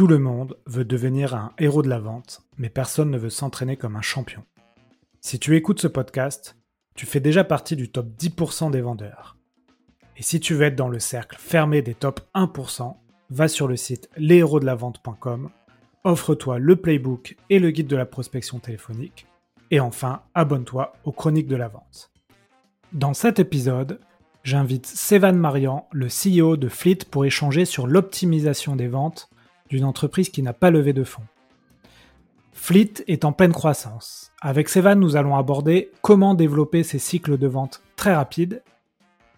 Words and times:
Tout 0.00 0.06
le 0.06 0.18
monde 0.18 0.56
veut 0.64 0.86
devenir 0.86 1.34
un 1.34 1.52
héros 1.58 1.82
de 1.82 1.90
la 1.90 1.98
vente, 1.98 2.40
mais 2.56 2.70
personne 2.70 3.10
ne 3.10 3.18
veut 3.18 3.28
s'entraîner 3.28 3.76
comme 3.76 3.96
un 3.96 4.00
champion. 4.00 4.42
Si 5.20 5.38
tu 5.38 5.56
écoutes 5.56 5.82
ce 5.82 5.88
podcast, 5.88 6.56
tu 6.94 7.04
fais 7.04 7.20
déjà 7.20 7.44
partie 7.44 7.76
du 7.76 7.90
top 7.90 8.06
10% 8.18 8.70
des 8.70 8.80
vendeurs. 8.80 9.36
Et 10.16 10.22
si 10.22 10.40
tu 10.40 10.54
veux 10.54 10.62
être 10.62 10.74
dans 10.74 10.88
le 10.88 11.00
cercle 11.00 11.36
fermé 11.38 11.82
des 11.82 11.92
top 11.92 12.22
1%, 12.34 12.96
va 13.28 13.46
sur 13.46 13.68
le 13.68 13.76
site 13.76 14.08
leshéroesdelavente.com, 14.16 15.50
offre-toi 16.04 16.58
le 16.58 16.76
playbook 16.76 17.36
et 17.50 17.58
le 17.58 17.70
guide 17.70 17.88
de 17.88 17.96
la 17.96 18.06
prospection 18.06 18.58
téléphonique, 18.58 19.26
et 19.70 19.80
enfin, 19.80 20.22
abonne-toi 20.32 20.94
aux 21.04 21.12
chroniques 21.12 21.46
de 21.46 21.56
la 21.56 21.68
vente. 21.68 22.10
Dans 22.94 23.12
cet 23.12 23.38
épisode, 23.38 24.00
j'invite 24.44 24.86
Sévan 24.86 25.34
Marian, 25.34 25.86
le 25.92 26.06
CEO 26.06 26.56
de 26.56 26.70
Fleet, 26.70 27.00
pour 27.10 27.26
échanger 27.26 27.66
sur 27.66 27.86
l'optimisation 27.86 28.76
des 28.76 28.88
ventes 28.88 29.29
d'une 29.70 29.84
entreprise 29.84 30.28
qui 30.28 30.42
n'a 30.42 30.52
pas 30.52 30.70
levé 30.70 30.92
de 30.92 31.04
fonds. 31.04 31.26
Fleet 32.52 33.04
est 33.06 33.24
en 33.24 33.32
pleine 33.32 33.52
croissance. 33.52 34.32
Avec 34.42 34.68
Sévan, 34.68 34.96
nous 34.96 35.16
allons 35.16 35.36
aborder 35.36 35.90
comment 36.02 36.34
développer 36.34 36.82
ses 36.82 36.98
cycles 36.98 37.38
de 37.38 37.46
vente 37.46 37.82
très 37.96 38.14
rapides, 38.14 38.62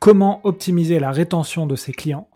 comment 0.01 0.41
optimiser 0.45 0.99
la 0.99 1.13
rétention 1.13 1.67
de 1.67 1.77
ses 1.77 1.93
clients, 1.93 2.29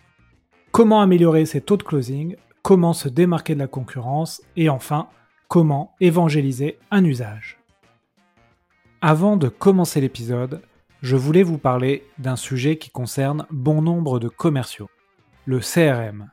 comment 0.71 1.01
améliorer 1.01 1.47
ses 1.47 1.61
taux 1.61 1.77
de 1.77 1.83
closing, 1.83 2.37
comment 2.63 2.93
se 2.93 3.09
démarquer 3.09 3.55
de 3.55 3.61
la 3.61 3.67
concurrence 3.67 4.43
et 4.57 4.69
enfin, 4.69 5.09
comment 5.49 5.95
évangéliser 6.01 6.79
un 6.91 7.05
usage. 7.05 7.59
Avant 9.01 9.37
de 9.37 9.49
commencer 9.49 10.01
l'épisode, 10.01 10.63
je 11.03 11.17
voulais 11.17 11.43
vous 11.43 11.59
parler 11.59 12.05
d'un 12.19 12.37
sujet 12.37 12.79
qui 12.79 12.91
concerne 12.91 13.47
bon 13.51 13.83
nombre 13.83 14.19
de 14.19 14.29
commerciaux, 14.29 14.91
le 15.45 15.61
CRM. 15.61 16.31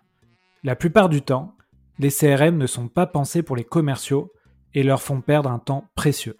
La 0.65 0.77
plupart 0.77 1.09
du 1.09 1.21
temps, 1.21 1.57
les 1.99 2.09
CRM 2.09 2.57
ne 2.57 2.67
sont 2.67 2.87
pas 2.87 3.05
pensés 3.05 3.43
pour 3.43 3.57
les 3.57 3.65
commerciaux 3.65 4.31
et 4.73 4.83
leur 4.83 5.01
font 5.01 5.19
perdre 5.19 5.51
un 5.51 5.59
temps 5.59 5.89
précieux. 5.93 6.37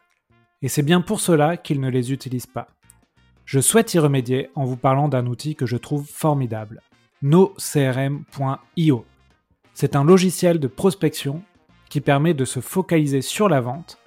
Et 0.61 0.69
c'est 0.69 0.81
bien 0.81 1.01
pour 1.01 1.19
cela 1.19 1.57
qu'ils 1.57 1.81
ne 1.81 1.89
les 1.89 2.13
utilisent 2.13 2.47
pas. 2.47 2.69
Je 3.43 3.59
souhaite 3.59 3.93
y 3.93 3.99
remédier 3.99 4.49
en 4.55 4.63
vous 4.63 4.77
parlant 4.77 5.09
d'un 5.09 5.27
outil 5.27 5.55
que 5.55 5.65
je 5.65 5.75
trouve 5.75 6.07
formidable, 6.07 6.81
nocrm.io. 7.21 9.05
C'est 9.73 9.95
un 9.97 10.05
logiciel 10.05 10.57
de 10.59 10.67
prospection 10.67 11.43
qui 11.89 11.99
permet 11.99 12.33
de 12.33 12.45
se 12.45 12.61
focaliser 12.61 13.21
sur 13.21 13.49
la 13.49 13.59
vente 13.59 13.97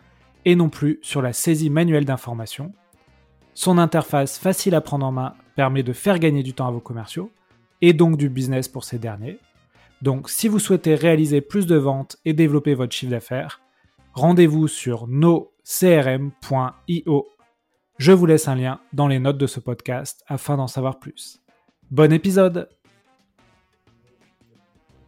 et 0.47 0.57
non 0.57 0.71
plus 0.71 0.99
sur 1.03 1.21
la 1.21 1.35
saisie 1.35 1.69
manuelle 1.69 2.07
d'informations. 2.07 2.73
Son 3.53 3.77
interface 3.77 4.39
facile 4.39 4.75
à 4.75 4.81
prendre 4.81 5.05
en 5.05 5.13
main 5.13 5.35
permet 5.57 5.83
de 5.83 5.93
faire 5.93 6.19
gagner 6.19 6.43
du 6.43 6.55
temps 6.55 6.69
à 6.69 6.71
vos 6.71 6.81
commerciaux 6.81 7.31
et 7.83 7.93
donc 7.93 8.17
du 8.17 8.31
business 8.31 8.67
pour 8.67 8.85
ces 8.85 8.99
derniers. 8.99 9.39
Donc 10.03 10.29
si 10.29 10.49
vous 10.49 10.59
souhaitez 10.59 10.95
réaliser 10.95 11.41
plus 11.41 11.67
de 11.67 11.77
ventes 11.77 12.17
et 12.25 12.33
développer 12.33 12.75
votre 12.75 12.95
chiffre 12.95 13.11
d'affaires, 13.13 13.61
rendez-vous 14.13 14.69
sur 14.69 15.07
nocrm.io. 15.07 15.53
Je 17.99 18.13
vous 18.13 18.27
laisse 18.27 18.49
un 18.49 18.57
lien 18.57 18.81
dans 18.93 19.09
les 19.09 19.19
notes 19.19 19.39
de 19.39 19.47
ce 19.47 19.59
podcast 19.61 20.23
afin 20.27 20.57
d'en 20.57 20.67
savoir 20.67 20.99
plus. 20.99 21.41
Bon 21.91 22.13
épisode 22.13 22.69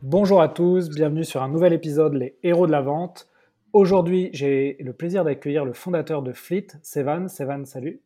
Bonjour 0.02 0.40
à 0.40 0.48
tous, 0.48 0.90
bienvenue 0.90 1.24
sur 1.24 1.42
un 1.42 1.48
nouvel 1.48 1.72
épisode 1.72 2.14
Les 2.14 2.38
Héros 2.44 2.68
de 2.68 2.72
la 2.72 2.80
Vente. 2.80 3.28
Aujourd'hui, 3.72 4.30
j'ai 4.32 4.76
le 4.78 4.92
plaisir 4.92 5.24
d'accueillir 5.24 5.64
le 5.64 5.72
fondateur 5.72 6.22
de 6.22 6.32
Fleet, 6.32 6.68
Sevan. 6.82 7.28
Sevan, 7.28 7.64
salut. 7.64 8.00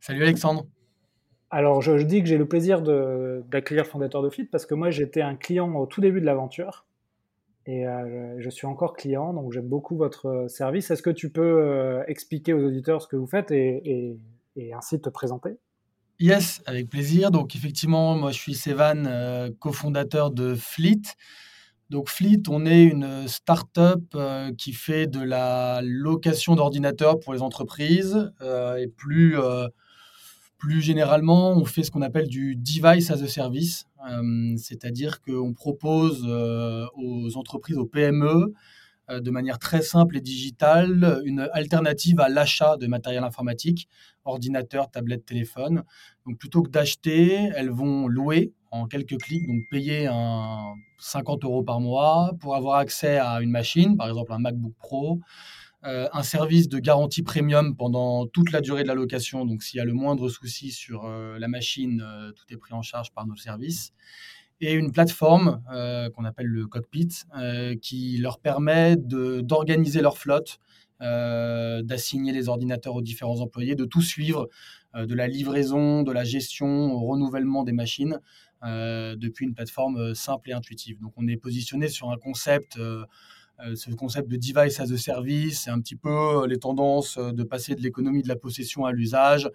Salut 0.00 0.22
Alexandre. 0.22 0.66
Alors, 1.56 1.82
je, 1.82 1.92
dis 2.02 2.20
que 2.20 2.26
j'ai 2.26 2.36
le 2.36 2.48
plaisir 2.48 2.82
d'accueillir 2.82 3.84
le 3.84 3.88
fondateur 3.88 4.22
de 4.22 4.28
Fleet 4.28 4.46
parce 4.50 4.66
que 4.66 4.74
moi, 4.74 4.90
j'étais 4.90 5.22
un 5.22 5.36
client 5.36 5.72
au 5.76 5.86
tout 5.86 6.00
début 6.00 6.20
de 6.20 6.26
l'aventure 6.26 6.84
et 7.64 7.86
euh, 7.86 8.34
je 8.40 8.50
suis 8.50 8.66
encore 8.66 8.94
client, 8.94 9.32
donc 9.32 9.52
j'aime 9.52 9.68
beaucoup 9.68 9.96
votre 9.96 10.46
service. 10.48 10.90
Est-ce 10.90 11.00
que 11.00 11.10
tu 11.10 11.30
peux 11.30 11.62
euh, 11.62 12.02
expliquer 12.08 12.54
aux 12.54 12.64
auditeurs 12.64 13.02
ce 13.02 13.06
que 13.06 13.14
vous 13.14 13.28
faites 13.28 13.52
et, 13.52 14.18
ainsi 14.74 15.00
te 15.00 15.08
présenter? 15.08 15.50
Yes, 16.18 16.60
avec 16.66 16.90
plaisir. 16.90 17.30
Donc, 17.30 17.54
effectivement, 17.54 18.16
moi, 18.16 18.32
je 18.32 18.38
suis 18.40 18.54
Sévan, 18.54 19.04
euh, 19.06 19.48
cofondateur 19.60 20.32
de 20.32 20.56
Fleet. 20.56 21.02
Donc, 21.88 22.08
Fleet, 22.08 22.42
on 22.48 22.66
est 22.66 22.82
une 22.82 23.28
start-up 23.28 24.02
qui 24.58 24.72
fait 24.72 25.06
de 25.06 25.22
la 25.22 25.82
location 25.84 26.56
d'ordinateurs 26.56 27.20
pour 27.20 27.32
les 27.32 27.42
entreprises 27.42 28.32
et 28.76 28.88
plus 28.88 29.36
plus 30.58 30.80
généralement, 30.80 31.52
on 31.52 31.64
fait 31.64 31.82
ce 31.82 31.90
qu'on 31.90 32.02
appelle 32.02 32.28
du 32.28 32.56
device 32.56 33.10
as 33.10 33.22
a 33.22 33.28
service, 33.28 33.86
euh, 34.08 34.54
c'est-à-dire 34.56 35.20
qu'on 35.20 35.52
propose 35.52 36.24
euh, 36.26 36.86
aux 36.96 37.36
entreprises, 37.36 37.78
aux 37.78 37.86
PME, 37.86 38.54
euh, 39.10 39.20
de 39.20 39.30
manière 39.30 39.58
très 39.58 39.82
simple 39.82 40.16
et 40.16 40.20
digitale, 40.20 41.20
une 41.24 41.48
alternative 41.52 42.20
à 42.20 42.28
l'achat 42.28 42.76
de 42.76 42.86
matériel 42.86 43.24
informatique, 43.24 43.88
ordinateur, 44.24 44.90
tablette, 44.90 45.26
téléphone. 45.26 45.82
Donc 46.26 46.38
plutôt 46.38 46.62
que 46.62 46.70
d'acheter, 46.70 47.50
elles 47.54 47.70
vont 47.70 48.08
louer 48.08 48.52
en 48.70 48.86
quelques 48.86 49.18
clics, 49.18 49.46
donc 49.46 49.62
payer 49.70 50.06
un 50.06 50.74
50 50.98 51.44
euros 51.44 51.62
par 51.62 51.80
mois 51.80 52.32
pour 52.40 52.56
avoir 52.56 52.78
accès 52.78 53.18
à 53.18 53.40
une 53.40 53.50
machine, 53.50 53.96
par 53.96 54.08
exemple 54.08 54.32
un 54.32 54.38
MacBook 54.38 54.74
Pro, 54.78 55.20
euh, 55.86 56.08
un 56.14 56.22
service 56.22 56.70
de 56.70 56.78
garantie 56.78 57.22
premium 57.22 57.76
pendant 57.76 58.26
toute 58.26 58.52
la 58.52 58.62
durée 58.62 58.84
de 58.84 58.88
la 58.88 58.94
location. 58.94 59.44
Donc, 59.44 59.62
s'il 59.62 59.76
y 59.76 59.80
a 59.80 59.84
le 59.84 59.92
moindre 59.92 60.30
souci 60.30 60.70
sur 60.70 61.04
euh, 61.04 61.38
la 61.38 61.46
machine, 61.46 62.02
euh, 62.02 62.32
tout 62.32 62.44
est 62.48 62.56
pris 62.56 62.72
en 62.72 62.80
charge 62.80 63.12
par 63.12 63.26
nos 63.26 63.36
services. 63.36 63.92
Et 64.60 64.72
une 64.72 64.92
plateforme 64.92 65.60
qu'on 66.14 66.24
appelle 66.24 66.46
le 66.46 66.66
cockpit 66.66 67.08
qui 67.82 68.16
leur 68.18 68.38
permet 68.38 68.96
d'organiser 68.96 70.00
leur 70.00 70.16
flotte, 70.16 70.60
d'assigner 71.00 72.32
les 72.32 72.48
ordinateurs 72.48 72.94
aux 72.94 73.02
différents 73.02 73.40
employés, 73.40 73.74
de 73.74 73.84
tout 73.84 74.00
suivre, 74.00 74.48
de 74.94 75.12
la 75.12 75.26
livraison, 75.26 76.02
de 76.02 76.12
la 76.12 76.22
gestion, 76.22 76.92
au 76.92 77.00
renouvellement 77.00 77.64
des 77.64 77.72
machines, 77.72 78.20
depuis 78.62 79.44
une 79.44 79.54
plateforme 79.54 80.14
simple 80.14 80.50
et 80.50 80.52
intuitive. 80.52 81.00
Donc, 81.00 81.12
on 81.16 81.26
est 81.26 81.36
positionné 81.36 81.88
sur 81.88 82.10
un 82.10 82.16
concept 82.16 82.78
ce 83.74 83.90
concept 83.92 84.28
de 84.28 84.36
device 84.36 84.80
as 84.80 84.90
a 84.90 84.96
service, 84.96 85.62
c'est 85.62 85.70
un 85.70 85.80
petit 85.80 85.96
peu 85.96 86.10
euh, 86.10 86.46
les 86.46 86.58
tendances 86.58 87.16
euh, 87.18 87.32
de 87.32 87.42
passer 87.44 87.74
de 87.74 87.80
l'économie 87.80 88.22
de 88.22 88.28
la 88.28 88.36
possession 88.36 88.84
à 88.84 88.92
l'usage. 88.92 89.50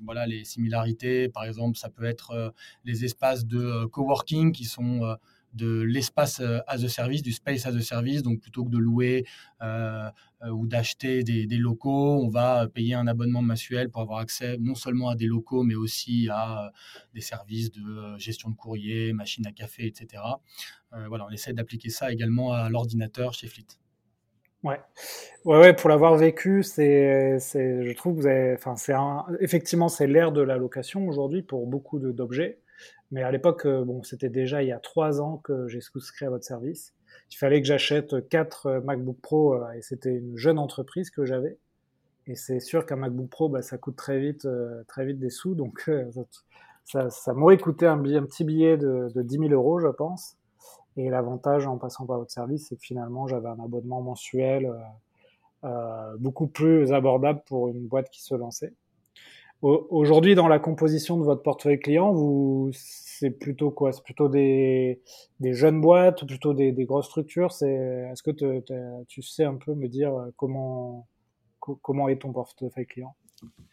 voilà 0.00 0.26
les 0.26 0.44
similarités, 0.44 1.28
par 1.28 1.44
exemple, 1.44 1.78
ça 1.78 1.88
peut 1.88 2.04
être 2.04 2.52
les 2.84 3.04
espaces 3.04 3.46
de 3.46 3.84
coworking 3.86 4.52
qui 4.52 4.64
sont 4.64 5.16
de 5.54 5.80
l'espace 5.82 6.40
as 6.66 6.84
a 6.84 6.88
service, 6.88 7.22
du 7.22 7.32
space 7.32 7.66
as 7.66 7.74
a 7.74 7.80
service. 7.80 8.22
Donc 8.22 8.40
plutôt 8.40 8.64
que 8.64 8.70
de 8.70 8.78
louer 8.78 9.24
euh, 9.62 10.10
ou 10.50 10.66
d'acheter 10.66 11.22
des, 11.22 11.46
locaux, 11.56 12.20
on 12.22 12.28
va 12.28 12.68
payer 12.68 12.94
un 12.94 13.06
abonnement 13.06 13.42
mensuel 13.42 13.90
pour 13.90 14.02
avoir 14.02 14.18
accès 14.18 14.58
non 14.58 14.74
seulement 14.74 15.08
à 15.08 15.16
des 15.16 15.26
locaux, 15.26 15.62
mais 15.62 15.74
aussi 15.74 16.28
à 16.30 16.72
des 17.14 17.20
services 17.20 17.70
de 17.70 18.18
gestion 18.18 18.50
de 18.50 18.56
courrier, 18.56 19.12
machines 19.12 19.46
à 19.46 19.52
café, 19.52 19.86
etc. 19.86 20.22
Euh, 20.92 21.06
voilà, 21.08 21.26
on 21.26 21.30
essaie 21.30 21.52
d'appliquer 21.52 21.90
ça 21.90 22.12
également 22.12 22.52
à 22.52 22.68
l'ordinateur 22.68 23.32
chez 23.32 23.46
Fleet. 23.46 23.66
Ouais. 24.62 24.80
ouais, 25.44 25.58
ouais, 25.58 25.72
pour 25.74 25.90
l'avoir 25.90 26.16
vécu, 26.16 26.62
c'est, 26.62 27.38
je 27.38 27.94
trouve 27.94 28.22
que 28.22 28.54
enfin, 28.54 28.76
c'est 28.76 28.94
effectivement, 29.40 29.88
c'est 29.88 30.06
l'ère 30.06 30.32
de 30.32 30.40
la 30.40 30.56
location 30.56 31.06
aujourd'hui 31.06 31.42
pour 31.42 31.66
beaucoup 31.66 31.98
d'objets. 31.98 32.60
Mais 33.10 33.22
à 33.22 33.30
l'époque, 33.30 33.66
euh, 33.66 33.84
bon, 33.84 34.02
c'était 34.02 34.28
déjà 34.28 34.62
il 34.62 34.68
y 34.68 34.72
a 34.72 34.78
trois 34.78 35.20
ans 35.20 35.40
que 35.44 35.68
j'ai 35.68 35.80
souscrit 35.80 36.26
à 36.26 36.30
votre 36.30 36.44
service. 36.44 36.94
Il 37.30 37.36
fallait 37.36 37.60
que 37.60 37.66
j'achète 37.66 38.28
quatre 38.28 38.66
euh, 38.66 38.80
MacBook 38.80 39.18
Pro 39.20 39.54
euh, 39.54 39.70
et 39.72 39.82
c'était 39.82 40.14
une 40.14 40.36
jeune 40.36 40.58
entreprise 40.58 41.10
que 41.10 41.24
j'avais. 41.24 41.58
Et 42.26 42.34
c'est 42.34 42.60
sûr 42.60 42.86
qu'un 42.86 42.96
MacBook 42.96 43.28
Pro, 43.28 43.48
bah, 43.48 43.62
ça 43.62 43.76
coûte 43.76 43.96
très 43.96 44.18
vite, 44.18 44.48
très 44.88 45.04
vite 45.04 45.18
des 45.18 45.28
sous. 45.28 45.54
Donc, 45.54 45.90
ça, 46.84 47.10
ça 47.10 47.34
m'aurait 47.34 47.58
coûté 47.58 47.86
un, 47.86 48.02
un, 48.02 48.22
petit 48.24 48.44
billet 48.44 48.78
de, 48.78 49.10
de 49.14 49.22
10 49.22 49.38
000 49.38 49.50
euros, 49.50 49.78
je 49.78 49.88
pense. 49.88 50.38
Et 50.96 51.10
l'avantage 51.10 51.66
en 51.66 51.76
passant 51.76 52.06
par 52.06 52.18
votre 52.18 52.30
service, 52.30 52.68
c'est 52.68 52.76
que 52.76 52.82
finalement, 52.82 53.26
j'avais 53.26 53.48
un 53.48 53.62
abonnement 53.62 54.00
mensuel 54.00 54.72
euh, 55.64 56.16
beaucoup 56.18 56.46
plus 56.46 56.92
abordable 56.92 57.40
pour 57.46 57.68
une 57.68 57.86
boîte 57.86 58.10
qui 58.10 58.22
se 58.22 58.34
lançait. 58.34 58.74
Aujourd'hui, 59.64 60.34
dans 60.34 60.46
la 60.46 60.58
composition 60.58 61.16
de 61.16 61.24
votre 61.24 61.42
portefeuille 61.42 61.80
client, 61.80 62.14
c'est 62.74 63.30
plutôt 63.30 63.70
quoi? 63.70 63.92
C'est 63.92 64.04
plutôt 64.04 64.28
des, 64.28 65.00
jeunes 65.40 65.80
boîtes 65.80 66.26
plutôt 66.26 66.52
des, 66.52 66.72
grosses 66.84 67.06
structures? 67.06 67.50
Est-ce 67.50 68.22
que 68.22 68.30
tu 69.08 69.22
sais 69.22 69.44
un 69.44 69.54
peu 69.54 69.74
me 69.74 69.88
dire 69.88 70.12
euh, 70.14 70.30
comment 70.36 71.06
est 72.10 72.20
ton 72.20 72.30
portefeuille 72.30 72.84
client? 72.84 73.16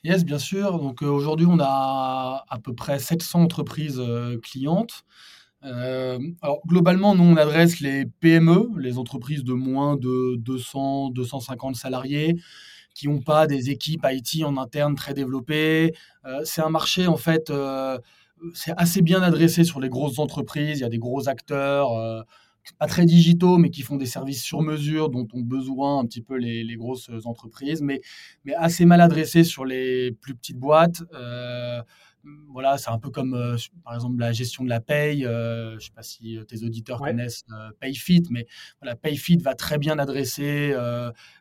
Yes, 0.05 0.23
bien 0.23 0.39
sûr. 0.39 0.79
Donc 0.79 1.03
euh, 1.03 1.07
aujourd'hui, 1.07 1.45
on 1.49 1.59
a 1.59 2.45
à 2.47 2.59
peu 2.59 2.73
près 2.73 2.97
700 2.97 3.41
entreprises 3.41 3.99
euh, 3.99 4.39
clientes. 4.39 5.03
alors 5.61 6.61
globalement, 6.67 7.15
nous, 7.15 7.25
on 7.25 7.35
adresse 7.35 7.81
les 7.81 8.05
PME, 8.05 8.69
les 8.79 8.97
entreprises 8.97 9.43
de 9.43 9.51
moins 9.51 9.97
de 9.97 10.37
200, 10.37 11.09
250 11.09 11.75
salariés, 11.75 12.37
qui 12.93 13.07
n'ont 13.07 13.21
pas 13.21 13.47
des 13.47 13.69
équipes 13.69 14.05
IT 14.09 14.43
en 14.43 14.57
interne 14.57 14.95
très 14.95 15.13
développées. 15.13 15.93
Euh, 16.25 16.41
c'est 16.43 16.61
un 16.61 16.69
marché, 16.69 17.07
en 17.07 17.17
fait, 17.17 17.49
euh, 17.49 17.97
c'est 18.53 18.73
assez 18.77 19.01
bien 19.01 19.21
adressé 19.21 19.63
sur 19.63 19.79
les 19.79 19.89
grosses 19.89 20.19
entreprises. 20.19 20.79
Il 20.79 20.81
y 20.81 20.85
a 20.85 20.89
des 20.89 20.99
gros 20.99 21.29
acteurs, 21.29 21.91
euh, 21.93 22.21
pas 22.79 22.87
très 22.87 23.05
digitaux, 23.05 23.57
mais 23.57 23.69
qui 23.69 23.81
font 23.81 23.95
des 23.95 24.05
services 24.05 24.43
sur 24.43 24.61
mesure 24.61 25.09
dont 25.09 25.27
ont 25.33 25.41
besoin 25.41 25.99
un 25.99 26.05
petit 26.05 26.21
peu 26.21 26.35
les, 26.37 26.75
grosses 26.75 27.09
entreprises, 27.25 27.81
mais, 27.81 28.01
mais 28.45 28.53
assez 28.55 28.85
mal 28.85 29.01
adressés 29.01 29.43
sur 29.43 29.65
les 29.65 30.11
plus 30.11 30.35
petites 30.35 30.59
boîtes. 30.59 31.03
Voilà, 32.49 32.77
c'est 32.77 32.89
un 32.89 32.99
peu 32.99 33.09
comme, 33.09 33.33
euh, 33.33 33.57
par 33.83 33.95
exemple, 33.95 34.19
la 34.19 34.31
gestion 34.31 34.63
de 34.63 34.69
la 34.69 34.79
paye. 34.79 35.21
je 35.21 35.75
ne 35.75 35.79
sais 35.79 35.91
pas 35.91 36.03
si 36.03 36.37
tes 36.47 36.63
auditeurs 36.63 36.99
connaissent 36.99 37.45
PayFit, 37.79 38.23
mais 38.29 38.45
voilà, 38.81 38.95
PayFit 38.95 39.37
va 39.37 39.55
très 39.55 39.77
bien 39.77 39.99
adresser 39.99 40.73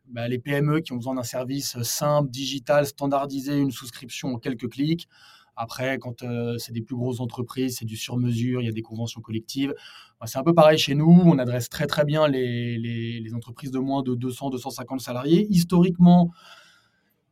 bah, 0.08 0.28
les 0.28 0.38
PME 0.38 0.80
qui 0.80 0.92
ont 0.92 0.96
besoin 0.96 1.14
d'un 1.14 1.22
service 1.22 1.80
simple, 1.82 2.30
digital, 2.30 2.86
standardisé, 2.86 3.56
une 3.56 3.70
souscription 3.70 4.34
en 4.34 4.38
quelques 4.38 4.68
clics. 4.68 5.08
Après, 5.56 5.98
quand 5.98 6.24
c'est 6.58 6.72
des 6.72 6.80
plus 6.80 6.96
grosses 6.96 7.20
entreprises, 7.20 7.76
c'est 7.78 7.84
du 7.84 7.96
sur-mesure, 7.96 8.62
il 8.62 8.64
y 8.64 8.68
a 8.68 8.72
des 8.72 8.82
conventions 8.82 9.20
collectives. 9.20 9.74
Bah, 10.20 10.26
c'est 10.26 10.38
un 10.38 10.42
peu 10.42 10.54
pareil 10.54 10.78
chez 10.78 10.94
nous. 10.94 11.22
On 11.24 11.38
adresse 11.38 11.68
très 11.68 11.86
très 11.86 12.04
bien 12.04 12.28
les, 12.28 12.78
les, 12.78 13.34
entreprises 13.34 13.70
de 13.70 13.78
moins 13.78 14.02
de 14.02 14.14
200-250 14.14 14.98
salariés. 14.98 15.46
Historiquement, 15.50 16.30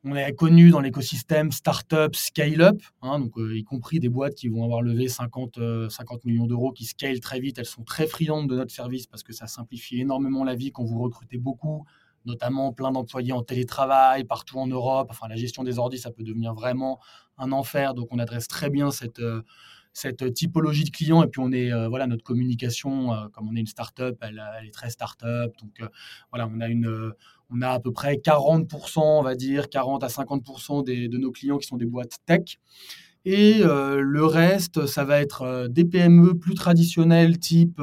on 0.04 0.14
est 0.14 0.32
connu 0.32 0.70
dans 0.70 0.80
l'écosystème 0.80 1.50
startup, 1.50 2.14
scale-up, 2.14 2.80
hein, 3.02 3.18
donc 3.18 3.32
y 3.36 3.64
compris 3.64 3.98
des 3.98 4.08
boîtes 4.08 4.34
qui 4.34 4.48
vont 4.48 4.64
avoir 4.64 4.80
levé 4.80 5.08
50, 5.08 5.58
50 5.90 6.24
millions 6.24 6.46
d'euros, 6.46 6.72
qui 6.72 6.84
scale 6.84 7.20
très 7.20 7.40
vite. 7.40 7.58
Elles 7.58 7.66
sont 7.66 7.82
très 7.82 8.06
friandes 8.06 8.48
de 8.48 8.56
notre 8.56 8.72
service 8.72 9.06
parce 9.06 9.22
que 9.22 9.32
ça 9.32 9.46
simplifie 9.46 10.00
énormément 10.00 10.44
la 10.44 10.54
vie 10.54 10.70
quand 10.70 10.84
vous 10.84 11.00
recrutez 11.00 11.38
beaucoup 11.38 11.84
notamment 12.28 12.72
plein 12.72 12.92
d'employés 12.92 13.32
en 13.32 13.42
télétravail 13.42 14.24
partout 14.24 14.58
en 14.58 14.66
Europe. 14.66 15.08
Enfin, 15.10 15.26
la 15.28 15.36
gestion 15.36 15.64
des 15.64 15.78
ordis, 15.78 15.98
ça 15.98 16.10
peut 16.10 16.22
devenir 16.22 16.54
vraiment 16.54 17.00
un 17.38 17.52
enfer. 17.52 17.94
Donc, 17.94 18.08
on 18.10 18.18
adresse 18.18 18.46
très 18.48 18.70
bien 18.70 18.90
cette, 18.90 19.18
euh, 19.18 19.42
cette 19.98 20.32
typologie 20.34 20.84
de 20.84 20.90
clients. 20.90 21.22
Et 21.22 21.28
puis, 21.28 21.40
on 21.40 21.52
est, 21.52 21.72
euh, 21.72 21.88
voilà, 21.88 22.06
notre 22.06 22.24
communication, 22.24 23.12
euh, 23.12 23.28
comme 23.32 23.48
on 23.48 23.56
est 23.56 23.60
une 23.60 23.66
startup, 23.66 24.16
elle, 24.20 24.42
est 24.66 24.70
très 24.70 24.90
startup. 24.90 25.52
Donc, 25.60 25.88
voilà, 26.30 26.48
on 26.52 26.60
a 26.60 26.68
une, 26.68 27.12
on 27.50 27.62
a 27.62 27.70
à 27.70 27.80
peu 27.80 27.92
près 27.92 28.16
40%, 28.16 29.00
on 29.00 29.22
va 29.22 29.34
dire, 29.34 29.68
40 29.68 30.04
à 30.04 30.08
50% 30.08 30.84
des, 30.84 31.08
de 31.08 31.18
nos 31.18 31.32
clients 31.32 31.58
qui 31.58 31.66
sont 31.66 31.76
des 31.76 31.86
boîtes 31.86 32.18
tech. 32.26 32.58
Et 33.24 33.58
le 33.58 34.24
reste, 34.24 34.86
ça 34.86 35.04
va 35.04 35.20
être 35.20 35.68
des 35.68 35.84
PME 35.84 36.38
plus 36.38 36.54
traditionnelles, 36.54 37.38
type 37.38 37.80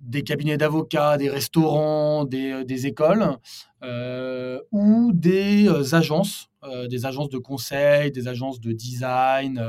des 0.00 0.22
cabinets 0.22 0.56
d'avocats, 0.56 1.16
des 1.16 1.28
restaurants, 1.28 2.24
des, 2.24 2.52
euh, 2.52 2.86
écoles, 2.86 3.36
euh, 3.82 4.58
ou 4.72 5.12
des 5.12 5.68
euh, 6.64 6.88
des 6.88 7.06
agences 7.06 7.28
de 7.28 7.38
conseil, 7.38 8.10
des 8.10 8.28
agences 8.28 8.60
de 8.60 8.72
design, 8.72 9.62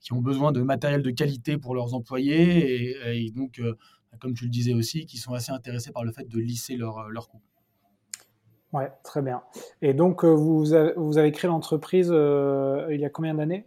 qui 0.00 0.12
ont 0.12 0.20
besoin 0.20 0.52
de 0.52 0.62
matériel 0.62 1.02
de 1.02 1.10
qualité 1.10 1.58
pour 1.58 1.74
leurs 1.74 1.94
employés, 1.94 2.96
et, 3.14 3.30
donc, 3.30 3.60
comme 4.20 4.34
tu 4.34 4.44
le 4.44 4.50
disais 4.50 4.74
aussi, 4.74 5.06
qui 5.06 5.18
sont 5.18 5.32
assez 5.32 5.52
intéressés 5.52 5.92
par 5.92 6.04
le 6.04 6.12
fait 6.12 6.28
de 6.28 6.38
lisser 6.38 6.76
leurs 6.76 7.08
leur 7.10 7.28
coûts. 7.28 7.42
Ouais, 8.72 8.90
très 9.02 9.22
bien. 9.22 9.42
Et 9.80 9.94
donc, 9.94 10.24
vous 10.24 10.74
avez, 10.74 10.92
vous 10.96 11.18
avez 11.18 11.32
créé 11.32 11.48
l'entreprise 11.48 12.08
il 12.08 13.00
y 13.00 13.04
a 13.04 13.10
combien 13.10 13.34
d'années? 13.34 13.66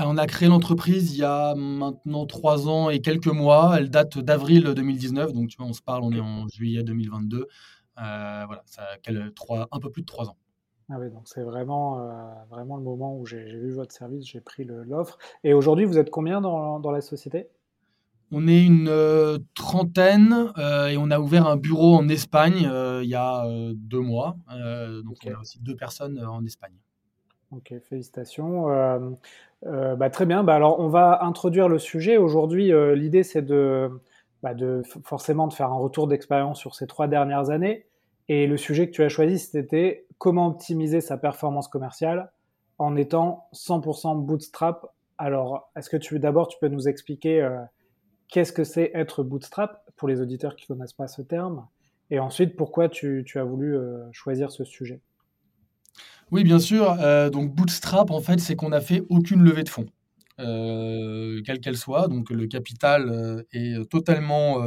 On 0.00 0.16
a 0.16 0.26
créé 0.26 0.48
l'entreprise 0.48 1.12
il 1.14 1.18
y 1.18 1.24
a 1.24 1.56
maintenant 1.56 2.24
trois 2.24 2.68
ans 2.68 2.88
et 2.88 3.00
quelques 3.00 3.26
mois. 3.26 3.74
Elle 3.78 3.90
date 3.90 4.18
d'avril 4.18 4.62
2019, 4.62 5.32
donc 5.32 5.48
tu 5.48 5.56
vois, 5.56 5.66
on 5.66 5.72
se 5.72 5.82
parle, 5.82 6.04
on 6.04 6.12
est 6.12 6.20
en 6.20 6.46
juillet 6.46 6.84
2022. 6.84 7.38
Euh, 7.38 8.44
voilà, 8.46 8.62
ça 8.66 8.82
a 8.82 9.30
trois, 9.34 9.66
un 9.72 9.80
peu 9.80 9.90
plus 9.90 10.02
de 10.02 10.06
trois 10.06 10.28
ans. 10.28 10.36
Ah 10.90 10.96
oui, 10.98 11.10
donc 11.10 11.22
c'est 11.26 11.42
vraiment, 11.42 11.98
euh, 11.98 12.10
vraiment 12.50 12.76
le 12.76 12.82
moment 12.82 13.16
où 13.16 13.26
j'ai 13.26 13.42
vu 13.44 13.72
votre 13.72 13.92
service, 13.92 14.26
j'ai 14.26 14.40
pris 14.40 14.64
l'offre. 14.64 15.18
Et 15.44 15.52
aujourd'hui, 15.52 15.84
vous 15.84 15.98
êtes 15.98 16.10
combien 16.10 16.40
dans, 16.40 16.90
la 16.90 17.00
société? 17.00 17.48
On 18.30 18.46
est 18.46 18.64
une 18.64 18.88
euh, 18.88 19.38
trentaine 19.54 20.52
et 20.56 20.96
on 20.98 21.10
a 21.10 21.18
ouvert 21.18 21.46
un 21.46 21.56
bureau 21.56 21.94
en 21.94 22.08
Espagne 22.08 22.70
il 23.02 23.08
y 23.08 23.14
a 23.14 23.46
deux 23.74 24.00
mois. 24.00 24.36
donc 24.48 25.16
on 25.26 25.34
a 25.34 25.40
aussi 25.40 25.60
deux 25.60 25.76
personnes 25.76 26.18
en 26.24 26.44
Espagne. 26.44 26.74
Ok, 27.50 27.72
félicitations. 27.88 28.70
Euh, 28.70 28.98
euh, 29.66 29.96
bah, 29.96 30.10
très 30.10 30.26
bien. 30.26 30.44
Bah, 30.44 30.54
alors, 30.54 30.80
on 30.80 30.88
va 30.88 31.24
introduire 31.24 31.68
le 31.68 31.78
sujet. 31.78 32.18
Aujourd'hui, 32.18 32.72
euh, 32.72 32.94
l'idée, 32.94 33.22
c'est 33.22 33.42
de, 33.42 33.90
bah, 34.42 34.52
de 34.52 34.82
forcément 35.04 35.46
de 35.46 35.54
faire 35.54 35.70
un 35.72 35.78
retour 35.78 36.08
d'expérience 36.08 36.58
sur 36.58 36.74
ces 36.74 36.86
trois 36.86 37.08
dernières 37.08 37.48
années. 37.50 37.86
Et 38.28 38.46
le 38.46 38.56
sujet 38.56 38.86
que 38.86 38.92
tu 38.92 39.02
as 39.02 39.08
choisi, 39.08 39.38
c'était 39.38 40.06
comment 40.18 40.48
optimiser 40.48 41.00
sa 41.00 41.16
performance 41.16 41.68
commerciale 41.68 42.30
en 42.78 42.96
étant 42.96 43.48
100% 43.54 44.24
bootstrap. 44.24 44.94
Alors, 45.16 45.70
est-ce 45.76 45.90
que 45.90 45.96
tu 45.96 46.18
d'abord 46.18 46.48
tu 46.48 46.58
peux 46.60 46.68
nous 46.68 46.88
expliquer 46.88 47.48
qu'est-ce 48.28 48.52
que 48.52 48.64
c'est 48.64 48.90
être 48.94 49.22
bootstrap 49.22 49.82
pour 49.96 50.08
les 50.08 50.20
auditeurs 50.20 50.56
qui 50.56 50.70
ne 50.70 50.76
connaissent 50.76 50.92
pas 50.92 51.08
ce 51.08 51.22
terme, 51.22 51.66
et 52.10 52.20
ensuite 52.20 52.56
pourquoi 52.56 52.88
tu, 52.88 53.24
as 53.34 53.44
voulu 53.44 53.76
choisir 54.12 54.50
ce 54.50 54.64
sujet? 54.64 55.00
Oui, 56.30 56.44
bien 56.44 56.58
sûr. 56.58 56.96
Euh, 57.00 57.30
donc 57.30 57.54
bootstrap, 57.54 58.10
en 58.10 58.20
fait, 58.20 58.40
c'est 58.40 58.54
qu'on 58.54 58.68
n'a 58.68 58.80
fait 58.80 59.02
aucune 59.08 59.42
levée 59.42 59.64
de 59.64 59.68
fonds, 59.68 59.86
euh, 60.40 61.40
quelle 61.44 61.60
qu'elle 61.60 61.76
soit. 61.76 62.08
Donc 62.08 62.30
le 62.30 62.46
capital 62.46 63.08
euh, 63.08 63.42
est 63.52 63.88
totalement 63.88 64.62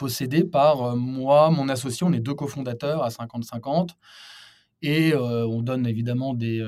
possédé 0.00 0.44
par 0.44 0.96
moi, 0.96 1.50
mon 1.50 1.68
associé. 1.68 2.06
On 2.06 2.12
est 2.14 2.20
deux 2.20 2.34
cofondateurs 2.34 3.02
à 3.02 3.10
50-50. 3.10 3.90
Et 4.80 5.14
on 5.14 5.60
donne 5.60 5.86
évidemment 5.86 6.32
des, 6.32 6.64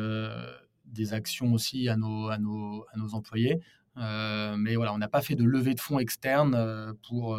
des 0.85 1.15
actions 1.15 1.55
aussi 1.55 1.89
à 1.89 1.97
nos, 1.97 2.85
employés. 3.15 3.59
mais 3.97 4.77
voilà, 4.77 4.93
on 4.93 4.99
n'a 4.99 5.09
pas 5.09 5.23
fait 5.23 5.35
de 5.35 5.45
levée 5.45 5.73
de 5.73 5.81
fonds 5.81 5.99
externe 5.99 6.95
pour 7.09 7.39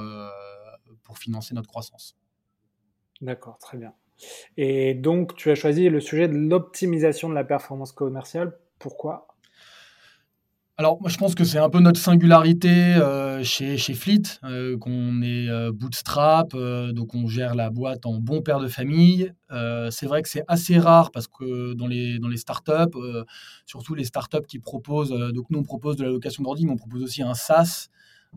financer 1.15 1.53
notre 1.53 1.69
croissance. 1.69 2.17
D'accord, 3.21 3.59
très 3.59 3.77
bien. 3.77 3.93
Et 4.57 4.95
donc, 4.95 5.35
tu 5.35 5.51
as 5.51 5.55
choisi 5.55 5.89
le 5.89 5.99
sujet 5.99 6.27
de 6.27 6.33
l'optimisation 6.33 7.29
de 7.29 7.35
la 7.35 7.43
performance 7.43 7.91
commerciale. 7.91 8.57
Pourquoi? 8.79 9.27
Alors, 10.75 10.99
moi, 10.99 11.09
je 11.11 11.17
pense 11.17 11.35
que 11.35 11.43
c'est 11.43 11.59
un 11.59 11.69
peu 11.69 11.79
notre 11.79 11.99
singularité 11.99 12.95
euh, 12.95 13.43
chez, 13.43 13.77
chez 13.77 13.93
Fleet, 13.93 14.23
euh, 14.43 14.75
qu'on 14.75 15.21
est 15.21 15.47
euh, 15.47 15.71
bootstrap, 15.71 16.55
donc 16.55 17.13
on 17.13 17.27
gère 17.27 17.53
la 17.53 17.69
boîte 17.69 18.07
en 18.07 18.17
bon 18.17 18.41
père 18.41 18.59
de 18.59 18.67
famille. 18.67 19.31
c'est 19.91 20.07
vrai 20.07 20.23
que 20.23 20.29
c'est 20.29 20.43
assez 20.47 20.79
rare 20.79 21.11
parce 21.11 21.27
que 21.27 21.73
dans 21.73 21.85
les, 21.85 22.17
dans 22.17 22.27
les 22.27 22.37
startups, 22.37 22.97
surtout 23.67 23.93
les 23.93 24.03
startups 24.03 24.47
qui 24.47 24.57
proposent, 24.57 25.11
donc 25.11 25.45
nous 25.51 25.59
on 25.59 25.63
propose 25.63 25.95
de 25.95 26.05
la 26.05 26.09
location 26.09 26.41
d'ordi, 26.41 26.65
mais 26.65 26.71
on 26.71 26.77
propose 26.77 27.03
aussi 27.03 27.21
un 27.21 27.35
SaaS, 27.35 27.89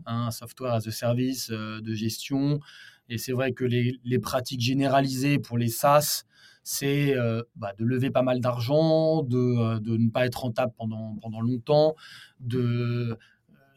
un 0.05 0.29
software 0.29 0.73
as 0.73 0.87
a 0.87 0.91
service 0.91 1.49
de 1.49 1.93
gestion. 1.95 2.59
Et 3.09 3.17
c'est 3.17 3.31
vrai 3.31 3.51
que 3.53 3.63
les, 3.63 4.19
pratiques 4.19 4.61
généralisées 4.61 5.39
pour 5.39 5.57
les 5.57 5.69
SaaS, 5.69 6.23
c'est 6.63 7.15
euh, 7.15 7.41
bah, 7.55 7.71
de 7.77 7.85
lever 7.85 8.09
pas 8.09 8.23
mal 8.23 8.41
d'argent, 8.41 9.23
de, 9.23 9.37
euh, 9.37 9.79
de, 9.79 9.95
ne 9.95 10.09
pas 10.09 10.25
être 10.25 10.41
rentable 10.41 10.73
pendant, 10.77 11.15
pendant 11.21 11.39
longtemps, 11.39 11.95
de 12.41 12.59
euh, 12.59 13.15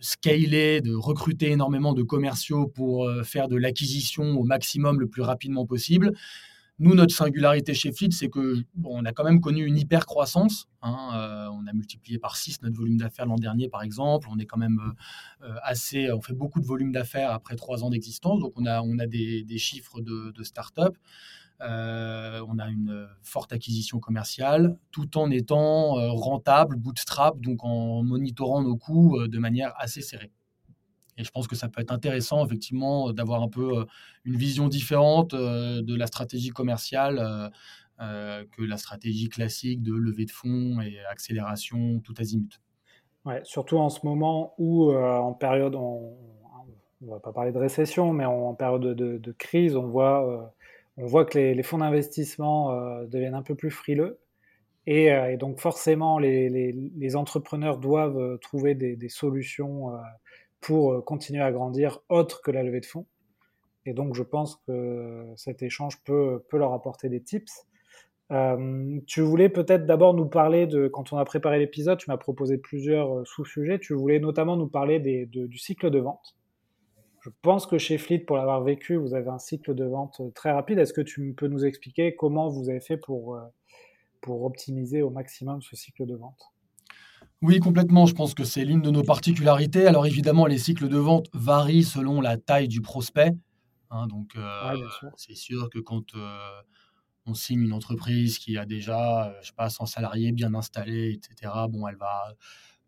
scaler, 0.01 0.81
de 0.81 0.95
recruter 0.95 1.51
énormément 1.53 1.93
de 1.93 2.03
commerciaux 2.03 2.67
pour 2.67 3.09
faire 3.23 3.49
de 3.49 3.57
l'acquisition 3.57 4.25
au 4.39 4.45
maximum 4.45 4.99
le 4.99 5.07
plus 5.07 5.23
rapidement 5.23 5.67
possible. 5.67 6.13
Nous, 6.83 6.95
notre 6.95 7.15
singularité 7.15 7.75
chez 7.75 7.93
Fleet, 7.93 8.09
c'est 8.11 8.31
que 8.31 8.65
on 8.85 9.05
a 9.05 9.13
quand 9.13 9.23
même 9.23 9.43
connu 9.43 9.67
une 9.67 9.77
hyper 9.77 10.07
croissance. 10.07 10.67
Hein, 10.81 11.11
euh, 11.15 11.47
on 11.53 11.67
a 11.67 11.75
multiplié 11.75 12.19
par 12.19 12.37
6 12.37 12.63
notre 12.63 12.75
volume 12.75 12.97
d'affaires 12.97 13.27
l'an 13.27 13.37
dernier, 13.37 13.69
par 13.69 13.83
exemple. 13.83 14.29
On 14.31 14.39
est 14.39 14.47
quand 14.47 14.57
même 14.57 14.81
euh, 15.43 15.47
euh, 15.47 15.55
assez, 15.63 16.11
on 16.11 16.23
fait 16.23 16.33
beaucoup 16.33 16.59
de 16.59 16.65
volume 16.65 16.91
d'affaires 16.91 17.33
après 17.33 17.55
trois 17.57 17.85
ans 17.85 17.91
d'existence. 17.91 18.41
Donc, 18.41 18.55
on 18.57 18.65
a, 18.65 18.81
on 18.81 18.99
a 18.99 19.07
des, 19.07 19.45
chiffres 19.59 20.01
de, 20.01 20.43
start-up. 20.43 20.97
on 21.61 22.59
a 22.59 22.69
une 22.71 23.07
forte 23.23 23.53
acquisition 23.53 24.01
commerciale, 24.01 24.79
tout 24.91 25.19
en 25.19 25.31
étant 25.31 25.97
rentable, 26.15 26.77
bootstrap, 26.77 27.39
donc 27.41 27.63
en 27.63 28.03
monitorant 28.03 28.63
nos 28.63 28.79
coûts 28.79 29.29
de 29.29 29.39
manière 29.39 29.75
assez 29.77 30.01
serrée. 30.01 30.33
Et 31.21 31.25
je 31.25 31.31
pense 31.31 31.47
que 31.47 31.55
ça 31.55 31.69
peut 31.69 31.83
être 31.83 31.93
intéressant, 31.93 32.45
effectivement, 32.45 33.13
d'avoir 33.13 33.43
un 33.43 33.49
peu 33.49 33.85
une 34.25 34.37
vision 34.37 34.69
différente 34.69 35.35
de 35.35 35.97
la 35.97 36.07
stratégie 36.07 36.49
commerciale 36.49 37.51
que 37.99 38.63
la 38.63 38.79
stratégie 38.79 39.29
classique 39.29 39.83
de 39.83 39.93
levée 39.93 40.25
de 40.25 40.31
fonds 40.31 40.81
et 40.81 40.99
accélération 41.11 42.01
tout 42.01 42.15
azimut. 42.19 42.59
Ouais, 43.27 43.43
surtout 43.45 43.77
en 43.77 43.91
ce 43.91 44.01
moment 44.05 44.55
où, 44.57 44.91
en 44.93 45.35
période, 45.35 45.75
on 45.75 46.17
ne 47.03 47.11
va 47.11 47.21
pas 47.21 47.33
parler 47.33 47.53
de 47.53 47.59
récession, 47.59 48.15
mais 48.15 48.25
en, 48.25 48.55
période 48.55 48.81
de, 48.81 49.33
crise, 49.33 49.77
on 49.77 49.87
voit, 49.87 50.55
on 50.97 51.05
voit 51.05 51.27
que 51.27 51.39
les, 51.39 51.63
fonds 51.63 51.79
d'investissement 51.79 53.03
deviennent 53.05 53.35
un 53.35 53.43
peu 53.43 53.55
plus 53.55 53.71
frileux. 53.71 54.19
Et, 54.87 55.37
donc 55.37 55.61
forcément, 55.61 56.19
les, 56.19 57.17
entrepreneurs 57.17 57.77
doivent 57.77 58.39
trouver 58.39 58.75
des 58.75 59.09
solutions 59.11 59.93
pour 60.61 60.93
euh, 60.93 61.01
continuer 61.01 61.43
à 61.43 61.53
grandir 61.53 62.01
autre 62.09 62.43
que 62.43 62.51
la 62.51 62.63
levée 62.63 62.81
de 62.81 62.87
fonds. 62.87 63.07
Et 63.87 63.95
donc, 63.95 64.15
je 64.15 64.23
pense 64.23 64.57
que 64.67 65.27
cet 65.37 65.63
échange 65.63 66.03
peut, 66.05 66.43
leur 66.53 66.73
apporter 66.75 67.09
des 67.09 67.23
tips. 67.23 67.67
Euh, 68.31 69.01
tu 69.07 69.23
voulais 69.23 69.49
peut-être 69.49 69.87
d'abord 69.87 70.15
nous 70.15 70.27
parler 70.27 70.67
de, 70.67 70.87
quand 70.87 71.13
on 71.13 71.19
a 71.19 71.25
préparé 71.25 71.59
l'épisode, 71.59 71.99
tu 71.99 72.11
m'as 72.11 72.19
proposé 72.19 72.59
plusieurs 72.59 73.19
euh, 73.19 73.25
sous-sujets. 73.25 73.79
Tu 73.81 73.95
voulais 73.95 74.21
notamment 74.21 74.57
nous 74.57 74.69
parler 74.69 75.01
du 75.01 75.59
cycle 75.59 75.91
de 75.91 75.99
vente. 75.99 76.37
je 77.23 77.31
pense 77.43 77.67
que 77.67 77.79
chez 77.79 77.99
Fleet, 77.99 78.21
pour 78.21 78.37
l'avoir 78.37 78.63
vécu, 78.63 78.97
vous 78.97 79.15
avez 79.15 79.29
un 79.29 79.39
cycle 79.39 79.75
de 79.75 79.85
vente 79.85 80.21
très 80.35 80.53
rapide. 80.53 80.79
Est-ce 80.79 80.93
que 80.93 81.01
tu 81.01 81.35
peux 81.35 81.49
nous 81.49 81.65
expliquer 81.65 82.15
comment 82.15 82.49
vous 82.49 82.69
avez 82.69 82.81
fait 82.81 82.99
pour 82.99 83.41
optimiser 84.29 85.03
au 85.03 85.11
maximum 85.11 85.63
ce 85.63 85.75
cycle 85.75 86.07
de 86.07 86.15
vente? 86.15 86.53
Oui, 87.43 87.59
complètement. 87.59 88.07
Je 88.07 88.15
pense 88.15 88.35
que 88.35 88.45
c'est 88.45 88.65
l'une 88.65 88.83
de 88.83 88.91
nos 88.91 89.03
particularités. 89.03 89.87
Alors 89.87 90.07
évidemment, 90.07 90.47
les 90.47 90.59
cycles 90.59 90.89
de 90.89 90.99
vente 90.99 91.29
varient 91.33 91.85
selon 91.85 92.21
la 92.21 92.37
taille 92.37 92.69
du 92.69 92.81
prospect. 92.81 93.33
Hein, 93.91 94.07
donc, 94.07 94.37
c'est 95.17 95.37
sûr 95.37 95.69
que 95.71 95.79
quand 95.79 96.05
on 97.27 97.35
signe 97.35 97.63
une 97.63 97.73
entreprise 97.73 98.39
qui 98.39 98.57
a 98.57 98.65
déjà, 98.65 99.35
je 99.41 99.49
sais 99.49 99.55
pas, 99.57 99.69
100 99.69 99.87
salariés 99.87 100.33
bien 100.33 100.55
installés, 100.55 101.13
etc., 101.13 101.53
bon, 101.69 101.87
elle 101.89 101.97
va 101.97 102.35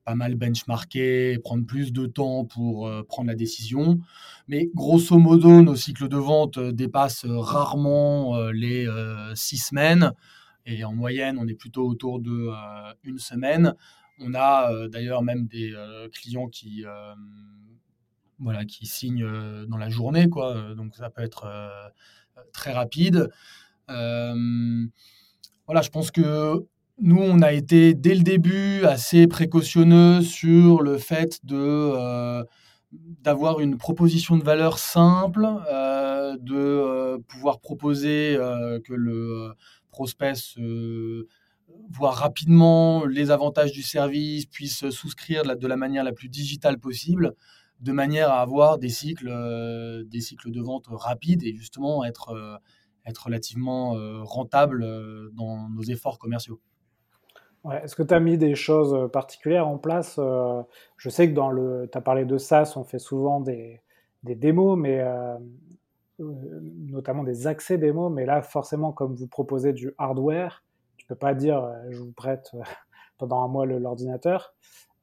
pas 0.04 0.14
mal 0.16 0.34
benchmarker, 0.34 1.38
prendre 1.38 1.64
plus 1.64 1.92
de 1.92 2.06
temps 2.06 2.44
pour 2.44 2.90
prendre 3.06 3.28
la 3.28 3.36
décision. 3.36 4.00
Mais 4.48 4.68
grosso 4.74 5.16
modo, 5.18 5.62
nos 5.62 5.76
cycles 5.76 6.08
de 6.08 6.16
vente 6.16 6.58
dépassent 6.58 7.24
rarement 7.26 8.36
les 8.50 8.88
six 9.34 9.58
semaines. 9.58 10.12
Et 10.66 10.84
en 10.84 10.92
moyenne, 10.92 11.38
on 11.40 11.46
est 11.46 11.54
plutôt 11.54 11.86
autour 11.86 12.20
de 12.20 12.48
une 13.04 13.18
semaine. 13.18 13.74
On 14.18 14.34
a 14.34 14.88
d'ailleurs 14.88 15.22
même 15.22 15.46
des 15.46 15.72
clients 16.12 16.48
qui 16.48 16.84
qui 18.68 18.86
signent 18.86 19.66
dans 19.66 19.76
la 19.76 19.90
journée, 19.90 20.28
quoi. 20.28 20.74
Donc 20.74 20.96
ça 20.96 21.10
peut 21.10 21.22
être 21.22 21.46
très 22.52 22.72
rapide. 22.72 23.28
je 23.88 24.88
pense 25.90 26.10
que 26.10 26.66
nous, 26.98 27.18
on 27.18 27.40
a 27.40 27.52
été 27.52 27.94
dès 27.94 28.14
le 28.14 28.22
début 28.22 28.84
assez 28.84 29.26
précautionneux 29.26 30.22
sur 30.22 30.82
le 30.82 30.98
fait 30.98 31.40
de 31.44 32.44
d'avoir 32.92 33.60
une 33.60 33.78
proposition 33.78 34.36
de 34.36 34.44
valeur 34.44 34.78
simple, 34.78 35.46
de 36.40 37.16
pouvoir 37.28 37.60
proposer 37.60 38.36
que 38.84 38.92
le 38.92 39.54
prospect 39.90 40.34
voit 41.90 42.12
rapidement 42.12 43.04
les 43.04 43.30
avantages 43.30 43.72
du 43.72 43.82
service, 43.82 44.46
puisse 44.46 44.88
souscrire 44.90 45.42
de 45.56 45.66
la 45.66 45.76
manière 45.76 46.04
la 46.04 46.12
plus 46.12 46.28
digitale 46.28 46.78
possible 46.78 47.34
de 47.82 47.92
manière 47.92 48.30
à 48.30 48.40
avoir 48.40 48.78
des 48.78 48.88
cycles, 48.88 49.28
euh, 49.28 50.04
des 50.04 50.20
cycles 50.20 50.50
de 50.50 50.60
vente 50.60 50.86
rapides 50.88 51.42
et 51.42 51.52
justement 51.54 52.04
être, 52.04 52.30
euh, 52.30 52.56
être 53.06 53.24
relativement 53.24 53.96
euh, 53.96 54.22
rentable 54.22 54.86
dans 55.32 55.68
nos 55.68 55.82
efforts 55.82 56.18
commerciaux. 56.18 56.60
Est-ce 57.70 57.94
que 57.94 58.02
tu 58.02 58.14
as 58.14 58.20
mis 58.20 58.38
des 58.38 58.56
choses 58.56 59.08
particulières 59.12 59.68
en 59.68 59.78
place 59.78 60.18
Je 60.96 61.08
sais 61.08 61.28
que 61.28 61.34
dans 61.34 61.50
le, 61.50 61.88
tu 61.90 61.96
as 61.96 62.00
parlé 62.00 62.24
de 62.24 62.36
SaaS, 62.36 62.72
on 62.74 62.82
fait 62.82 62.98
souvent 62.98 63.40
des, 63.40 63.80
des 64.24 64.34
démos, 64.34 64.76
mais 64.76 65.00
notamment 66.18 67.22
des 67.22 67.46
accès 67.46 67.78
démos, 67.78 68.12
mais 68.12 68.26
là 68.26 68.42
forcément 68.42 68.90
comme 68.90 69.14
vous 69.14 69.28
proposez 69.28 69.72
du 69.72 69.92
hardware, 69.96 70.64
tu 71.02 71.08
peux 71.08 71.16
pas 71.16 71.34
dire 71.34 71.68
je 71.90 71.98
vous 71.98 72.12
prête 72.12 72.52
pendant 73.18 73.42
un 73.42 73.48
mois 73.48 73.66
l'ordinateur. 73.66 74.54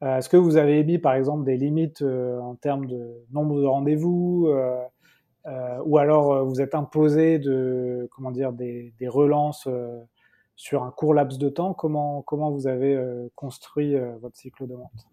Euh, 0.02 0.18
est-ce 0.18 0.30
que 0.30 0.38
vous 0.38 0.56
avez 0.56 0.82
mis, 0.86 0.98
par 0.98 1.14
exemple, 1.14 1.44
des 1.44 1.58
limites 1.58 2.02
euh, 2.02 2.40
en 2.40 2.56
termes 2.56 2.86
de 2.86 3.26
nombre 3.32 3.60
de 3.60 3.66
rendez-vous 3.66 4.48
euh, 4.48 4.82
ou 5.84 5.98
alors 5.98 6.46
vous 6.46 6.62
êtes 6.62 6.74
imposé 6.76 7.38
de, 7.40 8.08
comment 8.12 8.32
dire, 8.32 8.54
des, 8.54 8.94
relances 9.08 9.68
sur 10.56 10.84
un 10.84 10.92
court 10.92 11.14
laps 11.14 11.38
de 11.38 11.50
temps? 11.50 11.74
Comment, 11.74 12.22
comment 12.22 12.52
vous 12.52 12.68
avez 12.68 13.02
construit 13.34 13.96
votre 14.22 14.38
cycle 14.38 14.68
de 14.68 14.76
vente? 14.76 15.08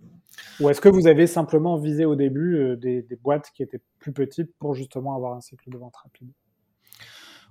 Ou 0.61 0.69
est-ce 0.69 0.83
que 0.83 0.91
vous 0.91 1.07
avez 1.07 1.27
simplement 1.27 1.79
visé 1.79 2.05
au 2.05 2.17
début 2.17 2.77
des, 2.77 3.01
des, 3.01 3.17
boîtes 3.17 3.51
qui 3.55 3.63
étaient 3.63 3.81
plus 3.99 4.13
petites 4.13 4.55
pour 4.59 4.75
justement 4.75 5.15
avoir 5.17 5.33
un 5.33 5.41
cycle 5.41 5.71
de 5.71 5.79
vente 5.79 5.97
rapide? 5.97 6.31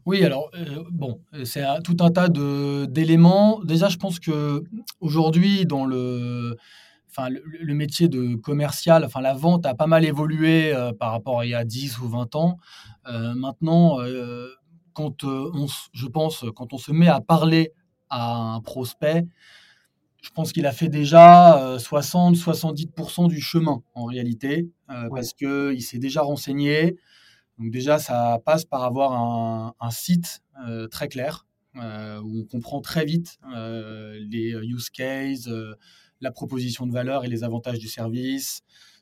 Oui, 0.05 0.23
alors 0.23 0.51
bon, 0.91 1.19
c'est 1.43 1.63
tout 1.83 1.97
un 2.01 2.11
tas 2.11 2.29
d'éléments. 2.29 3.59
Déjà, 3.63 3.89
je 3.89 3.97
pense 3.97 4.19
que 4.19 4.63
aujourd'hui, 4.99 5.65
dans 5.65 5.85
le 5.85 6.57
enfin, 7.15 7.29
le, 7.29 7.73
métier 7.73 8.07
de 8.07 8.35
commercial, 8.35 9.05
enfin, 9.05 9.21
la 9.21 9.33
vente 9.33 9.65
a 9.65 9.73
pas 9.73 9.87
mal 9.87 10.05
évolué 10.05 10.73
euh, 10.73 10.91
par 10.91 11.11
rapport 11.11 11.39
à 11.39 11.45
il 11.45 11.49
y 11.51 11.55
a 11.55 11.63
10 11.63 11.99
ou 11.99 12.09
20 12.09 12.35
ans. 12.35 12.57
Euh, 13.07 13.33
maintenant, 13.33 14.01
euh, 14.01 14.49
quand 14.93 15.23
on, 15.23 15.67
je 15.93 16.07
pense, 16.07 16.45
quand 16.55 16.73
on 16.73 16.77
se 16.77 16.91
met 16.91 17.07
à 17.07 17.21
parler 17.21 17.73
à 18.09 18.35
un 18.35 18.61
prospect, 18.61 19.25
je 20.21 20.29
pense 20.31 20.51
qu'il 20.51 20.65
a 20.65 20.71
fait 20.71 20.89
déjà 20.89 21.77
60-70% 21.77 23.27
du 23.27 23.39
chemin 23.39 23.83
en 23.93 24.05
réalité, 24.05 24.69
parce 24.87 25.33
qu'il 25.33 25.81
s'est 25.83 25.99
déjà 25.99 26.21
renseigné. 26.21 26.97
Donc 27.57 27.71
déjà, 27.71 27.99
ça 27.99 28.39
passe 28.45 28.65
par 28.65 28.83
avoir 28.83 29.13
un, 29.79 29.91
site 29.91 30.41
très 30.91 31.07
clair, 31.07 31.47
où 31.75 31.79
on 32.39 32.45
comprend 32.49 32.81
très 32.81 33.05
vite 33.05 33.39
les 33.49 34.51
use 34.51 34.89
cases 34.89 35.49
la 36.21 36.31
proposition 36.31 36.85
de 36.85 36.91
valeur 36.91 37.25
et 37.25 37.27
les 37.27 37.43
avantages 37.43 37.79
du 37.79 37.87
service. 37.87 38.61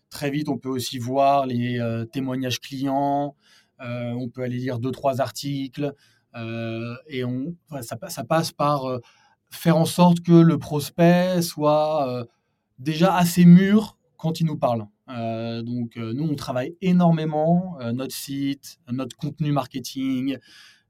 Très 0.10 0.30
vite, 0.30 0.50
on 0.50 0.58
peut 0.58 0.70
aussi 0.70 1.00
voir 1.00 1.46
les 1.46 1.80
euh, 1.80 2.06
témoignages 2.06 2.60
clients. 2.60 3.36
Euh, 3.82 4.12
on 4.12 4.30
peut 4.30 4.44
aller 4.44 4.58
lire 4.58 4.80
deux, 4.80 4.92
trois 4.92 5.22
articles. 5.22 5.94
Euh, 6.36 6.96
et 7.08 7.24
ça, 7.82 7.96
passe 8.24 8.52
par 8.52 9.00
faire 9.50 9.78
en 9.78 9.86
sorte 9.86 10.22
que 10.22 10.32
le 10.32 10.58
prospect 10.58 11.42
soit 11.42 12.26
déjà 12.80 13.16
assez 13.16 13.46
mûr 13.46 13.98
quand 14.18 14.40
il 14.40 14.48
nous 14.48 14.58
parle. 14.58 14.88
Donc, 15.08 15.96
nous, 15.98 16.24
on 16.24 16.36
travaille 16.36 16.76
énormément 16.82 17.78
notre 17.94 18.16
site, 18.16 18.80
notre 18.92 19.16
contenu 19.18 19.52
marketing. 19.52 20.38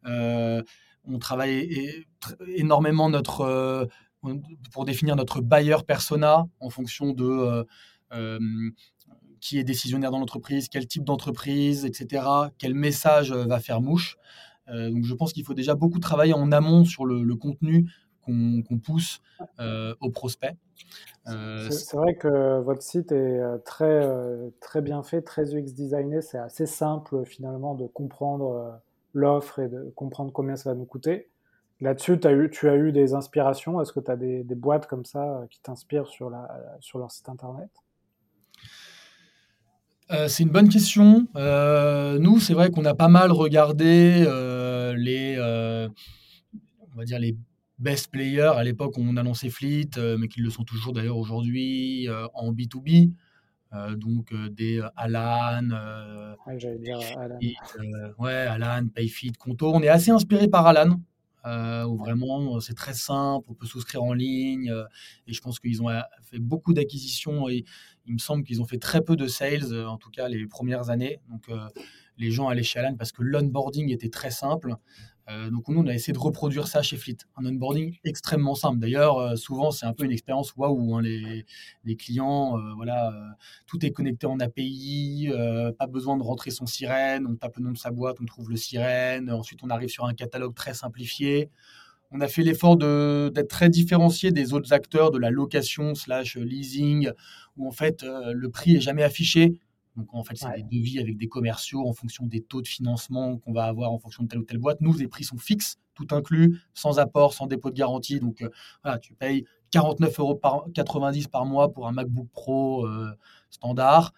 on 0.05 1.19
travaille 1.19 2.05
énormément 2.55 3.09
notre 3.09 3.89
pour 4.71 4.85
définir 4.85 5.15
notre 5.15 5.41
buyer 5.41 5.77
persona 5.85 6.45
en 6.59 6.69
fonction 6.69 7.11
de 7.13 7.25
euh, 7.25 7.63
euh, 8.13 8.39
qui 9.41 9.59
est 9.59 9.63
décisionnaire 9.63 10.11
dans 10.11 10.19
l'entreprise, 10.19 10.69
quel 10.69 10.87
type 10.87 11.03
d'entreprise, 11.03 11.83
etc., 11.85 12.23
quel 12.57 12.73
message 12.73 13.31
euh, 13.31 13.45
va 13.45 13.59
faire 13.59 13.81
mouche. 13.81 14.15
donc 14.67 15.03
je 15.03 15.13
pense 15.13 15.33
qu'il 15.33 15.43
faut 15.43 15.53
déjà 15.53 15.75
beaucoup 15.75 15.99
travailler 15.99 16.33
en 16.33 16.51
amont 16.53 16.85
sur 16.85 17.05
le, 17.05 17.35
contenu 17.35 17.89
qu'on 18.25 18.79
pousse 18.83 19.21
aux 20.01 20.09
prospects. 20.11 20.55
c'est 21.25 21.95
vrai 21.95 22.15
que 22.15 22.59
votre 22.61 22.81
site 22.81 23.11
est 23.11 23.41
très, 23.65 24.09
très 24.59 24.81
bien 24.81 25.03
fait, 25.03 25.21
très 25.21 25.53
UX 25.55 25.73
designé. 25.73 26.21
C'est 26.21 26.39
assez 26.39 26.65
simple 26.65 27.25
finalement 27.25 27.75
de 27.75 27.87
comprendre 27.87 28.81
l'offre 29.13 29.59
et 29.59 29.67
de 29.67 29.91
comprendre 29.95 30.31
combien 30.31 30.55
ça 30.55 30.71
va 30.71 30.75
nous 30.75 30.85
coûter. 30.85 31.29
Là-dessus, 31.83 32.19
tu 32.19 32.69
as 32.69 32.75
eu 32.75 32.91
des 32.91 33.13
inspirations 33.13 33.81
Est-ce 33.81 33.91
que 33.91 33.99
tu 33.99 34.09
as 34.09 34.15
des, 34.15 34.43
boîtes 34.55 34.87
comme 34.87 35.03
ça 35.05 35.23
euh, 35.23 35.47
qui 35.47 35.59
t'inspirent 35.61 36.07
sur, 36.07 36.29
leur 36.29 37.11
site 37.11 37.27
internet? 37.27 37.69
Euh, 40.11 40.27
c'est 40.27 40.43
une 40.43 40.49
bonne 40.49 40.69
question. 40.69 41.27
Euh, 41.35 42.19
nous, 42.19 42.39
c'est 42.39 42.53
vrai 42.53 42.71
qu'on 42.71 42.85
a 42.85 42.93
pas 42.93 43.09
mal 43.09 43.31
regardé 43.31 44.25
les, 44.95 45.37
on 45.39 46.97
va 46.97 47.03
dire 47.03 47.19
les 47.19 47.35
best 47.83 48.11
players 48.11 48.53
à 48.55 48.63
l'époque 48.63 48.97
où 48.97 49.01
on 49.01 49.17
annonçait 49.17 49.49
Fleet, 49.49 49.91
mais 50.17 50.27
qui 50.27 50.41
le 50.41 50.49
sont 50.49 50.63
toujours 50.63 50.93
d'ailleurs 50.93 51.17
aujourd'hui 51.17 52.07
en 52.33 52.51
B2B. 52.53 53.11
donc 53.95 54.33
des 54.51 54.81
Alan, 54.95 55.69
ouais, 56.47 56.77
dire 56.79 56.99
Alan. 57.17 57.39
ouais, 58.19 58.31
Alan, 58.31 58.87
Payfit, 58.87 59.33
Conto. 59.33 59.73
On 59.73 59.81
est 59.81 59.89
assez 59.89 60.11
inspiré 60.11 60.47
par 60.47 60.65
Alan 60.65 60.97
euh, 61.45 61.83
où 61.83 61.97
vraiment 61.97 62.61
c'est 62.61 62.73
très 62.73 62.93
simple, 62.93 63.47
on 63.49 63.53
peut 63.53 63.65
souscrire 63.65 64.03
en 64.03 64.13
ligne. 64.13 64.71
Euh, 64.71 64.85
et 65.27 65.33
je 65.33 65.41
pense 65.41 65.59
qu'ils 65.59 65.81
ont 65.81 65.89
euh, 65.89 65.99
fait 66.21 66.39
beaucoup 66.39 66.73
d'acquisitions 66.73 67.49
et 67.49 67.65
il 68.05 68.13
me 68.13 68.17
semble 68.17 68.43
qu'ils 68.43 68.61
ont 68.61 68.65
fait 68.65 68.77
très 68.77 69.01
peu 69.01 69.15
de 69.17 69.27
sales, 69.27 69.85
en 69.85 69.97
tout 69.97 70.09
cas 70.09 70.29
les 70.29 70.47
premières 70.47 70.89
années. 70.89 71.19
Donc 71.29 71.49
les 72.17 72.31
gens 72.31 72.49
allaient 72.49 72.63
chez 72.63 72.79
Alan 72.79 72.95
parce 72.95 73.11
que 73.11 73.23
l'onboarding 73.23 73.91
était 73.91 74.09
très 74.09 74.31
simple. 74.31 74.75
Euh, 75.29 75.49
donc 75.49 75.67
nous, 75.69 75.79
on 75.79 75.87
a 75.87 75.93
essayé 75.93 76.13
de 76.13 76.19
reproduire 76.19 76.67
ça 76.67 76.81
chez 76.81 76.97
Fleet. 76.97 77.17
Un 77.37 77.45
onboarding 77.45 77.97
extrêmement 78.03 78.55
simple. 78.55 78.79
D'ailleurs, 78.79 79.17
euh, 79.17 79.35
souvent, 79.35 79.71
c'est 79.71 79.85
un 79.85 79.93
peu 79.93 80.03
une 80.03 80.11
expérience 80.11 80.55
waouh. 80.55 80.95
Hein, 80.95 81.01
les, 81.01 81.95
clients, 81.95 82.57
euh, 82.57 82.73
voilà, 82.75 83.13
tout 83.67 83.85
est 83.85 83.91
connecté 83.91 84.25
en 84.27 84.39
API, 84.39 85.29
pas 85.77 85.87
besoin 85.87 86.17
de 86.17 86.23
rentrer 86.23 86.51
son 86.51 86.65
sirène. 86.65 87.25
On 87.27 87.35
tape 87.35 87.57
le 87.57 87.63
nom 87.63 87.71
de 87.71 87.77
sa 87.77 87.91
boîte, 87.91 88.17
on 88.21 88.25
trouve 88.25 88.49
le 88.49 88.57
sirène. 88.57 89.31
Ensuite, 89.31 89.61
on 89.63 89.69
arrive 89.69 89.89
sur 89.89 90.05
un 90.05 90.13
catalogue 90.13 90.55
très 90.55 90.73
simplifié. 90.73 91.49
On 92.11 92.21
a 92.21 92.27
fait 92.27 92.43
l'effort 92.43 92.77
d'être 92.77 93.47
très 93.47 93.69
différencié 93.69 94.31
des 94.31 94.53
autres 94.53 94.73
acteurs 94.73 95.09
de 95.11 95.17
la 95.17 95.31
location 95.31 95.95
slash 95.95 96.37
leasing, 96.37 97.09
où 97.57 97.67
en 97.67 97.71
fait 97.71 98.03
le 98.03 98.49
prix 98.49 98.75
est 98.75 98.81
jamais 98.81 99.03
affiché. 99.03 99.59
Donc 99.95 100.13
en 100.13 100.23
fait, 100.23 100.35
c'est 100.35 100.51
des 100.55 100.63
devis 100.63 100.99
avec 100.99 101.17
des 101.17 101.27
commerciaux 101.27 101.87
en 101.87 101.93
fonction 101.93 102.25
des 102.25 102.41
taux 102.41 102.61
de 102.61 102.67
financement 102.67 103.37
qu'on 103.37 103.53
va 103.53 103.65
avoir 103.65 103.91
en 103.91 103.99
fonction 103.99 104.23
de 104.23 104.27
telle 104.27 104.39
ou 104.39 104.43
telle 104.43 104.57
boîte. 104.57 104.81
Nous, 104.81 104.93
les 104.93 105.07
prix 105.07 105.23
sont 105.23 105.37
fixes, 105.37 105.77
tout 105.93 106.07
inclus, 106.11 106.59
sans 106.73 106.99
apport, 106.99 107.33
sans 107.33 107.47
dépôt 107.47 107.69
de 107.69 107.75
garantie. 107.75 108.19
Donc 108.19 108.41
euh, 108.41 108.49
voilà, 108.83 108.97
tu 108.97 109.13
payes 109.13 109.45
49,90 109.71 110.19
euros 110.19 110.35
par, 110.35 110.65
par 111.31 111.45
mois 111.45 111.71
pour 111.71 111.87
un 111.87 111.91
MacBook 111.91 112.27
Pro 112.31 112.85
euh, 112.85 113.11
standard. 113.49 114.13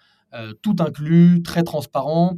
tout 0.62 0.76
inclus, 0.80 1.42
très 1.44 1.64
transparent. 1.64 2.36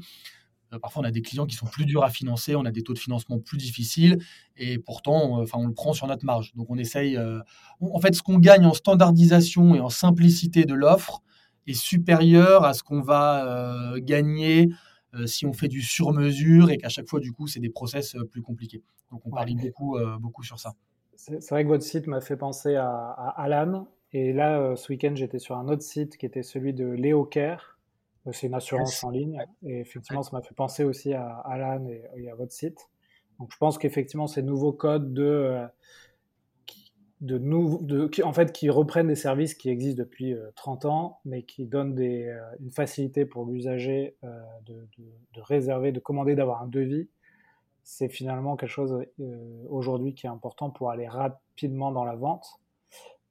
Parfois, 0.81 1.03
on 1.03 1.05
a 1.05 1.11
des 1.11 1.21
clients 1.21 1.45
qui 1.45 1.55
sont 1.55 1.65
plus 1.65 1.85
durs 1.85 2.03
à 2.03 2.09
financer, 2.09 2.53
on 2.53 2.65
a 2.65 2.71
des 2.71 2.83
taux 2.83 2.93
de 2.93 2.99
financement 2.99 3.39
plus 3.39 3.57
difficiles, 3.57 4.17
et 4.57 4.77
pourtant, 4.77 5.39
enfin, 5.41 5.57
on 5.59 5.65
le 5.65 5.73
prend 5.73 5.93
sur 5.93 6.07
notre 6.07 6.25
marge. 6.25 6.53
Donc, 6.55 6.67
on 6.69 6.77
essaye. 6.77 7.17
en 7.79 7.99
fait, 8.01 8.13
ce 8.13 8.21
qu'on 8.21 8.37
gagne 8.37 8.65
en 8.65 8.73
standardisation 8.73 9.75
et 9.75 9.79
en 9.79 9.89
simplicité 9.89 10.65
de 10.65 10.73
l'offre 10.73 11.21
est 11.67 11.79
supérieur 11.79 12.63
à 12.63 12.73
ce 12.73 12.83
qu'on 12.83 13.01
va 13.01 13.93
gagner 13.97 14.69
si 15.25 15.45
on 15.45 15.53
fait 15.53 15.67
du 15.67 15.81
sur-mesure 15.81 16.69
et 16.69 16.77
qu'à 16.77 16.89
chaque 16.89 17.07
fois, 17.07 17.19
du 17.19 17.31
coup, 17.31 17.47
c'est 17.47 17.59
des 17.59 17.69
process 17.69 18.15
plus 18.31 18.41
compliqués. 18.41 18.83
Donc, 19.11 19.21
on 19.25 19.29
parle 19.29 19.49
beaucoup, 19.55 19.97
beaucoup 20.19 20.43
sur 20.43 20.59
ça. 20.59 20.73
C'est 21.15 21.49
vrai 21.49 21.63
que 21.63 21.69
votre 21.69 21.83
site 21.83 22.07
m'a 22.07 22.21
fait 22.21 22.37
penser 22.37 22.75
à, 22.75 23.11
Alan. 23.37 23.87
Et 24.13 24.33
là, 24.33 24.75
ce 24.75 24.91
week-end, 24.91 25.13
j'étais 25.15 25.39
sur 25.39 25.57
un 25.57 25.67
autre 25.67 25.81
site 25.81 26.17
qui 26.17 26.25
était 26.25 26.43
celui 26.43 26.73
de 26.73 26.85
Léo 26.85 27.25
Care. 27.25 27.77
C'est 28.31 28.47
une 28.47 28.53
assurance 28.53 29.03
en 29.03 29.09
ligne. 29.09 29.41
Et 29.63 29.79
effectivement, 29.79 30.21
ça 30.21 30.31
m'a 30.33 30.41
fait 30.41 30.55
penser 30.55 30.83
aussi 30.83 31.13
à 31.13 31.37
Alan 31.45 31.85
et, 31.87 32.29
à 32.29 32.35
votre 32.35 32.51
site. 32.51 32.89
Donc, 33.39 33.51
je 33.51 33.57
pense 33.57 33.77
qu'effectivement, 33.77 34.27
ces 34.27 34.41
nouveaux 34.41 34.73
codes 34.73 35.13
de, 35.13 35.65
de, 37.21 37.37
de, 37.37 38.23
en 38.23 38.33
fait, 38.33 38.51
qui 38.51 38.69
reprennent 38.69 39.07
des 39.07 39.15
services 39.15 39.53
qui 39.55 39.69
existent 39.69 40.03
depuis 40.03 40.35
30 40.55 40.85
ans, 40.85 41.19
mais 41.25 41.43
qui 41.43 41.65
donnent 41.65 41.95
des, 41.95 42.31
une 42.59 42.71
facilité 42.71 43.25
pour 43.25 43.45
l'usager 43.45 44.15
de, 44.65 44.87
de, 45.33 45.41
réserver, 45.41 45.91
de 45.91 45.99
commander, 45.99 46.35
d'avoir 46.35 46.61
un 46.61 46.67
devis 46.67 47.09
c'est 47.89 48.09
finalement 48.09 48.57
quelque 48.57 48.69
chose 48.69 49.05
euh, 49.21 49.65
aujourd'hui 49.69 50.13
qui 50.13 50.25
est 50.25 50.29
important 50.29 50.69
pour 50.69 50.91
aller 50.91 51.07
rapidement 51.07 51.93
dans 51.93 52.03
la 52.03 52.15
vente. 52.15 52.45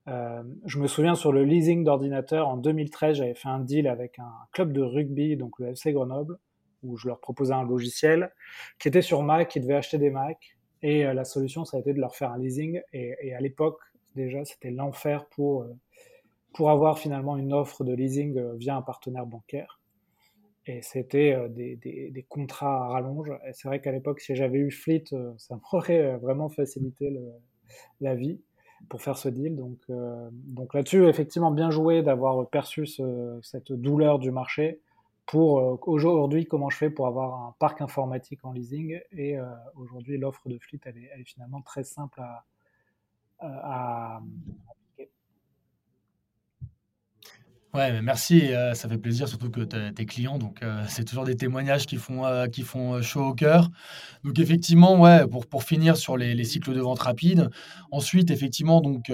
Euh, 0.09 0.43
je 0.65 0.79
me 0.79 0.87
souviens 0.87 1.15
sur 1.15 1.31
le 1.31 1.45
leasing 1.45 1.85
d'ordinateur, 1.85 2.49
en 2.49 2.57
2013, 2.57 3.19
j'avais 3.19 3.35
fait 3.35 3.49
un 3.49 3.61
deal 3.61 3.87
avec 3.87 4.19
un 4.19 4.33
club 4.53 4.73
de 4.73 4.81
rugby, 4.81 5.37
donc 5.37 5.59
le 5.59 5.69
FC 5.69 5.93
Grenoble, 5.93 6.39
où 6.83 6.97
je 6.97 7.07
leur 7.07 7.21
proposais 7.21 7.53
un 7.53 7.65
logiciel 7.65 8.33
qui 8.79 8.89
était 8.89 9.03
sur 9.03 9.23
Mac, 9.23 9.55
ils 9.57 9.61
devaient 9.61 9.75
acheter 9.75 9.99
des 9.99 10.09
Mac, 10.09 10.56
et 10.83 11.07
euh, 11.07 11.15
la 11.15 11.25
solution, 11.25 11.65
ça 11.65 11.77
a 11.77 11.81
été 11.81 11.93
de 11.93 12.01
leur 12.01 12.15
faire 12.15 12.31
un 12.33 12.39
leasing. 12.39 12.81
Et, 12.93 13.15
et 13.21 13.35
à 13.35 13.41
l'époque, 13.41 13.81
déjà, 14.15 14.45
c'était 14.45 14.71
l'enfer 14.71 15.27
pour, 15.27 15.67
pour 16.55 16.71
avoir 16.71 16.99
finalement 16.99 17.37
une 17.37 17.53
offre 17.53 17.85
de 17.85 17.93
leasing 17.93 18.57
via 18.57 18.77
un 18.77 18.83
partenaire 18.83 19.27
bancaire. 19.27 19.81
Et 20.67 20.83
c'était 20.83 21.33
euh, 21.33 21.49
des, 21.49 21.77
des, 21.77 22.27
contrats 22.29 22.87
à 22.87 22.89
rallonge. 22.89 23.31
Et 23.47 23.53
c'est 23.53 23.69
vrai 23.69 23.81
qu'à 23.81 23.93
l'époque, 23.93 24.21
si 24.21 24.35
j'avais 24.35 24.59
eu 24.59 24.71
Fleet, 24.71 25.05
euh, 25.13 25.33
ça 25.39 25.59
m'aurait 25.73 26.03
euh, 26.03 26.17
vraiment 26.19 26.49
facilité 26.49 27.11
le, 27.11 27.23
la 28.01 28.15
vie 28.15 28.41
pour 28.89 29.01
faire 29.01 29.17
ce 29.17 29.29
deal. 29.29 29.57
Donc, 29.57 29.79
donc 29.89 30.75
là-dessus, 30.75 31.07
effectivement, 31.07 31.51
bien 31.51 31.71
joué 31.71 32.03
d'avoir 32.03 32.47
perçu 32.51 32.87
cette 33.43 33.73
douleur 33.73 34.19
du 34.19 34.31
marché 34.31 34.81
pour 35.27 35.89
aujourd'hui 35.89 36.47
comment 36.47 36.71
je 36.71 36.77
fais 36.77 36.91
pour 36.91 37.07
avoir 37.07 37.49
un 37.49 37.55
parc 37.59 37.81
informatique 37.81 38.45
en 38.45 38.53
leasing. 38.53 39.01
Et 39.13 39.37
aujourd'hui, 39.75 40.19
l'offre 40.19 40.49
de 40.49 40.59
Fleet, 40.59 40.81
elle 40.85 40.99
est, 40.99 41.25
finalement 41.25 41.63
très 41.63 41.83
simple 41.83 42.21
à, 42.21 42.45
à, 43.41 44.21
Ouais, 47.77 48.01
merci, 48.01 48.55
euh, 48.55 48.73
ça 48.73 48.89
fait 48.89 48.97
plaisir, 48.97 49.29
surtout 49.29 49.51
que 49.51 49.61
tes 49.61 50.07
clients, 50.07 50.39
donc 50.39 50.63
euh, 50.63 50.83
c'est 50.89 51.05
toujours 51.05 51.25
des 51.25 51.37
témoignages 51.37 51.85
qui 51.85 51.97
font, 51.97 52.25
euh, 52.25 52.47
qui 52.47 52.63
font 52.63 53.03
chaud 53.03 53.23
au 53.23 53.35
cœur. 53.35 53.69
Donc 54.25 54.39
effectivement, 54.39 54.99
ouais, 54.99 55.27
pour, 55.27 55.47
pour 55.47 55.63
finir 55.63 55.99
sur 55.99 56.17
les, 56.17 56.35
les 56.35 56.45
cycles 56.45 56.73
de 56.73 56.81
vente 56.81 57.01
rapides, 57.01 57.51
ensuite, 57.91 58.31
effectivement, 58.31 58.81
donc 58.81 59.11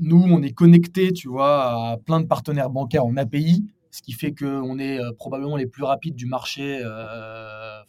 nous, 0.00 0.22
on 0.28 0.42
est 0.42 0.52
connecté, 0.52 1.12
tu 1.12 1.28
vois, 1.28 1.92
à 1.92 1.96
plein 1.98 2.20
de 2.20 2.26
partenaires 2.26 2.70
bancaires 2.70 3.04
en 3.04 3.16
API, 3.16 3.64
ce 3.90 4.02
qui 4.02 4.12
fait 4.12 4.32
qu'on 4.32 4.78
est 4.78 4.98
probablement 5.16 5.56
les 5.56 5.66
plus 5.66 5.84
rapides 5.84 6.14
du 6.14 6.26
marché 6.26 6.82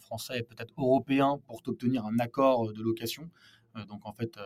français 0.00 0.40
et 0.40 0.42
peut-être 0.42 0.74
européen 0.76 1.38
pour 1.46 1.60
obtenir 1.66 2.04
un 2.06 2.18
accord 2.18 2.72
de 2.72 2.82
location. 2.82 3.30
Euh, 3.76 3.84
donc 3.86 4.06
en 4.06 4.12
fait, 4.12 4.36
euh, 4.36 4.42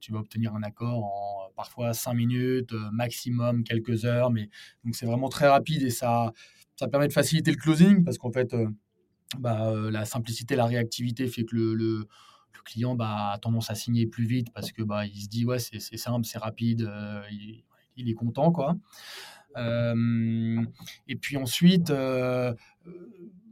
tu 0.00 0.12
vas 0.12 0.18
obtenir 0.18 0.54
un 0.54 0.62
accord 0.62 1.04
en 1.04 1.44
euh, 1.44 1.52
parfois 1.56 1.92
5 1.92 2.14
minutes, 2.14 2.72
maximum 2.92 3.64
quelques 3.64 4.04
heures, 4.04 4.30
mais 4.30 4.48
donc 4.84 4.94
c'est 4.94 5.06
vraiment 5.06 5.28
très 5.28 5.48
rapide 5.48 5.82
et 5.82 5.90
ça, 5.90 6.32
ça 6.76 6.88
permet 6.88 7.08
de 7.08 7.12
faciliter 7.12 7.50
le 7.50 7.56
closing 7.56 8.04
parce 8.04 8.18
qu'en 8.18 8.32
fait, 8.32 8.54
bah, 9.38 9.72
la 9.90 10.04
simplicité, 10.04 10.56
la 10.56 10.66
réactivité 10.66 11.26
fait 11.28 11.44
que 11.44 11.56
le, 11.56 12.06
client 12.62 12.94
bah, 12.94 13.32
a 13.32 13.38
tendance 13.38 13.70
à 13.70 13.74
signer 13.74 14.06
plus 14.06 14.26
vite 14.26 14.52
parce 14.52 14.70
que 14.70 14.82
bah, 14.82 15.06
se 15.06 15.28
dit 15.28 15.46
ouais 15.46 15.58
c'est 15.58 15.96
simple, 15.96 16.26
c'est 16.26 16.36
rapide, 16.36 16.90
il, 17.30 17.64
il, 17.96 18.10
est 18.10 18.14
content 18.14 18.52
quoi. 18.52 18.76
Et 19.56 21.16
puis 21.16 21.36
ensuite, 21.36 21.92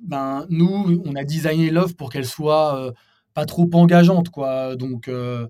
ben, 0.02 0.46
nous, 0.48 1.02
on 1.04 1.14
a 1.14 1.24
designé 1.24 1.70
l'offre 1.70 1.96
pour 1.96 2.10
qu'elle 2.10 2.26
soit 2.26 2.94
pas 3.38 3.46
trop 3.46 3.70
engageante, 3.74 4.30
quoi. 4.30 4.74
Donc, 4.74 5.06
euh, 5.06 5.46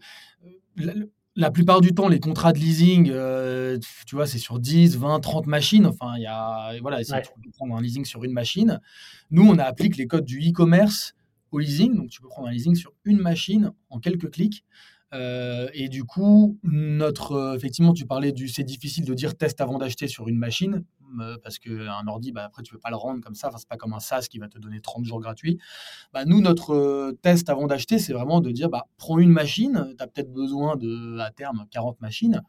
la, 1.36 1.50
plupart 1.50 1.80
du 1.80 1.94
temps, 1.94 2.08
les 2.08 2.20
contrats 2.20 2.52
de 2.52 2.58
leasing, 2.58 3.08
euh, 3.10 3.78
tu 4.06 4.14
vois, 4.14 4.26
c'est 4.26 4.36
sur 4.36 4.58
10, 4.58 4.98
20, 4.98 5.20
30 5.20 5.46
machines. 5.46 5.86
Enfin, 5.86 6.12
il 6.16 6.22
y 6.22 6.26
a, 6.26 6.78
voilà, 6.82 7.02
tu 7.02 7.12
peux 7.12 7.50
prendre 7.56 7.74
un 7.74 7.80
leasing 7.80 8.04
sur 8.04 8.24
une 8.24 8.32
machine. 8.32 8.78
Nous, 9.30 9.42
on 9.42 9.58
applique 9.58 9.96
les 9.96 10.06
codes 10.06 10.26
du 10.26 10.38
e-commerce 10.50 11.14
au 11.50 11.60
leasing. 11.60 11.96
Donc, 11.96 12.10
tu 12.10 12.20
peux 12.20 12.28
prendre 12.28 12.48
un 12.48 12.52
leasing 12.52 12.74
sur 12.74 12.92
une 13.06 13.20
machine 13.20 13.72
en 13.88 14.00
quelques 14.00 14.30
clics. 14.32 14.66
Euh, 15.14 15.68
et 15.72 15.88
du 15.88 16.04
coup, 16.04 16.58
notre, 16.62 17.54
effectivement, 17.56 17.92
tu 17.92 18.06
parlais 18.06 18.32
du, 18.32 18.48
c'est 18.48 18.64
difficile 18.64 19.04
de 19.04 19.14
dire 19.14 19.36
test 19.36 19.60
avant 19.60 19.78
d'acheter 19.78 20.08
sur 20.08 20.28
une 20.28 20.38
machine. 20.38 20.84
Euh, 21.20 21.38
parce 21.42 21.58
qu'un 21.58 22.06
ordi, 22.06 22.32
bah, 22.32 22.44
après, 22.44 22.62
tu 22.62 22.72
ne 22.72 22.76
peux 22.76 22.80
pas 22.80 22.90
le 22.90 22.96
rendre 22.96 23.22
comme 23.22 23.34
ça. 23.34 23.48
Enfin, 23.48 23.56
c'est 23.58 23.68
pas 23.68 23.76
comme 23.76 23.94
un 23.94 24.00
SaaS 24.00 24.26
qui 24.28 24.38
va 24.38 24.48
te 24.48 24.58
donner 24.58 24.80
30 24.80 25.04
jours 25.04 25.20
gratuits. 25.20 25.58
Bah, 26.12 26.24
nous, 26.26 26.40
notre 26.40 26.74
euh, 26.74 27.18
test 27.22 27.48
avant 27.48 27.66
d'acheter, 27.66 27.98
c'est 27.98 28.12
vraiment 28.12 28.40
de 28.40 28.50
dire, 28.50 28.68
bah, 28.68 28.86
prends 28.98 29.18
une 29.18 29.30
machine, 29.30 29.94
tu 29.96 30.02
as 30.02 30.06
peut-être 30.06 30.32
besoin 30.32 30.76
de, 30.76 31.18
à 31.18 31.30
terme, 31.30 31.66
40 31.70 32.00
machines. 32.00 32.42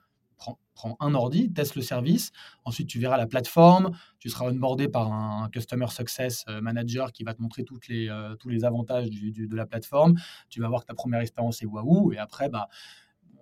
Prends, 0.80 0.96
un 1.02 1.14
ordi, 1.14 1.52
teste 1.52 1.76
le 1.76 1.82
service. 1.82 2.32
Ensuite, 2.64 2.88
tu 2.88 3.00
verras 3.00 3.18
la 3.18 3.28
plateforme. 3.28 3.92
Tu 4.20 4.30
seras 4.30 4.46
onboardé 4.46 4.88
par 4.88 5.12
un 5.12 5.50
Customer 5.50 5.88
Success 5.88 6.46
euh, 6.48 6.62
Manager 6.62 7.12
qui 7.12 7.24
va 7.24 7.34
te 7.34 7.42
montrer 7.42 7.66
toutes 7.66 7.90
les, 7.90 8.10
tous 8.40 8.48
les 8.48 8.64
avantages 8.64 9.10
de 9.10 9.56
la 9.56 9.66
plateforme. 9.66 10.16
Tu 10.50 10.62
vas 10.62 10.70
voir 10.70 10.82
que 10.82 10.88
ta 10.88 10.94
première 10.94 11.20
expérience 11.20 11.62
est 11.62 11.66
waouh. 11.66 12.14
Et 12.14 12.18
après, 12.18 12.48
bah, 12.48 12.70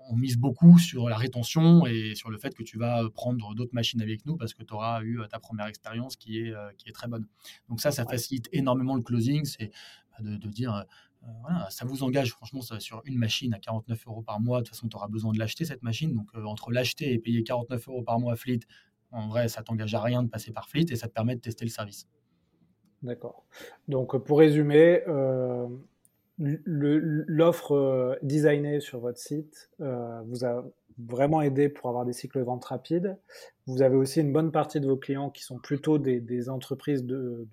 on 0.10 0.16
mise 0.16 0.38
beaucoup 0.38 0.78
sur 0.80 1.10
la 1.10 1.18
rétention 1.18 1.86
et 1.86 2.16
sur 2.16 2.30
le 2.30 2.38
fait 2.38 2.56
que 2.56 2.64
tu 2.64 2.78
vas 2.78 3.10
prendre 3.10 3.54
d'autres 3.56 3.74
machines 3.74 4.02
avec 4.02 4.26
nous 4.26 4.38
parce 4.38 4.54
que 4.54 4.64
tu 4.64 4.74
auras 4.74 5.04
eu 5.04 5.20
ta 5.30 5.40
première 5.40 5.68
expérience 5.68 6.16
qui 6.16 6.40
est, 6.40 6.54
euh, 6.54 6.72
qui 6.78 6.90
est 6.90 6.94
très 6.94 7.08
bonne. 7.08 7.28
Donc 7.70 7.82
ça, 7.82 7.92
ça 7.92 8.06
facilite 8.06 8.48
énormément 8.52 8.96
le 8.96 9.02
closing, 9.02 9.46
c'est 9.46 9.72
bah, 10.12 10.18
de, 10.22 10.50
dire, 10.50 10.86
euh, 11.24 11.28
voilà, 11.42 11.70
ça 11.70 11.86
vous 11.86 12.04
engage 12.04 12.32
franchement 12.32 12.62
sur 12.62 13.02
une 13.06 13.18
machine 13.18 13.54
à 13.54 13.60
49 13.60 14.08
euros 14.08 14.22
par 14.22 14.40
mois, 14.40 14.60
de 14.60 14.66
toute 14.66 14.76
façon, 14.76 14.88
tu 14.88 14.96
auras 14.96 15.08
besoin 15.08 15.32
de 15.34 15.40
l'acheter 15.40 15.66
cette 15.66 15.84
machine. 15.84 16.14
Donc 16.14 16.28
euh, 16.36 16.44
entre 16.44 16.72
l'acheter 16.72 17.14
et 17.14 17.20
payer 17.20 17.44
49 17.44 17.88
euros 17.90 18.04
par 18.04 18.20
mois 18.20 18.34
à 18.34 18.36
Fleet, 18.36 18.60
en 19.12 19.28
vrai, 19.28 19.48
ça 19.48 19.64
t'engage 19.64 19.94
à 19.96 20.02
rien 20.02 20.24
de 20.24 20.30
passer 20.30 20.52
par 20.52 20.68
Fleet 20.70 20.86
et 20.90 20.96
ça 20.96 21.08
te 21.08 21.14
permet 21.14 21.36
de 21.36 21.42
tester 21.42 21.66
le 21.66 21.72
service. 21.72 22.08
D'accord. 23.04 23.46
Donc 23.88 24.18
pour 24.18 24.40
résumer, 24.40 25.04
l'offre 26.38 27.72
euh, 27.72 28.16
designée 28.22 28.80
sur 28.80 29.00
votre 29.00 29.18
site 29.18 29.72
euh, 29.82 30.22
vous 30.26 30.46
a 30.46 30.64
vraiment 31.00 31.42
aidé 31.42 31.70
pour 31.70 31.90
avoir 31.90 32.06
des 32.06 32.14
cycles 32.14 32.40
de 32.40 32.44
vente 32.44 32.66
rapides. 32.66 33.18
Vous 33.66 33.82
avez 33.82 33.96
aussi 33.96 34.22
une 34.22 34.34
bonne 34.34 34.52
partie 34.52 34.80
de 34.80 34.88
vos 34.88 34.98
clients 34.98 35.30
qui 35.30 35.44
sont 35.44 35.60
plutôt 35.60 35.98
des, 36.00 36.50
entreprises 36.50 37.04
de, 37.04 37.48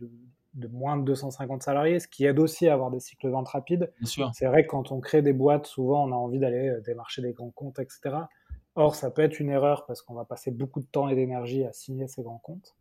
moins 0.72 0.96
de 0.96 1.04
250 1.04 1.62
salariés, 1.62 2.00
ce 2.00 2.08
qui 2.08 2.24
aide 2.24 2.38
aussi 2.38 2.68
à 2.68 2.74
avoir 2.74 2.90
des 2.90 3.00
cycles 3.00 3.26
de 3.26 3.32
vente 3.32 3.48
rapides. 3.48 3.92
C'est 4.32 4.46
vrai 4.46 4.64
que 4.64 4.70
quand 4.70 4.92
on 4.92 5.00
crée 5.00 5.22
des 5.22 5.32
boîtes, 5.32 5.66
souvent 5.66 6.08
on 6.08 6.12
a 6.12 6.16
envie 6.16 6.38
d'aller 6.38 6.68
euh, 6.68 6.80
démarcher 6.80 7.22
des 7.22 7.32
grands 7.32 7.50
comptes, 7.50 7.78
etc. 7.78 8.16
Or, 8.76 8.94
ça 8.94 9.10
peut 9.10 9.22
être 9.22 9.38
une 9.38 9.50
erreur 9.50 9.86
parce 9.86 10.02
qu'on 10.02 10.14
va 10.14 10.24
passer 10.24 10.50
beaucoup 10.50 10.80
de 10.80 10.86
temps 10.86 11.08
et 11.08 11.14
d'énergie 11.14 11.64
à 11.64 11.72
signer 11.72 12.08
ces 12.08 12.22
grands 12.22 12.40
comptes. 12.42 12.74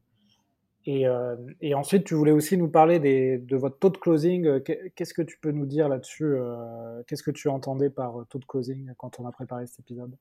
Euh, 0.87 1.35
et, 1.61 1.73
ensuite, 1.73 2.03
tu 2.03 2.13
voulais 2.13 2.31
aussi 2.31 2.57
nous 2.57 2.67
parler 2.67 2.99
de 2.99 3.55
votre 3.55 3.79
taux 3.79 3.89
de 3.89 3.97
closing. 3.97 4.45
Euh, 4.45 4.59
qu'est-ce 4.59 5.13
que 5.13 5.21
tu 5.21 5.37
peux 5.39 5.51
nous 5.51 5.65
dire 5.65 5.87
là-dessus 5.87 6.25
euh, 6.25 7.01
Qu'est-ce 7.07 7.23
que 7.23 7.31
tu 7.31 7.47
entendais 7.47 7.89
par 7.89 8.25
taux 8.29 8.39
de 8.39 8.45
closing 8.45 8.91
quand 8.97 9.19
on 9.19 9.25
a 9.25 9.31
préparé 9.31 9.65
cet 9.67 9.79
épisode? 9.79 10.15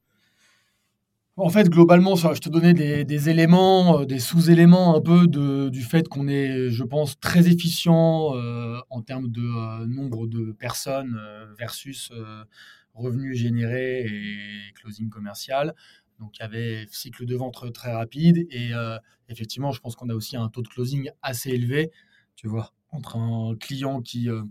En 1.37 1.49
fait, 1.49 1.69
globalement, 1.69 2.15
je 2.15 2.41
te 2.41 2.49
donnais 2.49 2.75
des, 2.75 3.29
éléments, 3.31 4.05
des 4.05 4.19
sous-éléments 4.19 4.97
un 4.97 5.01
peu 5.01 5.27
du 5.27 5.83
fait 5.83 6.09
qu'on 6.09 6.29
est, 6.29 6.69
je 6.71 6.85
pense, 6.85 7.19
très 7.19 7.49
efficient 7.49 8.35
en 8.91 9.03
termes 9.03 9.29
de 9.29 9.87
nombre 9.87 10.27
de 10.27 10.53
personnes 10.53 11.19
versus 11.59 12.13
revenus 12.95 13.39
générés 13.39 14.05
et 14.07 14.73
closing 14.75 15.09
commercial. 15.09 15.75
Donc, 16.19 16.39
il 16.39 16.43
y 16.43 16.45
avait 16.45 16.87
cycle 16.91 17.27
de 17.27 17.35
vente 17.35 17.73
très 17.73 17.93
rapide. 17.93 18.47
Et 18.51 18.73
euh, 18.75 18.97
effectivement, 19.29 19.73
je 19.73 19.81
pense 19.81 19.97
qu'on 19.97 20.09
a 20.09 20.15
aussi 20.15 20.37
un 20.37 20.49
taux 20.49 20.63
de 20.63 20.69
closing 20.69 21.11
assez 21.23 21.51
élevé. 21.51 21.91
Tu 22.37 22.49
vois, 22.49 22.73
entre 22.91 23.17
un 23.17 23.57
client 23.57 24.01
qui 24.03 24.31
euh, 24.31 24.43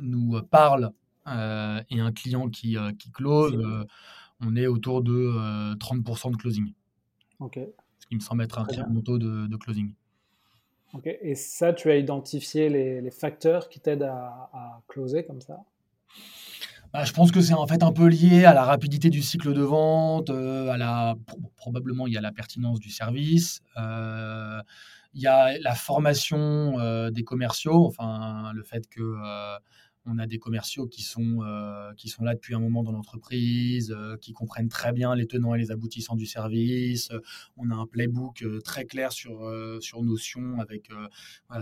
nous 0.00 0.40
parle 0.50 0.90
euh, 1.28 1.80
et 1.90 2.00
un 2.00 2.12
client 2.12 2.48
qui, 2.48 2.76
qui 2.98 3.10
close, 3.12 3.56
on 4.40 4.56
est 4.56 4.66
autour 4.66 5.02
de 5.02 5.74
30% 5.76 6.32
de 6.32 6.36
closing. 6.36 6.72
Ok. 7.40 7.58
Ce 7.98 8.06
qui 8.06 8.16
me 8.16 8.20
semble 8.20 8.42
être 8.42 8.58
un 8.58 8.64
très 8.64 8.82
bon 8.84 9.00
taux 9.00 9.18
de, 9.18 9.56
closing. 9.56 9.92
Et 11.04 11.34
ça, 11.34 11.72
tu 11.72 11.90
as 11.90 11.96
identifié 11.96 12.68
les, 12.68 13.10
facteurs 13.10 13.68
qui 13.68 13.80
t'aident 13.80 14.04
à, 14.04 14.50
à, 14.52 14.82
closer 14.88 15.24
comme 15.24 15.40
ça? 15.40 15.64
Bah, 16.94 17.02
je 17.02 17.12
pense 17.12 17.32
que 17.32 17.40
c'est 17.40 17.54
en 17.54 17.66
fait 17.66 17.82
un 17.82 17.90
peu 17.90 18.06
lié 18.06 18.44
à 18.44 18.54
la 18.54 18.62
rapidité 18.62 19.10
du 19.10 19.20
cycle 19.20 19.52
de 19.52 19.62
vente, 19.62 20.30
euh, 20.30 20.68
à 20.68 20.76
la 20.76 21.16
probablement 21.56 22.06
il 22.06 22.12
y 22.12 22.16
a 22.16 22.20
la 22.20 22.30
pertinence 22.30 22.78
du 22.78 22.88
service, 22.88 23.62
euh, 23.76 24.62
il 25.12 25.20
y 25.20 25.26
a 25.26 25.58
la 25.58 25.74
formation 25.74 26.78
euh, 26.78 27.10
des 27.10 27.24
commerciaux, 27.24 27.84
enfin 27.84 28.52
le 28.54 28.62
fait 28.62 28.88
que 28.88 29.16
on 30.06 30.18
a 30.18 30.26
des 30.26 30.38
commerciaux 30.38 30.86
qui 30.86 31.02
sont, 31.02 31.42
euh, 31.42 31.92
qui 31.94 32.08
sont 32.08 32.24
là 32.24 32.34
depuis 32.34 32.54
un 32.54 32.58
moment 32.58 32.82
dans 32.82 32.92
l'entreprise, 32.92 33.94
euh, 33.96 34.16
qui 34.18 34.32
comprennent 34.32 34.68
très 34.68 34.92
bien 34.92 35.14
les 35.14 35.26
tenants 35.26 35.54
et 35.54 35.58
les 35.58 35.70
aboutissants 35.70 36.16
du 36.16 36.26
service. 36.26 37.10
On 37.56 37.70
a 37.70 37.74
un 37.74 37.86
playbook 37.86 38.42
euh, 38.42 38.60
très 38.60 38.84
clair 38.84 39.12
sur, 39.12 39.50
sur 39.80 40.02
Notion 40.02 40.60
avec 40.60 40.88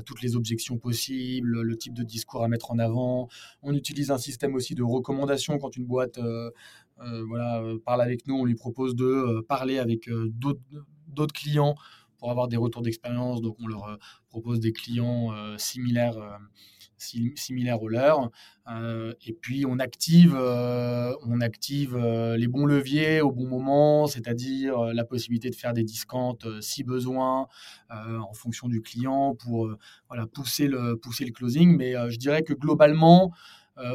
toutes 0.05 0.23
les 0.23 0.37
objections 0.37 0.79
possibles, 0.79 1.63
le 1.63 1.77
type 1.77 1.95
de 1.95 2.03
discours 2.03 2.43
à 2.43 2.49
mettre 2.49 2.71
en 2.71 2.79
avant. 2.79 3.29
On 3.63 3.75
utilise 3.75 4.11
un 4.11 4.19
système 4.19 4.55
aussi 4.55 4.75
de 4.75 4.83
recommandation 4.83 5.59
quand 5.59 5.77
une 5.77 5.87
boîte 5.87 6.19
voilà, 6.99 7.63
parle 7.85 8.03
avec 8.03 8.27
nous. 8.27 8.35
On 8.35 8.45
lui 8.45 8.55
propose 8.55 8.95
de 8.95 9.41
parler 9.43 9.79
avec 9.79 10.09
d'autres 10.09 11.35
clients 11.35 11.75
pour 12.19 12.31
avoir 12.31 12.49
des 12.49 12.57
retours 12.57 12.83
d'expérience. 12.83 13.41
Donc, 13.41 13.57
on 13.61 13.67
leur 13.67 13.99
propose 14.29 14.61
des 14.61 14.73
clients 14.73 15.31
similaires 15.59 16.19
similaires 17.03 17.83
aux 17.83 17.88
leurs. 17.88 18.31
Euh, 18.69 19.12
et 19.27 19.33
puis 19.33 19.67
on 19.67 19.79
active, 19.79 20.37
euh, 20.37 21.12
on 21.27 21.41
active 21.41 21.97
euh, 21.97 22.37
les 22.37 22.47
bons 22.47 22.65
leviers 22.65 23.21
au 23.21 23.33
bon 23.33 23.49
moment, 23.49 24.07
c'est-à-dire 24.07 24.79
la 24.95 25.05
possibilité 25.05 25.51
de 25.51 25.55
faire 25.55 25.73
des 25.73 25.85
discounts 25.85 26.38
si 26.61 26.85
besoin 26.85 27.47
en 27.91 28.33
fonction 28.33 28.69
du 28.69 28.81
client 28.81 29.35
pour 29.35 29.71
voilà, 30.09 30.27
pousser, 30.27 30.69
le, 30.69 30.97
pousser 30.97 31.25
le 31.25 31.33
closing. 31.33 31.77
Mais 31.77 31.95
je 32.11 32.17
dirais 32.19 32.43
que 32.43 32.55
globalement, 32.55 33.33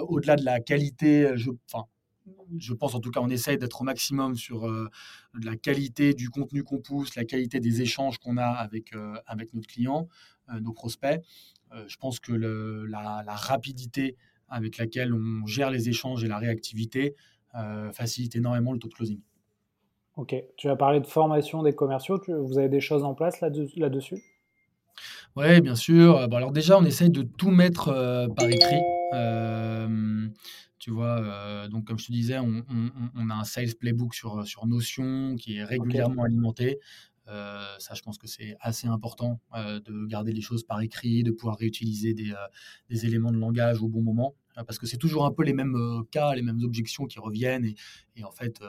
au-delà 0.08 0.36
de 0.36 0.44
la 0.44 0.60
qualité, 0.60 1.32
je, 1.36 1.52
je 2.58 2.74
pense 2.74 2.96
en 2.96 3.00
tout 3.00 3.12
cas, 3.12 3.22
on 3.22 3.30
essaye 3.30 3.58
d'être 3.58 3.82
au 3.82 3.84
maximum 3.84 4.36
sur 4.36 4.68
la 5.34 5.56
qualité 5.56 6.14
du 6.14 6.30
contenu 6.30 6.64
qu'on 6.64 6.80
pousse, 6.80 7.16
la 7.16 7.26
qualité 7.26 7.60
des 7.60 7.82
échanges 7.82 8.18
qu'on 8.18 8.38
a 8.38 8.48
avec, 8.48 8.94
avec 9.26 9.54
notre 9.54 9.68
client, 9.68 10.08
nos 10.62 10.74
prospects. 10.74 11.22
Euh, 11.74 11.84
je 11.88 11.98
pense 11.98 12.20
que 12.20 12.34
la, 12.34 13.24
rapidité 13.28 14.16
avec 14.50 14.78
laquelle 14.78 15.14
on 15.14 15.46
gère 15.46 15.72
les 15.72 15.90
échanges 15.90 16.24
et 16.24 16.28
la 16.28 16.38
réactivité 16.38 17.16
euh, 17.56 17.92
facilite 17.92 18.36
énormément 18.36 18.74
le 18.74 18.80
taux 18.80 18.88
de 18.88 18.94
closing. 18.94 19.20
Ok, 20.16 20.36
tu 20.56 20.70
as 20.70 20.76
parlé 20.76 21.00
de 21.00 21.06
formation 21.06 21.62
des 21.62 21.74
commerciaux, 21.74 22.20
vous 22.28 22.58
avez 22.58 22.70
des 22.70 22.80
choses 22.80 23.04
en 23.04 23.14
place 23.14 23.40
là-dessus? 23.42 24.24
Oui, 25.36 25.62
bien 25.62 25.76
sûr. 25.76 26.18
alors 26.18 26.52
déjà, 26.52 26.78
on 26.80 26.86
essaye 26.86 27.12
de 27.12 27.22
tout 27.22 27.52
mettre 27.52 27.90
euh, 27.90 28.28
par 28.28 28.50
écrit. 28.50 28.82
tu 30.80 30.92
vois, 30.92 31.68
donc 31.68 31.86
comme 31.86 32.00
je 32.00 32.08
te 32.08 32.12
disais, 32.12 32.40
on, 32.40 33.30
a 33.30 33.34
un 33.34 33.44
sales 33.44 33.76
playbook 33.80 34.16
sur, 34.16 34.48
sur 34.48 34.66
Notion 34.66 35.36
qui 35.36 35.58
est 35.58 35.64
régulièrement 35.64 36.24
alimenté. 36.24 36.80
Euh, 37.30 37.76
ça, 37.80 37.94
je 37.94 38.02
pense 38.02 38.18
que 38.18 38.28
c'est 38.28 38.56
assez 38.60 38.88
important 38.88 39.40
euh, 39.56 39.80
de 39.82 40.06
garder 40.06 40.32
les 40.32 40.42
choses 40.42 40.64
par 40.64 40.82
écrit, 40.82 41.24
de 41.24 41.32
pouvoir 41.32 41.58
réutiliser 41.58 42.14
des, 42.14 42.32
euh, 42.32 42.96
éléments 43.04 43.32
de 43.32 43.38
langage 43.38 43.82
au 43.82 43.88
bon 43.88 44.02
moment, 44.02 44.36
parce 44.56 44.80
que 44.80 44.88
c'est 44.88 44.98
toujours 44.98 45.26
un 45.26 45.32
peu 45.32 45.44
les 45.44 45.54
mêmes 45.54 45.76
cas, 46.10 46.34
les 46.34 46.42
mêmes 46.42 46.62
objections 46.64 47.06
qui 47.06 47.20
reviennent, 47.20 47.66
et, 48.16 48.24
en 48.24 48.32
fait, 48.32 48.60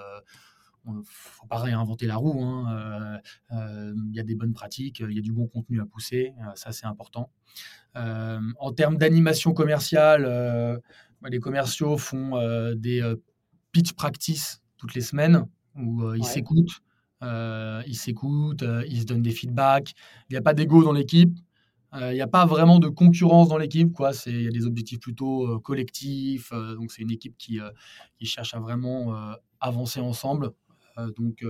il 0.87 0.95
ne 0.95 1.01
faut 1.05 1.47
pas 1.47 1.59
réinventer 1.59 2.07
la 2.07 2.17
roue. 2.17 2.43
Hein, 2.43 3.21
il 3.51 4.15
y 4.15 4.21
a 4.21 4.23
des 4.23 4.35
bonnes 4.35 4.53
pratiques, 4.53 5.01
il 5.01 5.13
y 5.13 5.19
a 5.19 5.23
du 5.23 5.33
bon 5.33 5.47
contenu 5.47 5.81
à 5.81 5.87
pousser, 5.87 6.35
ça 6.57 6.73
c'est 6.73 6.85
important. 6.85 7.31
en 7.95 8.73
termes 8.77 8.99
d'animation 8.99 9.55
commerciale, 9.55 10.83
les 11.27 11.41
commerciaux 11.41 11.97
font 11.97 12.39
des 12.75 13.15
pitch 13.73 13.95
practice 13.95 14.61
toutes 14.77 14.95
les 14.95 15.01
semaines 15.01 15.47
où 15.75 16.13
ils 16.13 16.25
s'écoutent, 16.25 16.83
euh, 17.23 17.83
ils 17.87 17.97
s'écoutent, 17.97 18.63
euh, 18.63 18.85
ils 18.89 19.01
se 19.01 19.07
donnent 19.07 19.23
des 19.23 19.31
feedbacks. 19.31 19.95
Il 20.29 20.35
n'y 20.35 20.39
a 20.39 20.43
pas 20.43 20.55
d'ego 20.55 20.85
dans 20.85 20.93
l'équipe. 20.93 21.37
Euh, 21.95 22.13
il 22.13 22.15
n'y 22.15 22.21
a 22.21 22.29
pas 22.29 22.45
vraiment 22.47 22.79
de 22.79 22.89
concurrence 22.89 23.49
dans 23.49 23.59
l'équipe. 23.59 23.97
Il 24.27 24.43
y 24.43 24.47
a 24.47 24.51
des 24.51 24.67
objectifs 24.67 25.01
plutôt 25.01 25.59
collectifs. 25.61 26.51
donc, 26.53 26.93
c'est 26.93 27.03
une 27.03 27.11
équipe 27.11 27.37
qui, 27.39 27.61
qui, 28.19 28.27
cherche 28.27 28.55
à 28.55 28.61
vraiment 28.61 29.15
avancer 29.61 30.01
ensemble. 30.01 30.51
donc, 31.17 31.45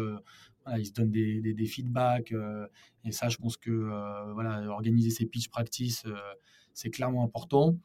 ils 0.76 0.86
se 0.86 0.92
donnent 0.92 1.10
des, 1.10 1.40
des, 1.40 1.66
feedbacks. 1.66 2.32
et 3.04 3.10
ça, 3.10 3.28
je 3.28 3.36
pense 3.38 3.56
que 3.56 3.70
voilà, 4.32 4.68
organiser 4.70 5.10
ces 5.10 5.26
pitch 5.26 5.48
practice, 5.48 6.04
c'est 6.72 6.90
clairement 6.90 7.24
important. 7.24 7.76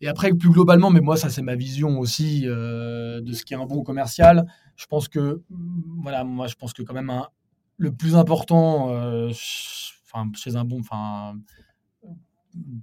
Et 0.00 0.08
après, 0.08 0.32
plus 0.32 0.50
globalement, 0.50 0.90
mais 0.90 1.00
moi, 1.00 1.16
ça, 1.16 1.30
c'est 1.30 1.42
ma 1.42 1.54
vision 1.54 1.98
aussi 1.98 2.42
de 2.42 3.32
ce 3.32 3.44
qui 3.44 3.54
est 3.54 3.56
un 3.56 3.66
bon 3.66 3.82
commercial 3.82 4.46
je 4.76 4.86
pense 4.86 5.08
que, 5.08 5.42
voilà, 5.98 6.24
moi, 6.24 6.46
je 6.46 6.54
pense 6.54 6.72
que 6.72 6.82
quand 6.82 6.94
même 6.94 7.12
le 7.78 7.92
plus 7.92 8.14
important, 8.14 8.90
euh, 8.90 9.30
chez 9.32 10.56
un 10.56 10.64
bon, 10.64 10.80
enfin, 10.80 11.36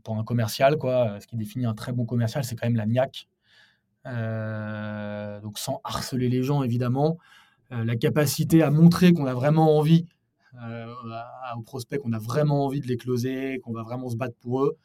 pour 0.03 0.17
un 0.17 0.23
commercial, 0.23 0.77
quoi, 0.77 1.19
ce 1.19 1.27
qui 1.27 1.37
définit 1.37 1.65
un 1.65 1.73
très 1.73 1.93
bon 1.93 2.05
commercial, 2.05 2.43
c'est 2.43 2.55
quand 2.55 2.67
même 2.67 2.75
la 2.75 2.85
niaque. 2.85 3.27
Euh, 4.05 5.39
donc, 5.41 5.57
sans 5.57 5.81
harceler 5.83 6.29
les 6.29 6.43
gens, 6.43 6.63
évidemment, 6.63 7.17
euh, 7.71 7.85
la 7.85 7.95
capacité 7.95 8.61
à 8.61 8.69
montrer 8.69 9.13
qu'on 9.13 9.25
a 9.25 9.33
vraiment 9.33 9.77
envie 9.77 10.05
aux 11.55 11.61
prospects, 11.63 11.99
qu'on 11.99 12.13
a 12.13 12.19
vraiment 12.19 12.65
envie 12.65 12.79
de 12.79 12.85
les 12.85 12.95
closer, 12.97 13.59
qu'on 13.63 13.73
va 13.73 13.81
vraiment 13.81 14.07
se 14.09 14.15
battre 14.15 14.35
pour 14.39 14.63
eux, 14.63 14.77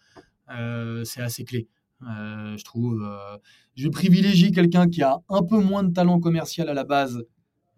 c'est 1.05 1.21
assez 1.21 1.45
clé. 1.45 1.69
Euh, 2.03 2.57
je 2.57 2.65
trouve. 2.65 3.03
Euh, 3.03 3.39
je 3.75 3.89
privilégie 3.89 4.53
quelqu'un 4.53 4.89
qui 4.89 5.03
a 5.03 5.21
un 5.29 5.43
peu 5.43 5.59
moins 5.59 5.83
de 5.83 5.93
talent 5.93 6.21
commercial 6.21 6.69
à 6.69 6.75
la 6.75 6.85
base, 6.85 7.25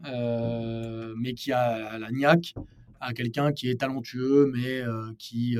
euh, 0.06 1.14
mais 1.18 1.34
qui 1.34 1.52
a 1.52 1.98
la 1.98 2.10
niaque, 2.10 2.54
à 3.00 3.12
quelqu'un 3.12 3.52
qui 3.52 3.70
est 3.70 3.80
talentueux, 3.80 4.50
mais 4.54 4.82
qui, 5.18 5.56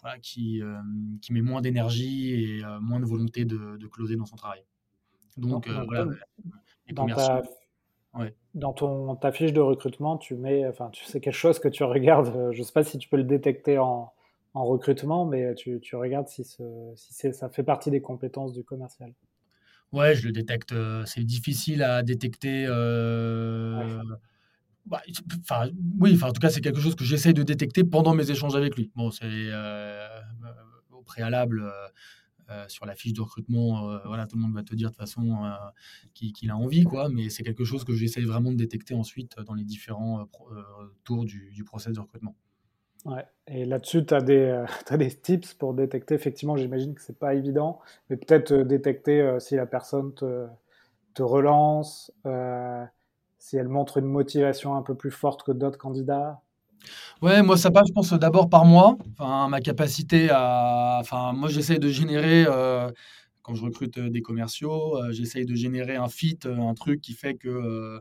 voilà, 0.00 0.18
qui, 0.20 0.60
qui 1.20 1.32
met 1.32 1.42
moins 1.42 1.60
d'énergie 1.60 2.34
et 2.34 2.62
moins 2.80 3.00
de 3.00 3.06
volonté 3.06 3.44
de, 3.44 3.76
de, 3.76 3.86
closer 3.86 4.16
dans 4.16 4.26
son 4.26 4.36
travail. 4.36 4.64
Donc, 5.36 5.68
voilà. 5.68 6.06
Dans 6.92 7.06
ta, 7.06 7.42
dans 8.54 8.72
ton, 8.72 9.16
ta 9.16 9.32
fiche 9.32 9.52
de 9.52 9.60
recrutement, 9.60 10.18
tu 10.18 10.34
mets, 10.34 10.66
enfin, 10.66 10.90
tu 10.90 11.04
sais 11.04 11.20
quelque 11.20 11.34
chose 11.34 11.58
que 11.58 11.68
tu 11.68 11.84
regardes. 11.84 12.52
Je 12.52 12.58
ne 12.58 12.64
sais 12.64 12.72
pas 12.72 12.84
si 12.84 12.98
tu 12.98 13.08
peux 13.08 13.16
le 13.16 13.24
détecter 13.24 13.78
en, 13.78 14.12
en 14.54 14.64
recrutement, 14.64 15.24
mais 15.24 15.54
tu, 15.54 15.80
tu 15.80 15.96
regardes 15.96 16.28
si, 16.28 16.44
ce, 16.44 16.62
si 16.94 17.32
ça 17.32 17.48
fait 17.48 17.62
partie 17.62 17.90
des 17.90 18.02
compétences 18.02 18.52
du 18.52 18.64
commercial. 18.64 19.14
Ouais, 19.92 20.14
je 20.14 20.26
le 20.26 20.32
détecte. 20.32 20.72
Euh, 20.72 21.04
c'est 21.06 21.24
difficile 21.24 21.82
à 21.82 22.02
détecter. 22.02 22.64
Euh... 22.66 24.02
Bah, 24.86 25.02
oui, 26.00 26.18
en 26.22 26.32
tout 26.32 26.40
cas, 26.40 26.50
c'est 26.50 26.60
quelque 26.60 26.80
chose 26.80 26.96
que 26.96 27.04
j'essaye 27.04 27.34
de 27.34 27.42
détecter 27.42 27.84
pendant 27.84 28.14
mes 28.14 28.30
échanges 28.30 28.56
avec 28.56 28.76
lui. 28.76 28.90
Bon, 28.96 29.10
c'est 29.10 29.24
euh, 29.24 30.08
au 30.90 31.02
préalable. 31.02 31.62
Euh, 31.62 31.88
sur 32.68 32.84
la 32.84 32.94
fiche 32.94 33.14
de 33.14 33.22
recrutement, 33.22 33.96
voilà, 34.04 34.26
tout 34.26 34.36
le 34.36 34.42
monde 34.42 34.52
va 34.52 34.62
te 34.62 34.74
dire 34.74 34.90
de 34.90 34.94
toute 34.94 35.00
façon 35.00 35.50
qu'il 36.12 36.50
a 36.50 36.56
envie, 36.56 36.84
quoi, 36.84 37.08
mais 37.08 37.30
c'est 37.30 37.42
quelque 37.44 37.64
chose 37.64 37.82
que 37.82 37.94
j'essaye 37.94 38.24
vraiment 38.24 38.50
de 38.52 38.56
détecter 38.56 38.92
ensuite 38.92 39.36
dans 39.46 39.54
les 39.54 39.64
différents 39.64 40.28
tours 41.02 41.24
du, 41.24 41.50
du 41.52 41.64
process 41.64 41.94
de 41.94 42.00
recrutement. 42.00 42.36
Ouais. 43.04 43.24
Et 43.48 43.64
là-dessus, 43.64 44.06
tu 44.06 44.14
as, 44.14 44.22
euh, 44.28 44.66
des 44.96 45.10
tips 45.10 45.54
pour 45.54 45.74
détecter, 45.74 46.14
effectivement, 46.14 46.56
j'imagine 46.56 46.94
que 46.94 47.02
c'est 47.02 47.18
pas 47.18 47.34
évident, 47.34 47.80
mais 48.08 48.16
peut-être 48.16 48.52
euh, 48.52 48.64
détecter 48.64 49.20
euh, 49.20 49.40
si 49.40 49.56
la 49.56 49.66
personne 49.66 50.14
te, 50.14 50.46
te 51.14 51.22
relance, 51.22 52.12
si 53.38 53.56
elle 53.56 53.68
montre 53.68 53.98
une 53.98 54.06
motivation 54.06 54.76
un 54.76 54.82
peu 54.82 54.94
plus 54.94 55.10
forte 55.10 55.42
que 55.42 55.52
d'autres 55.52 55.78
candidats. 55.78 56.40
Ouais, 57.20 57.42
moi 57.42 57.56
ça 57.56 57.70
passe, 57.70 57.88
je 57.88 57.92
pense, 57.92 58.12
d'abord 58.12 58.48
par 58.48 58.64
moi. 58.64 58.96
Ma 59.18 59.60
capacité 59.60 60.28
à. 60.30 60.98
Enfin, 61.00 61.32
moi 61.32 61.48
j'essaie 61.48 61.78
de 61.78 61.88
générer, 61.88 62.44
quand 63.42 63.54
je 63.54 63.64
recrute 63.64 63.98
des 63.98 64.22
commerciaux, 64.22 64.98
j'essaye 65.10 65.44
de 65.44 65.54
générer 65.54 65.96
un 65.96 66.08
fit, 66.08 66.38
un 66.44 66.74
truc 66.74 67.00
qui 67.00 67.12
fait 67.12 67.34
que 67.34 68.00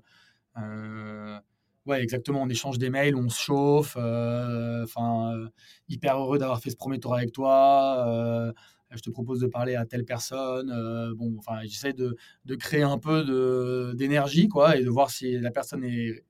Ouais, 1.91 2.01
exactement. 2.01 2.41
On 2.43 2.47
échange 2.47 2.77
des 2.79 2.89
mails, 2.89 3.17
on 3.17 3.27
se 3.27 3.37
chauffe. 3.37 3.97
Euh, 3.99 4.85
enfin, 4.85 5.35
euh, 5.35 5.49
hyper 5.89 6.17
heureux 6.17 6.37
d'avoir 6.37 6.61
fait 6.61 6.69
ce 6.69 6.77
premier 6.77 6.99
tour 6.99 7.13
avec 7.13 7.33
toi. 7.33 8.05
Euh, 8.07 8.53
je 8.91 9.01
te 9.01 9.09
propose 9.09 9.41
de 9.41 9.47
parler 9.47 9.75
à 9.75 9.85
telle 9.85 10.05
personne. 10.05 10.69
bon, 11.17 11.35
enfin, 11.37 11.59
j'essaie 11.63 11.91
de, 11.91 12.15
de, 12.45 12.55
créer 12.55 12.83
un 12.83 12.97
peu 12.97 13.93
d'énergie, 13.93 14.47
quoi, 14.47 14.77
et 14.77 14.85
de 14.85 14.89
voir 14.89 15.09
si 15.09 15.37
la 15.37 15.51
personne 15.51 15.83
est, 15.83 16.23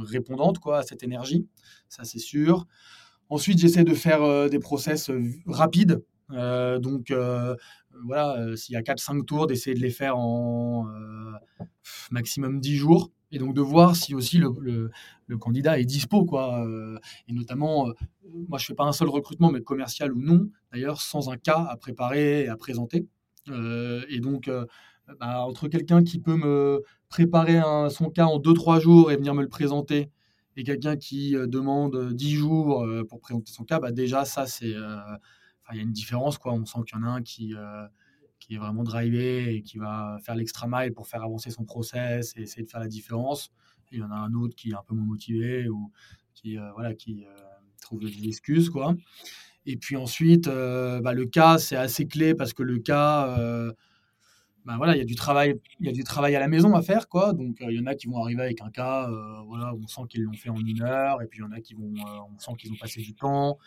répondante, 0.00 0.58
quoi, 0.58 0.78
à 0.78 0.82
cette 0.82 1.04
énergie. 1.04 1.46
Ça, 1.88 2.02
c'est 2.02 2.18
sûr. 2.18 2.66
Ensuite, 3.28 3.58
j'essaie 3.58 3.84
de 3.84 3.94
faire 3.94 4.48
des 4.50 4.58
process 4.58 5.10
rapides. 5.46 6.02
donc, 6.30 7.12
voilà, 8.04 8.56
s'il 8.56 8.74
y 8.74 8.76
a 8.76 8.82
4-5 8.82 9.24
tours, 9.24 9.46
d'essayer 9.46 9.74
de 9.74 9.80
les 9.80 9.90
faire 9.90 10.18
en 10.18 10.88
maximum 12.10 12.60
10 12.60 12.76
jours 12.76 13.10
et 13.32 13.38
donc 13.38 13.54
de 13.54 13.62
voir 13.62 13.96
si 13.96 14.14
aussi 14.14 14.38
le, 14.38 14.90
candidat 15.40 15.80
est 15.80 15.86
dispo, 15.86 16.26
quoi. 16.26 16.64
Euh, 16.66 16.98
et 17.26 17.32
notamment, 17.32 17.88
euh, 17.88 17.92
moi, 18.48 18.58
je 18.58 18.66
fais 18.66 18.74
pas 18.74 18.84
un 18.84 18.92
seul 18.92 19.08
recrutement, 19.08 19.50
mais 19.50 19.62
commercial 19.62 20.12
ou 20.12 20.20
non, 20.20 20.50
d'ailleurs, 20.72 21.00
sans 21.00 21.30
un 21.30 21.38
cas 21.38 21.66
à 21.70 21.76
préparer 21.76 22.44
et 22.44 22.48
à 22.48 22.56
présenter. 22.56 23.08
et 23.48 24.20
donc, 24.20 24.50
bah, 25.18 25.44
entre 25.46 25.68
quelqu'un 25.68 26.04
qui 26.04 26.20
peut 26.20 26.36
me 26.36 26.82
préparer 27.08 27.60
son 27.90 28.10
cas 28.10 28.26
en 28.26 28.38
2-3 28.38 28.80
jours 28.80 29.10
et 29.10 29.16
venir 29.16 29.34
me 29.34 29.42
le 29.42 29.48
présenter, 29.48 30.10
et 30.56 30.64
quelqu'un 30.64 30.96
qui 30.96 31.32
demande 31.32 32.12
10 32.12 32.34
jours 32.34 32.86
pour 33.08 33.20
présenter 33.20 33.50
son 33.50 33.64
cas, 33.64 33.80
bah, 33.80 33.90
déjà, 33.90 34.26
ça, 34.26 34.46
c'est. 34.46 34.74
il 35.72 35.76
y 35.76 35.78
a 35.78 35.82
une 35.82 35.92
différence, 35.92 36.36
quoi. 36.36 36.52
On 36.52 36.66
sent 36.66 36.80
qu'il 36.86 36.98
y 36.98 37.02
en 37.02 37.06
a 37.06 37.10
un 37.10 37.22
qui 37.22 37.54
qui 38.42 38.54
est 38.54 38.58
vraiment 38.58 38.82
drivé 38.82 39.54
et 39.54 39.62
qui 39.62 39.78
va 39.78 40.18
faire 40.24 40.34
l'extra 40.34 40.66
mile 40.68 40.92
pour 40.92 41.06
faire 41.06 41.22
avancer 41.22 41.50
son 41.50 41.64
process 41.64 42.34
et 42.36 42.42
essayer 42.42 42.64
de 42.64 42.68
faire 42.68 42.80
la 42.80 42.88
différence. 42.88 43.52
il 43.92 44.00
y 44.00 44.02
en 44.02 44.10
a 44.10 44.16
un 44.16 44.34
autre 44.34 44.56
qui 44.56 44.70
est 44.70 44.74
un 44.74 44.82
peu 44.86 44.94
moins 44.94 45.06
motivé 45.06 45.68
ou 45.68 45.92
qui, 46.34 46.56
voilà, 46.74 46.94
qui 46.94 47.24
trouve 47.80 48.00
des 48.00 48.26
excuses. 48.26 48.68
Quoi. 48.68 48.96
Et 49.66 49.76
puis 49.76 49.96
ensuite, 49.96 50.46
bah, 50.46 51.12
le 51.12 51.26
cas, 51.26 51.58
c'est 51.58 51.76
assez 51.76 52.06
clé 52.06 52.34
parce 52.34 52.52
que 52.52 52.64
le 52.64 52.78
cas, 52.78 53.36
ben 54.64 54.76
voilà, 54.76 54.94
il 54.94 54.98
y 54.98 55.02
a 55.02 55.04
du 55.04 55.16
travail, 55.16 55.60
il 55.80 55.86
y 55.86 55.88
a 55.88 55.92
du 55.92 56.04
travail 56.04 56.36
à 56.36 56.40
la 56.40 56.48
maison 56.48 56.74
à 56.74 56.82
faire, 56.82 57.08
quoi. 57.08 57.32
Donc 57.32 57.58
il 57.60 57.76
y 57.76 57.80
en 57.80 57.86
a 57.86 57.94
qui 57.94 58.08
vont 58.08 58.22
arriver 58.22 58.42
avec 58.42 58.60
un 58.60 58.70
cas, 58.70 59.08
voilà, 59.46 59.72
on 59.74 59.86
sent 59.86 60.02
qu'ils 60.08 60.22
l'ont 60.22 60.32
fait 60.32 60.50
en 60.50 60.60
une 60.60 60.82
heure, 60.82 61.22
et 61.22 61.26
puis 61.26 61.38
il 61.38 61.42
y 61.42 61.44
en 61.44 61.52
a 61.52 61.60
qui 61.60 61.74
vont, 61.74 61.92
on 62.34 62.38
sent 62.38 62.52
qu'ils 62.58 62.72
ont 62.72 62.76
passé 62.80 63.00
du 63.00 63.14
temps. 63.14 63.58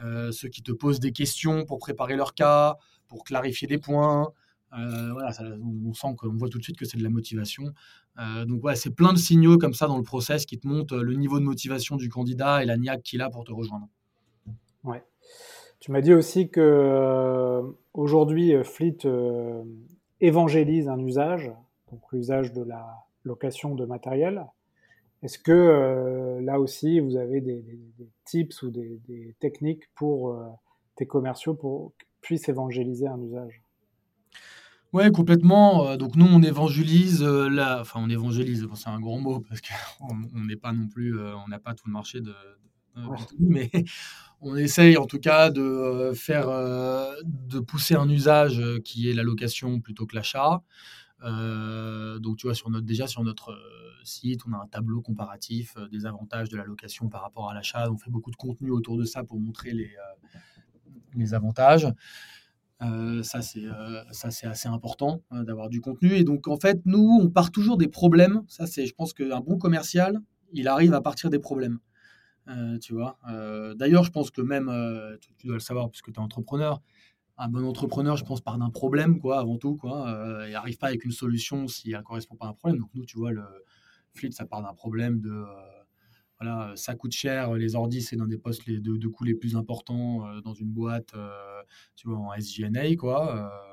ceux 0.00 0.48
qui 0.48 0.62
te 0.62 0.72
posent 0.72 1.00
des 1.00 1.12
questions 1.12 1.66
pour 1.66 1.78
préparer 1.78 2.16
leur 2.16 2.34
cas, 2.34 2.76
pour 3.12 3.24
clarifier 3.24 3.68
des 3.68 3.76
points. 3.76 4.32
voilà, 4.70 5.30
on 5.86 5.92
sent 5.92 6.14
qu'on 6.16 6.34
voit 6.34 6.48
tout 6.48 6.58
de 6.58 6.64
suite 6.64 6.78
que 6.78 6.86
c'est 6.86 6.96
de 6.96 7.02
la 7.02 7.10
motivation. 7.10 7.64
donc 8.16 8.62
voilà, 8.62 8.74
c'est 8.74 8.94
plein 8.94 9.12
de 9.12 9.18
signaux 9.18 9.58
comme 9.58 9.74
ça 9.74 9.86
dans 9.86 9.98
le 9.98 10.02
process 10.02 10.46
qui 10.46 10.58
te 10.58 10.66
montrent 10.66 10.96
le 10.96 11.14
niveau 11.14 11.38
de 11.38 11.44
motivation 11.44 11.96
du 11.96 12.08
candidat 12.08 12.62
et 12.62 12.66
la 12.66 12.78
niaque 12.78 13.02
qu'il 13.02 13.20
a 13.20 13.28
pour 13.28 13.44
te 13.44 13.52
rejoindre. 13.52 13.86
Ouais. 14.82 15.04
Tu 15.78 15.92
m'as 15.92 16.00
dit 16.00 16.14
aussi 16.14 16.48
que 16.48 17.60
aujourd'hui, 17.92 18.54
Fleet 18.64 18.98
évangélise 20.22 20.88
un 20.88 20.98
usage, 21.00 21.52
donc 21.90 22.00
l'usage 22.12 22.54
de 22.54 22.62
la 22.62 23.04
location 23.24 23.74
de 23.74 23.84
matériel. 23.84 24.46
Est-ce 25.22 25.38
que 25.38 25.52
euh, 25.52 26.40
là 26.40 26.58
aussi, 26.58 26.98
vous 26.98 27.16
avez 27.16 27.40
des, 27.40 27.64
tips 28.24 28.62
ou 28.62 28.70
des, 28.70 29.36
techniques 29.38 29.84
pour 29.94 30.30
euh, 30.30 30.48
tes 30.96 31.06
commerciaux 31.06 31.54
pour 31.54 31.92
puissent 32.22 32.48
évangéliser 32.48 33.06
un 33.06 33.20
usage 33.20 33.62
Oui, 34.92 35.10
complètement. 35.12 35.86
Euh, 35.86 35.96
donc 35.96 36.16
nous, 36.16 36.26
on 36.26 36.42
évangélise 36.42 37.22
là, 37.22 37.80
enfin 37.80 38.00
on 38.02 38.08
évangélise, 38.08 38.66
c'est 38.74 38.88
un 38.88 39.00
grand 39.00 39.18
mot 39.18 39.40
parce 39.40 39.60
qu'on 39.60 40.16
n'est 40.46 40.56
pas 40.56 40.72
non 40.72 40.88
plus, 40.88 41.18
on 41.18 41.48
n'a 41.48 41.58
pas 41.58 41.74
tout 41.74 41.86
le 41.86 41.92
marché 41.92 42.20
de, 42.20 42.32
mais 43.38 43.70
on 44.40 44.56
essaye 44.56 44.96
en 44.96 45.06
tout 45.06 45.18
cas 45.18 45.50
de 45.50 45.60
euh, 45.60 46.14
faire, 46.14 46.48
euh, 46.48 47.14
de 47.24 47.60
pousser 47.60 47.94
un 47.94 48.08
usage 48.08 48.60
euh, 48.60 48.80
qui 48.80 49.08
est 49.08 49.14
la 49.14 49.22
location 49.22 49.80
plutôt 49.80 50.06
que 50.06 50.16
l'achat. 50.16 50.62
donc 51.22 52.36
tu 52.38 52.46
vois, 52.46 52.54
sur 52.54 52.70
notre, 52.70 52.86
déjà 52.86 53.06
sur 53.06 53.22
notre 53.22 53.56
site, 54.04 54.40
on 54.46 54.52
a 54.52 54.56
un 54.56 54.66
tableau 54.66 55.00
comparatif 55.00 55.76
des 55.92 56.06
avantages 56.06 56.48
de 56.48 56.56
la 56.56 56.64
location 56.64 57.08
par 57.08 57.22
rapport 57.22 57.48
à 57.48 57.54
l'achat. 57.54 57.88
On 57.90 57.96
fait 57.96 58.10
beaucoup 58.10 58.32
de 58.32 58.36
contenu 58.36 58.70
autour 58.70 58.96
de 58.96 59.04
ça 59.04 59.22
pour 59.22 59.38
montrer 59.38 59.72
les, 59.72 59.90
les 61.16 61.34
avantages. 61.34 61.86
ça, 62.80 63.42
c'est 63.42 63.64
ça 64.10 64.30
c'est 64.30 64.46
assez 64.46 64.68
important 64.68 65.22
hein, 65.30 65.44
d'avoir 65.44 65.68
du 65.68 65.80
contenu. 65.80 66.14
Et 66.14 66.24
donc, 66.24 66.48
en 66.48 66.56
fait, 66.56 66.80
nous, 66.84 67.18
on 67.22 67.28
part 67.30 67.50
toujours 67.50 67.76
des 67.76 67.88
problèmes. 67.88 68.42
Ça, 68.48 68.66
c'est, 68.66 68.86
je 68.86 68.94
pense 68.94 69.12
qu'un 69.12 69.40
bon 69.40 69.58
commercial, 69.58 70.20
il 70.52 70.68
arrive 70.68 70.94
à 70.94 71.00
partir 71.00 71.30
des 71.30 71.38
problèmes. 71.38 71.78
Euh, 72.48 72.78
tu 72.78 72.92
vois. 72.92 73.18
Euh, 73.30 73.74
d'ailleurs, 73.74 74.04
je 74.04 74.10
pense 74.10 74.30
que 74.30 74.40
même, 74.40 74.68
euh, 74.68 75.16
tu, 75.38 75.46
dois 75.46 75.56
le 75.56 75.60
savoir 75.60 75.90
puisque 75.90 76.12
tu 76.12 76.18
es 76.18 76.18
entrepreneur, 76.18 76.80
un 77.38 77.48
bon 77.48 77.64
entrepreneur, 77.64 78.16
je 78.16 78.24
pense, 78.24 78.40
part 78.40 78.58
d'un 78.58 78.70
problème, 78.70 79.20
quoi, 79.20 79.38
avant 79.38 79.58
tout, 79.58 79.76
quoi. 79.76 80.06
il 80.46 80.52
n'arrive 80.52 80.78
pas 80.78 80.88
avec 80.88 81.04
une 81.04 81.12
solution 81.12 81.66
si 81.66 81.90
elle 81.90 81.98
ne 81.98 82.02
correspond 82.02 82.36
pas 82.36 82.46
à 82.46 82.48
un 82.50 82.54
problème. 82.54 82.80
Donc, 82.80 82.90
nous, 82.94 83.04
tu 83.04 83.16
vois, 83.16 83.32
le 83.32 83.42
fleet, 84.14 84.32
ça 84.32 84.44
part 84.44 84.62
d'un 84.62 84.74
problème 84.74 85.20
de. 85.20 85.44
Voilà, 86.42 86.72
ça 86.76 86.94
coûte 86.94 87.12
cher, 87.12 87.54
les 87.54 87.74
ordis, 87.74 88.02
c'est 88.02 88.16
dans 88.16 88.26
des 88.26 88.38
postes 88.38 88.66
les, 88.66 88.80
de, 88.80 88.96
de 88.96 89.08
coûts 89.08 89.24
les 89.24 89.34
plus 89.34 89.56
importants 89.56 90.40
dans 90.42 90.54
une 90.54 90.70
boîte, 90.70 91.14
tu 91.96 92.08
vois, 92.08 92.18
en 92.18 92.32
SGNA, 92.32 92.96
quoi. 92.96 93.71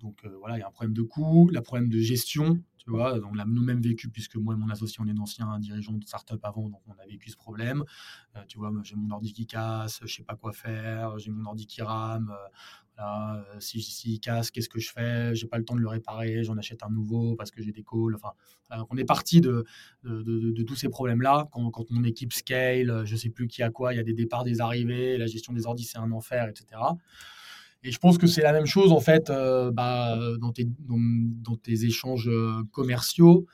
Donc, 0.00 0.24
voilà, 0.38 0.56
il 0.56 0.60
y 0.60 0.62
a 0.62 0.68
un 0.68 0.70
problème 0.70 0.94
de 0.94 1.02
coût, 1.02 1.48
le 1.52 1.60
problème 1.60 1.88
de 1.88 1.98
gestion, 1.98 2.62
tu 2.82 2.90
vois, 2.90 3.16
on 3.30 3.34
l'a 3.34 3.44
nous-mêmes 3.44 3.80
vécu, 3.80 4.08
puisque 4.08 4.34
moi 4.34 4.54
et 4.54 4.56
mon 4.56 4.68
associé, 4.68 4.98
on 5.00 5.06
est 5.06 5.14
d'anciens 5.14 5.56
dirigeants 5.60 5.92
de 5.92 6.04
start-up 6.04 6.40
avant, 6.42 6.68
donc 6.68 6.80
on 6.88 7.00
a 7.00 7.06
vécu 7.06 7.30
ce 7.30 7.36
problème. 7.36 7.84
Euh, 8.34 8.40
tu 8.48 8.58
vois, 8.58 8.72
j'ai 8.82 8.96
mon 8.96 9.08
ordi 9.12 9.32
qui 9.32 9.46
casse, 9.46 10.00
je 10.04 10.12
sais 10.12 10.24
pas 10.24 10.34
quoi 10.34 10.52
faire, 10.52 11.16
j'ai 11.18 11.30
mon 11.30 11.44
ordi 11.46 11.66
qui 11.66 11.80
rame. 11.80 12.30
Euh, 12.30 13.02
euh, 13.02 13.60
si, 13.60 13.80
si, 13.80 14.14
il 14.14 14.20
casse, 14.20 14.50
qu'est-ce 14.50 14.68
que 14.68 14.80
je 14.80 14.90
fais? 14.90 15.32
J'ai 15.34 15.46
pas 15.46 15.58
le 15.58 15.64
temps 15.64 15.76
de 15.76 15.80
le 15.80 15.86
réparer, 15.88 16.42
j'en 16.42 16.58
achète 16.58 16.82
un 16.82 16.90
nouveau 16.90 17.36
parce 17.36 17.52
que 17.52 17.62
j'ai 17.62 17.70
des 17.70 17.84
calls. 17.84 18.16
Enfin, 18.16 18.32
on 18.90 18.96
est 18.96 19.04
parti 19.04 19.40
de, 19.40 19.64
de, 20.02 20.62
tous 20.64 20.74
ces 20.74 20.88
problèmes-là. 20.88 21.48
Quand, 21.52 21.70
quand, 21.70 21.88
mon 21.90 22.02
équipe 22.02 22.32
scale, 22.32 23.04
je 23.04 23.16
sais 23.16 23.30
plus 23.30 23.46
qui 23.46 23.62
a 23.62 23.70
quoi, 23.70 23.94
il 23.94 23.96
y 23.96 24.00
a 24.00 24.04
des 24.04 24.12
départs, 24.12 24.42
des 24.42 24.60
arrivées, 24.60 25.18
la 25.18 25.26
gestion 25.26 25.52
des 25.52 25.66
ordis, 25.66 25.84
c'est 25.84 25.98
un 25.98 26.10
enfer, 26.10 26.48
etc. 26.48 26.80
Et 27.84 27.90
je 27.90 27.98
pense 27.98 28.16
que 28.16 28.26
c'est 28.26 28.42
la 28.42 28.52
même 28.52 28.66
chose 28.66 28.92
en 28.92 29.00
fait 29.00 29.28
euh, 29.30 29.72
bah, 29.72 30.16
dans, 30.38 30.52
tes, 30.52 31.84
échanges 31.84 32.28
euh, 32.28 32.62
commerciaux. 32.70 33.46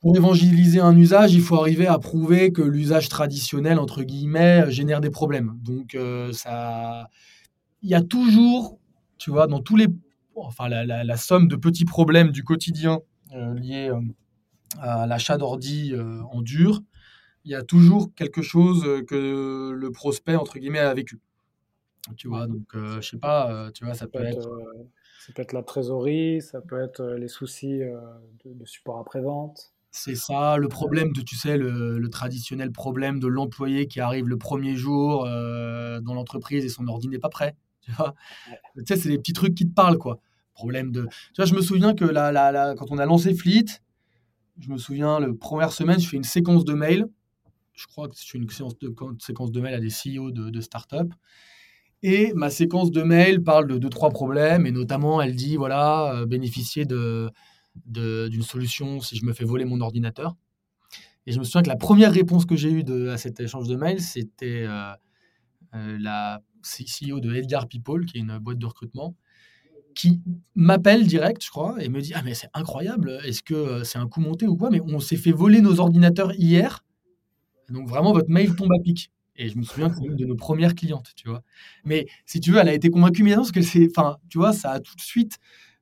Pour 0.00 0.16
évangéliser 0.16 0.80
un 0.80 0.96
usage, 0.96 1.34
il 1.34 1.42
faut 1.42 1.56
arriver 1.56 1.86
à 1.86 1.98
prouver 1.98 2.52
que 2.52 2.62
l'usage 2.62 3.08
traditionnel 3.08 3.78
entre 3.78 4.02
guillemets 4.02 4.70
génère 4.70 5.00
des 5.00 5.10
problèmes. 5.10 5.58
Donc 5.62 5.94
euh, 5.94 6.32
ça, 6.32 7.08
il 7.82 7.90
y 7.90 7.94
a 7.94 8.02
toujours, 8.02 8.78
tu 9.18 9.30
vois, 9.30 9.46
dans 9.46 9.60
tous 9.60 9.76
les, 9.76 9.88
enfin 10.34 10.68
la, 10.68 11.16
somme 11.16 11.48
de 11.48 11.56
petits 11.56 11.84
problèmes 11.84 12.30
du 12.30 12.44
quotidien 12.44 13.00
liés 13.32 13.90
à 14.78 15.06
l'achat 15.06 15.36
d'ordi 15.36 15.92
en 16.32 16.40
dur, 16.40 16.80
il 17.44 17.52
y 17.52 17.54
a 17.54 17.62
toujours 17.62 18.14
quelque 18.14 18.42
chose 18.42 18.82
que 19.06 19.70
le 19.70 19.90
prospect 19.90 20.36
entre 20.36 20.58
guillemets 20.58 20.78
a 20.78 20.94
vécu. 20.94 21.20
Tu 22.16 22.28
vois, 22.28 22.46
donc 22.46 22.66
je 22.74 23.00
sais 23.00 23.18
pas, 23.18 23.70
tu 23.74 23.84
vois, 23.84 23.94
ça, 23.94 24.06
peut, 24.06 24.24
être. 24.24 24.48
ça 25.20 25.32
peut 25.34 25.42
être 25.42 25.52
la 25.52 25.62
trésorerie, 25.62 26.40
ça 26.40 26.60
peut 26.60 26.80
être 26.80 27.04
les 27.04 27.28
soucis 27.28 27.80
de, 28.44 28.64
support 28.64 28.98
après-vente. 28.98 29.72
C'est 29.90 30.14
ça, 30.14 30.56
le 30.56 30.68
problème 30.68 31.12
de, 31.12 31.20
tu 31.20 31.36
sais, 31.36 31.58
le, 31.58 32.08
traditionnel 32.08 32.72
problème 32.72 33.20
de 33.20 33.26
l'employé 33.26 33.86
qui 33.86 34.00
arrive 34.00 34.28
le 34.28 34.38
premier 34.38 34.76
jour 34.76 35.24
dans 35.24 36.14
l'entreprise 36.14 36.64
et 36.64 36.68
son 36.68 36.88
ordi 36.88 37.08
n'est 37.08 37.18
pas 37.18 37.30
prêt. 37.30 37.56
Tu 37.82 37.92
vois, 37.92 38.14
tu 38.76 38.84
sais, 38.86 38.96
c'est 38.96 39.08
des 39.08 39.18
petits 39.18 39.32
trucs 39.32 39.54
qui 39.54 39.66
te 39.66 39.72
parlent, 39.72 39.96
quoi. 39.96 40.20
Problème 40.52 40.92
de. 40.92 41.06
Tu 41.32 41.36
vois, 41.38 41.46
je 41.46 41.54
me 41.54 41.62
souviens 41.62 41.94
que 41.94 42.04
la, 42.04 42.30
la, 42.30 42.74
quand 42.76 42.90
on 42.90 42.98
a 42.98 43.06
lancé 43.06 43.34
Fleet, 43.34 43.64
je 44.60 44.70
me 44.70 44.76
souviens, 44.76 45.18
la 45.18 45.32
première 45.32 45.72
semaine, 45.72 45.98
je 45.98 46.08
fais 46.08 46.16
une 46.16 46.24
séquence 46.24 46.64
de 46.64 46.74
mails. 46.74 47.06
Je 47.72 47.86
crois 47.86 48.08
que 48.08 48.14
c'est 48.16 48.34
une 48.34 48.48
séquence 48.48 48.78
de, 48.78 48.94
séquence 49.18 49.52
de 49.52 49.60
mails 49.60 49.74
à 49.74 49.80
des 49.80 49.88
CEO 49.88 50.30
de, 50.30 50.50
de 50.50 50.60
start-up. 50.60 51.12
Et 52.02 52.32
ma 52.34 52.48
séquence 52.50 52.90
de 52.90 53.02
mails 53.02 53.42
parle 53.42 53.66
de 53.66 53.76
deux, 53.76 53.90
trois 53.90 54.10
problèmes, 54.10 54.66
et 54.66 54.70
notamment, 54.70 55.20
elle 55.20 55.36
dit, 55.36 55.56
voilà, 55.56 56.14
euh, 56.14 56.26
bénéficier 56.26 56.86
de, 56.86 57.30
d'une 57.84 58.42
solution 58.42 59.00
si 59.00 59.16
je 59.16 59.24
me 59.24 59.32
fais 59.32 59.44
voler 59.44 59.64
mon 59.64 59.80
ordinateur. 59.80 60.34
Et 61.26 61.32
je 61.32 61.38
me 61.38 61.44
souviens 61.44 61.62
que 61.62 61.68
la 61.68 61.76
première 61.76 62.12
réponse 62.12 62.46
que 62.46 62.56
j'ai 62.56 62.70
eue 62.70 62.84
de, 62.84 63.08
à 63.08 63.18
cet 63.18 63.38
échange 63.40 63.68
de 63.68 63.76
mails, 63.76 64.00
c'était 64.00 64.64
euh, 64.66 64.92
euh, 65.74 65.98
la 66.00 66.40
CEO 66.62 67.20
de 67.20 67.34
Edgar 67.34 67.68
People, 67.68 68.06
qui 68.06 68.16
est 68.16 68.20
une 68.20 68.38
boîte 68.38 68.58
de 68.58 68.66
recrutement, 68.66 69.14
qui 69.94 70.22
m'appelle 70.54 71.06
direct, 71.06 71.44
je 71.44 71.50
crois, 71.50 71.76
et 71.82 71.90
me 71.90 72.00
dit 72.00 72.12
Ah, 72.14 72.22
mais 72.22 72.32
c'est 72.32 72.48
incroyable, 72.54 73.18
est-ce 73.24 73.42
que 73.42 73.84
c'est 73.84 73.98
un 73.98 74.08
coup 74.08 74.20
monté 74.20 74.46
ou 74.46 74.56
quoi? 74.56 74.70
Mais 74.70 74.80
on 74.80 75.00
s'est 75.00 75.16
fait 75.16 75.32
voler 75.32 75.60
nos 75.60 75.80
ordinateurs 75.80 76.32
hier, 76.34 76.84
donc 77.68 77.88
vraiment 77.88 78.12
votre 78.12 78.30
mail 78.30 78.54
tombe 78.56 78.72
à 78.72 78.82
pic. 78.82 79.10
Et 79.36 79.48
je 79.48 79.56
me 79.56 79.62
souviens 79.62 79.90
c'est 79.90 80.04
une 80.04 80.16
de 80.16 80.26
nos 80.26 80.36
premières 80.36 80.74
clientes, 80.74 81.12
tu 81.16 81.28
vois. 81.28 81.42
Mais 81.84 82.06
si 82.26 82.40
tu 82.40 82.50
veux, 82.50 82.58
elle 82.58 82.68
a 82.68 82.74
été 82.74 82.90
convaincue 82.90 83.20
immédiatement 83.20 83.44
parce 83.44 83.52
que 83.52 83.62
c'est, 83.62 83.88
enfin, 83.96 84.18
tu 84.28 84.38
vois, 84.38 84.52
ça 84.52 84.72
a 84.72 84.80
tout 84.80 84.94
de 84.94 85.00
suite 85.00 85.38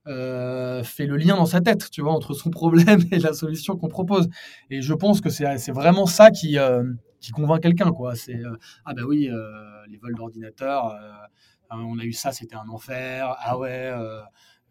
euh, 0.06 0.82
fait 0.84 1.06
le 1.06 1.18
lien 1.18 1.36
dans 1.36 1.46
sa 1.46 1.60
tête, 1.60 1.90
tu 1.90 2.00
vois, 2.00 2.12
entre 2.12 2.32
son 2.32 2.50
problème 2.50 3.00
et 3.10 3.18
la 3.18 3.32
solution 3.32 3.76
qu'on 3.76 3.88
propose. 3.88 4.28
Et 4.70 4.80
je 4.80 4.94
pense 4.94 5.20
que 5.20 5.28
c'est, 5.28 5.70
vraiment 5.70 6.06
ça 6.06 6.30
qui, 6.30 6.58
euh, 6.58 6.84
qui 7.20 7.32
convainc 7.32 7.62
quelqu'un, 7.62 7.92
quoi. 7.92 8.14
C'est 8.14 8.36
euh, 8.36 8.56
ah 8.84 8.94
ben 8.94 9.04
oui, 9.04 9.30
les 9.88 9.98
vols 9.98 10.14
d'ordinateur, 10.14 10.96
on 11.70 11.98
a 11.98 12.04
eu 12.04 12.12
ça, 12.12 12.32
c'était 12.32 12.56
un 12.56 12.68
enfer. 12.68 13.36
Ah 13.40 13.58
ouais. 13.58 13.92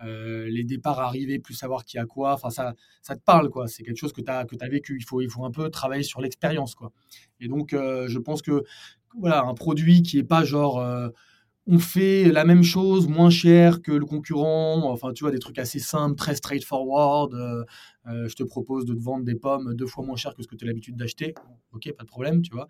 Euh, 0.04 0.48
les 0.50 0.64
départs 0.64 1.00
arrivés, 1.00 1.40
plus 1.40 1.54
savoir 1.54 1.86
qui 1.86 1.98
a 1.98 2.06
quoi. 2.06 2.34
Enfin, 2.34 2.50
ça, 2.50 2.74
ça 3.02 3.16
te 3.16 3.22
parle, 3.24 3.50
quoi. 3.50 3.68
C'est 3.68 3.84
quelque 3.84 3.98
chose 3.98 4.14
que 4.14 4.22
tu 4.22 4.32
as, 4.32 4.46
que 4.46 4.56
as 4.60 4.70
vécu. 4.70 4.98
Il 5.00 5.04
faut, 5.04 5.22
il 5.22 5.30
faut 5.30 5.44
un 5.46 5.52
peu 5.52 5.70
travailler 5.70 6.04
sur 6.04 6.22
l'expérience, 6.22 6.76
quoi. 6.76 6.92
Et 7.40 7.48
donc, 7.48 7.74
euh, 7.74 8.08
je 8.08 8.20
pense 8.20 8.42
que, 8.42 8.64
voilà, 9.18 9.44
un 9.44 9.54
produit 9.54 10.04
qui 10.04 10.20
est 10.20 10.24
pas 10.24 10.44
genre, 10.44 10.80
euh, 10.80 11.10
on 11.66 11.80
fait 11.80 12.32
la 12.32 12.46
même 12.46 12.64
chose 12.64 13.08
moins 13.08 13.30
cher 13.30 13.82
que 13.82 13.92
le 13.92 14.06
concurrent, 14.06 14.90
enfin 14.90 15.12
tu 15.12 15.26
vois 15.26 15.32
des 15.32 15.40
trucs 15.40 15.60
assez 15.60 15.80
simples, 15.80 16.16
très 16.16 16.36
straightforward. 16.36 17.66
Je 18.06 18.34
te 18.36 18.44
propose 18.44 18.86
de 18.86 18.94
te 18.94 19.02
vendre 19.02 19.26
des 19.26 19.36
pommes 19.36 19.74
deux 19.76 19.86
fois 19.86 20.06
moins 20.06 20.16
cher 20.16 20.34
que 20.34 20.42
ce 20.42 20.48
que 20.48 20.56
tu 20.56 20.64
as 20.64 20.68
l'habitude 20.68 20.96
d'acheter. 20.96 21.36
Ok, 21.74 21.92
pas 21.92 22.04
de 22.04 22.08
problème, 22.08 22.42
tu 22.42 22.52
vois. 22.54 22.70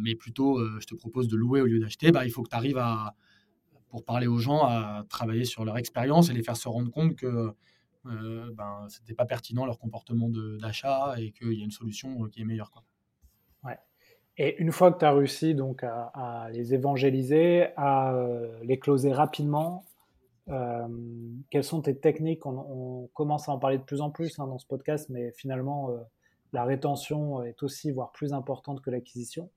Mais 0.00 0.16
plutôt, 0.16 0.60
je 0.80 0.86
te 0.86 0.96
propose 0.96 1.28
de 1.28 1.36
louer 1.36 1.60
au 1.60 1.66
lieu 1.66 1.78
d'acheter. 1.78 2.10
Bah, 2.10 2.24
il 2.24 2.32
faut 2.32 2.42
que 2.42 2.50
tu 2.50 2.56
arrives 2.56 2.78
à, 2.78 3.14
pour 3.88 4.04
parler 4.04 4.26
aux 4.26 4.38
gens, 4.38 4.64
à 4.64 5.04
travailler 5.08 5.44
sur 5.44 5.64
leur 5.64 5.78
expérience 5.78 6.30
et 6.30 6.32
les 6.32 6.42
faire 6.42 6.56
se 6.56 6.68
rendre 6.68 6.90
compte 6.90 7.16
que 7.16 7.54
ben, 8.04 8.86
ce 8.88 9.00
n'était 9.00 9.14
pas 9.14 9.26
pertinent 9.26 9.66
leur 9.66 9.78
comportement 9.78 10.28
d'achat 10.60 11.14
et 11.18 11.32
qu'il 11.32 11.54
y 11.54 11.62
a 11.62 11.64
une 11.64 11.72
solution 11.72 12.28
qui 12.28 12.42
est 12.42 12.44
meilleure. 12.44 12.70
Quoi. 12.70 12.84
Et 14.38 14.60
une 14.60 14.70
fois 14.70 14.92
que 14.92 14.98
tu 14.98 15.04
as 15.04 15.12
réussi 15.12 15.54
donc 15.54 15.82
à, 15.82 16.48
les 16.52 16.74
évangéliser, 16.74 17.68
à 17.76 18.14
euh, 18.14 18.58
les 18.62 18.78
closer 18.78 19.12
rapidement, 19.12 19.84
euh, 20.48 20.86
quelles 21.50 21.64
sont 21.64 21.80
tes 21.80 21.98
techniques? 21.98 22.44
On, 22.44 23.08
commence 23.14 23.48
à 23.48 23.52
en 23.52 23.58
parler 23.58 23.78
de 23.78 23.82
plus 23.82 24.00
en 24.02 24.10
plus 24.10 24.38
hein, 24.38 24.46
dans 24.46 24.58
ce 24.58 24.66
podcast, 24.66 25.08
mais 25.08 25.32
finalement, 25.32 25.90
euh, 25.90 25.96
la 26.52 26.64
rétention 26.64 27.42
est 27.42 27.62
aussi, 27.62 27.90
voire 27.90 28.12
plus 28.12 28.34
importante 28.34 28.82
que 28.82 28.90
l'acquisition. 28.90 29.50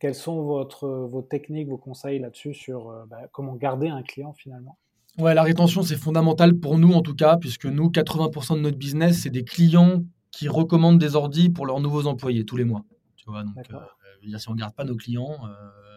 Quelles 0.00 0.14
sont 0.14 0.42
votre, 0.42 0.88
vos 0.88 1.22
techniques, 1.22 1.68
vos 1.68 1.78
conseils 1.78 2.18
là-dessus 2.18 2.54
sur 2.54 2.92
bah, 3.08 3.28
comment 3.32 3.54
garder 3.54 3.88
un 3.88 4.02
client 4.02 4.32
finalement? 4.32 4.78
Ouais, 5.18 5.34
la 5.34 5.42
rétention, 5.42 5.82
c'est 5.82 5.96
fondamental 5.96 6.54
pour 6.54 6.78
nous 6.78 6.92
en 6.92 7.02
tout 7.02 7.14
cas, 7.14 7.36
puisque 7.36 7.66
nous, 7.66 7.90
80% 7.90 8.56
de 8.56 8.60
notre 8.60 8.78
business, 8.78 9.22
c'est 9.22 9.30
des 9.30 9.44
clients 9.44 10.02
qui 10.30 10.48
recommandent 10.48 10.98
des 10.98 11.16
ordis 11.16 11.50
pour 11.50 11.66
leurs 11.66 11.80
nouveaux 11.80 12.06
employés 12.06 12.44
tous 12.44 12.56
les 12.56 12.64
mois. 12.64 12.84
Tu 13.16 13.28
vois, 13.28 13.42
donc, 13.42 13.56
euh, 13.72 14.38
si 14.38 14.48
on 14.48 14.54
ne 14.54 14.58
garde 14.58 14.74
pas 14.74 14.84
nos 14.84 14.96
clients, 14.96 15.36
euh, 15.44 15.89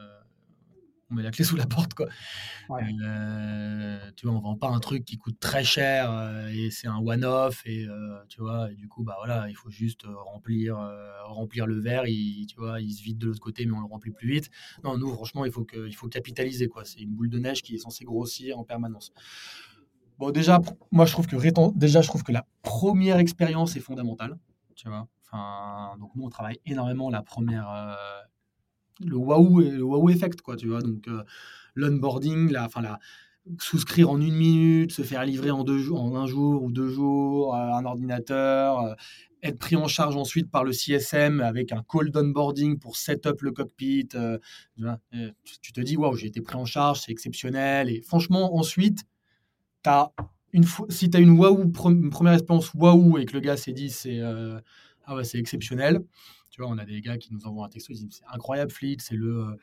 on 1.14 1.18
met 1.18 1.24
la 1.24 1.32
clé 1.32 1.46
sous 1.46 1.56
la 1.56 1.66
porte. 1.66 1.94
Quoi. 1.94 2.08
Euh, 2.72 4.12
tu 4.16 4.28
vois, 4.28 4.36
on 4.36 4.42
vend 4.42 4.56
pas 4.56 4.68
un 4.68 4.80
truc 4.80 5.06
qui 5.06 5.18
coûte 5.18 5.40
très 5.40 5.64
cher 5.64 6.12
et 6.50 6.72
c'est 6.72 6.88
un 6.88 6.98
one-off. 6.98 7.62
Et, 7.66 7.88
tu 8.30 8.42
vois, 8.42 8.72
et 8.72 8.76
du 8.76 8.88
coup, 8.88 9.04
bah, 9.04 9.16
voilà, 9.18 9.50
il 9.50 9.56
faut 9.56 9.70
juste 9.70 10.06
remplir, 10.06 10.78
remplir 11.26 11.68
le 11.68 11.80
verre. 11.80 12.06
Il, 12.08 12.46
tu 12.48 12.56
vois, 12.58 12.82
il 12.82 12.92
se 12.92 13.04
vide 13.04 13.18
de 13.18 13.28
l'autre 13.28 13.40
côté, 13.40 13.66
mais 13.66 13.74
on 13.74 13.82
le 13.82 13.88
remplit 13.88 14.12
plus 14.12 14.28
vite. 14.28 14.50
Non, 14.84 14.98
nous, 14.98 15.14
franchement, 15.14 15.46
il 15.46 15.52
faut, 15.52 15.64
que, 15.64 15.88
il 15.88 15.96
faut 15.96 16.08
capitaliser. 16.08 16.68
Quoi. 16.68 16.86
C'est 16.86 17.00
une 17.00 17.14
boule 17.14 17.30
de 17.30 17.40
neige 17.40 17.62
qui 17.62 17.76
est 17.76 17.80
censée 17.80 18.06
grossir 18.06 18.60
en 18.60 18.64
permanence. 18.64 19.14
Bon, 20.20 20.32
déjà, 20.32 20.62
moi, 20.92 21.06
je 21.06 21.12
trouve 21.12 21.28
que, 21.28 21.36
déjà, 21.78 22.02
je 22.02 22.08
trouve 22.08 22.24
que 22.24 22.32
la 22.32 22.46
première 22.62 23.18
expérience 23.18 23.76
est 23.76 23.82
fondamentale. 23.82 24.38
Tu 24.76 24.88
vois, 24.88 25.08
donc 26.00 26.16
nous, 26.16 26.24
on 26.24 26.30
travaille 26.30 26.60
énormément 26.66 27.10
la 27.10 27.22
première, 27.22 27.70
euh, 27.70 27.96
le 29.00 29.16
waouh, 29.16 29.60
le 29.60 29.84
waouh 29.84 30.10
effect, 30.10 30.42
quoi, 30.42 30.56
tu 30.56 30.68
vois. 30.68 30.82
Donc 30.82 31.08
euh, 31.08 31.24
l'onboarding, 31.76 32.52
la, 32.52 32.66
enfin 32.66 32.82
la 32.82 33.00
souscrire 33.60 34.10
en 34.10 34.22
une 34.22 34.36
minute, 34.36 34.92
se 34.94 35.02
faire 35.02 35.26
livrer 35.26 35.52
en 35.52 35.64
deux 35.64 35.92
en 35.92 36.16
un 36.16 36.28
jour 36.28 36.64
ou 36.64 36.72
deux 36.72 36.88
jours, 36.88 37.56
euh, 37.56 37.74
un 37.74 37.86
ordinateur, 37.86 38.96
être 39.42 39.60
pris 39.60 39.76
en 39.76 39.88
charge 39.88 40.16
ensuite 40.16 40.50
par 40.50 40.64
le 40.64 40.72
CSM 40.72 41.42
avec 41.42 41.74
un 41.74 41.84
call 41.84 42.10
d'onboarding 42.10 42.80
pour 42.80 42.96
set 42.96 43.26
up 43.26 43.42
le 43.42 43.52
cockpit. 43.52 44.08
tu, 44.08 45.74
te 45.74 45.82
dis, 45.82 45.98
waouh, 45.98 46.16
j'ai 46.16 46.28
été 46.28 46.42
pris 46.42 46.56
en 46.56 46.66
charge, 46.66 47.02
c'est 47.02 47.12
exceptionnel. 47.12 47.90
Et 47.90 48.02
franchement, 48.02 48.56
ensuite, 48.56 49.04
as 49.86 50.14
une 50.54 50.64
si 50.88 51.10
tu 51.10 51.18
as 51.18 51.20
une, 51.20 51.32
waouh, 51.32 51.64
une 51.64 52.10
première 52.10 52.34
expérience 52.34 52.74
waouh 52.74 53.18
et 53.18 53.26
que 53.26 53.34
le 53.34 53.42
gars 53.42 53.58
s'est 53.58 53.74
dit, 53.74 53.90
c'est 53.90 54.22
ah 55.06 55.16
ouais, 55.16 55.24
exceptionnel. 55.34 56.00
Tu 56.54 56.62
vois, 56.62 56.70
on 56.70 56.78
a 56.78 56.86
des 56.86 57.02
gars 57.02 57.18
qui 57.18 57.34
nous 57.34 57.48
envoient 57.48 57.66
un 57.66 57.70
texto, 57.70 57.94
ils 57.94 58.06
disent 58.06 58.20
c'est 58.20 58.32
incroyable 58.32 58.70
Fleet, 58.70 58.98
c'est 59.00 59.16
le, 59.16 59.58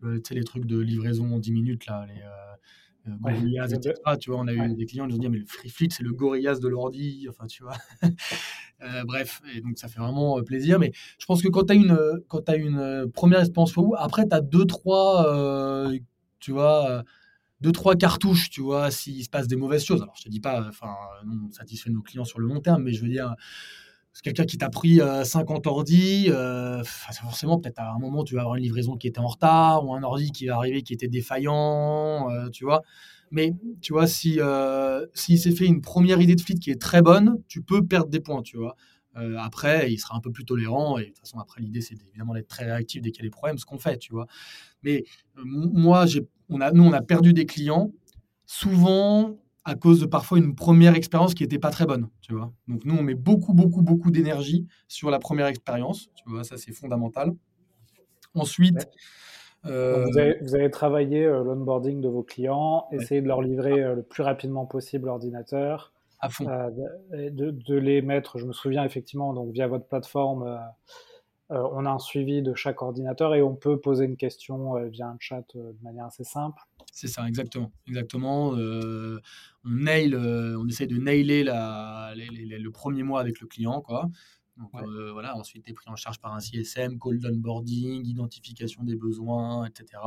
tu 0.00 0.20
sais, 0.22 0.34
les 0.34 0.44
trucs 0.44 0.64
de 0.64 0.78
livraison 0.78 1.34
en 1.34 1.40
10 1.40 1.50
minutes 1.50 1.86
là, 1.86 2.06
les 2.06 2.22
euh, 2.22 3.08
euh 3.08 3.16
Gorillaz, 3.20 3.74
etc. 3.74 3.94
Tu 4.20 4.30
vois, 4.30 4.38
on 4.38 4.46
a 4.46 4.52
eu 4.52 4.74
des 4.76 4.86
clients 4.86 5.08
qui 5.08 5.14
nous 5.14 5.16
ont 5.16 5.20
dit 5.22 5.28
mais 5.28 5.38
le 5.38 5.44
Free 5.44 5.70
Fleet 5.70 5.88
c'est 5.90 6.04
le 6.04 6.12
Gorillaz 6.12 6.60
de 6.60 6.68
l'ordi, 6.68 7.26
enfin 7.28 7.48
tu 7.48 7.64
vois. 7.64 7.74
euh, 8.82 9.02
bref, 9.02 9.42
et 9.56 9.60
donc 9.60 9.76
ça 9.76 9.88
fait 9.88 9.98
vraiment 9.98 10.38
euh, 10.38 10.42
plaisir. 10.42 10.78
Mais 10.78 10.92
je 11.18 11.26
pense 11.26 11.42
que 11.42 11.48
quand 11.48 11.64
tu 11.64 11.72
as 11.72 11.74
une, 11.74 11.98
quand 12.28 12.48
as 12.48 12.54
une 12.54 12.78
euh, 12.78 13.08
première 13.12 13.40
expérience 13.40 13.74
vous 13.74 13.94
après 13.98 14.28
tu 14.28 14.32
as 14.36 14.40
deux 14.40 14.66
trois, 14.66 15.26
euh, 15.34 15.98
tu 16.38 16.52
vois 16.52 17.02
deux 17.60 17.72
trois 17.72 17.96
cartouches, 17.96 18.50
tu 18.50 18.60
vois, 18.60 18.92
s'il 18.92 19.24
se 19.24 19.30
passe 19.30 19.48
des 19.48 19.56
mauvaises 19.56 19.84
choses. 19.84 20.00
Alors 20.00 20.14
je 20.16 20.22
te 20.22 20.28
dis 20.28 20.40
pas, 20.40 20.64
enfin, 20.68 20.94
on 21.26 21.50
satisfait 21.50 21.90
nos 21.90 22.02
clients 22.02 22.24
sur 22.24 22.38
le 22.38 22.46
long 22.46 22.60
terme, 22.60 22.84
mais 22.84 22.92
je 22.92 23.02
veux 23.02 23.08
dire, 23.08 23.34
c'est 24.16 24.22
quelqu'un 24.22 24.46
qui 24.46 24.56
t'a 24.56 24.70
pris 24.70 24.98
50 25.24 25.66
euh, 25.66 25.70
ordi, 25.70 26.28
euh, 26.30 26.82
forcément, 26.84 27.60
peut-être 27.60 27.80
à 27.80 27.92
un 27.92 27.98
moment, 27.98 28.24
tu 28.24 28.34
vas 28.34 28.40
avoir 28.40 28.56
une 28.56 28.62
livraison 28.62 28.96
qui 28.96 29.08
était 29.08 29.18
en 29.18 29.26
retard 29.26 29.84
ou 29.84 29.94
un 29.94 30.02
ordi 30.02 30.32
qui 30.32 30.46
va 30.46 30.56
arriver 30.56 30.80
qui 30.80 30.94
était 30.94 31.06
défaillant, 31.06 32.30
euh, 32.30 32.48
tu 32.48 32.64
vois. 32.64 32.80
Mais 33.30 33.52
tu 33.82 33.92
vois, 33.92 34.06
si 34.06 34.40
s'il 35.12 35.38
s'est 35.38 35.50
fait 35.50 35.66
une 35.66 35.82
première 35.82 36.18
idée 36.18 36.34
de 36.34 36.40
fleet 36.40 36.54
qui 36.54 36.70
est 36.70 36.80
très 36.80 37.02
bonne, 37.02 37.42
tu 37.46 37.60
peux 37.60 37.84
perdre 37.84 38.08
des 38.08 38.20
points, 38.20 38.40
tu 38.40 38.56
vois. 38.56 38.74
après, 39.38 39.92
il 39.92 39.98
sera 39.98 40.16
un 40.16 40.20
peu 40.20 40.32
plus 40.32 40.46
tolérant 40.46 40.96
et 40.96 41.02
de 41.02 41.06
toute 41.08 41.18
façon, 41.18 41.38
après, 41.38 41.60
l'idée, 41.60 41.82
c'est 41.82 41.96
évidemment 42.08 42.32
d'être 42.32 42.48
très 42.48 42.64
réactif 42.64 43.02
dès 43.02 43.10
qu'il 43.10 43.22
y 43.22 43.26
a 43.26 43.28
des 43.28 43.30
problèmes, 43.30 43.58
ce 43.58 43.66
qu'on 43.66 43.78
fait, 43.78 43.98
tu 43.98 44.14
vois. 44.14 44.26
Mais 44.82 45.04
moi, 45.44 46.06
on 46.48 46.62
a, 46.62 46.72
nous, 46.72 46.84
on 46.84 46.92
a 46.94 47.02
perdu 47.02 47.34
des 47.34 47.44
clients. 47.44 47.92
Souvent, 48.46 49.36
à 49.66 49.74
cause 49.74 50.00
de 50.00 50.06
parfois 50.06 50.38
une 50.38 50.54
première 50.54 50.94
expérience 50.94 51.34
qui 51.34 51.42
n'était 51.42 51.58
pas 51.58 51.70
très 51.70 51.86
bonne, 51.86 52.08
tu 52.22 52.32
vois. 52.32 52.52
Donc 52.68 52.84
nous, 52.84 52.96
on 52.96 53.02
met 53.02 53.16
beaucoup, 53.16 53.52
beaucoup, 53.52 53.82
beaucoup 53.82 54.12
d'énergie 54.12 54.64
sur 54.86 55.10
la 55.10 55.18
première 55.18 55.46
expérience, 55.46 56.08
tu 56.14 56.22
vois, 56.30 56.44
ça 56.44 56.56
c'est 56.56 56.72
fondamental. 56.72 57.32
Ensuite... 58.34 58.88
Euh, 59.64 60.04
vous, 60.04 60.18
avez, 60.18 60.38
vous, 60.40 60.68
travaillé 60.68 61.24
euh, 61.24 61.42
l'onboarding 61.42 62.00
de 62.00 62.08
vos 62.08 62.22
clients, 62.22 62.86
essayer 62.92 63.20
de 63.20 63.26
leur 63.26 63.42
livrer 63.42 63.82
euh, 63.82 63.96
le 63.96 64.02
plus 64.04 64.22
rapidement 64.22 64.64
possible 64.64 65.06
l'ordinateur, 65.06 65.92
à 66.20 66.28
fond. 66.28 66.44
De, 66.44 67.50
de, 67.50 67.74
les 67.74 68.00
mettre, 68.00 68.38
je 68.38 68.46
me 68.46 68.52
souviens 68.52 68.84
effectivement, 68.84 69.34
donc 69.34 69.50
via 69.50 69.66
votre 69.66 69.86
plateforme, 69.86 70.60
on 71.50 71.86
a 71.86 71.90
un 71.90 71.98
suivi 71.98 72.42
de 72.42 72.54
chaque 72.54 72.82
ordinateur 72.82 73.34
et 73.34 73.42
on 73.42 73.54
peut 73.54 73.80
poser 73.80 74.04
une 74.04 74.16
question 74.16 74.74
via 74.88 75.08
un 75.08 75.16
chat 75.20 75.44
de 75.54 75.76
manière 75.82 76.06
assez 76.06 76.24
simple. 76.24 76.60
C'est 76.92 77.08
ça, 77.08 77.28
exactement. 77.28 77.70
exactement. 77.86 78.56
Euh, 78.56 79.20
on, 79.64 79.70
nail, 79.70 80.14
euh, 80.14 80.58
on 80.58 80.66
essaie 80.66 80.86
de 80.86 80.96
nailer 80.96 81.44
la, 81.44 82.14
le 82.16 82.70
premier 82.70 83.02
mois 83.02 83.20
avec 83.20 83.40
le 83.40 83.46
client. 83.46 83.80
Quoi. 83.82 84.08
Donc, 84.56 84.70
euh, 84.74 85.12
voilà, 85.12 85.36
ensuite, 85.36 85.64
tu 85.64 85.70
es 85.70 85.74
pris 85.74 85.90
en 85.90 85.96
charge 85.96 86.18
par 86.20 86.32
un 86.34 86.40
CSM, 86.40 86.98
call 86.98 87.20
onboarding, 87.26 88.06
identification 88.06 88.82
des 88.82 88.96
besoins, 88.96 89.66
etc. 89.66 90.00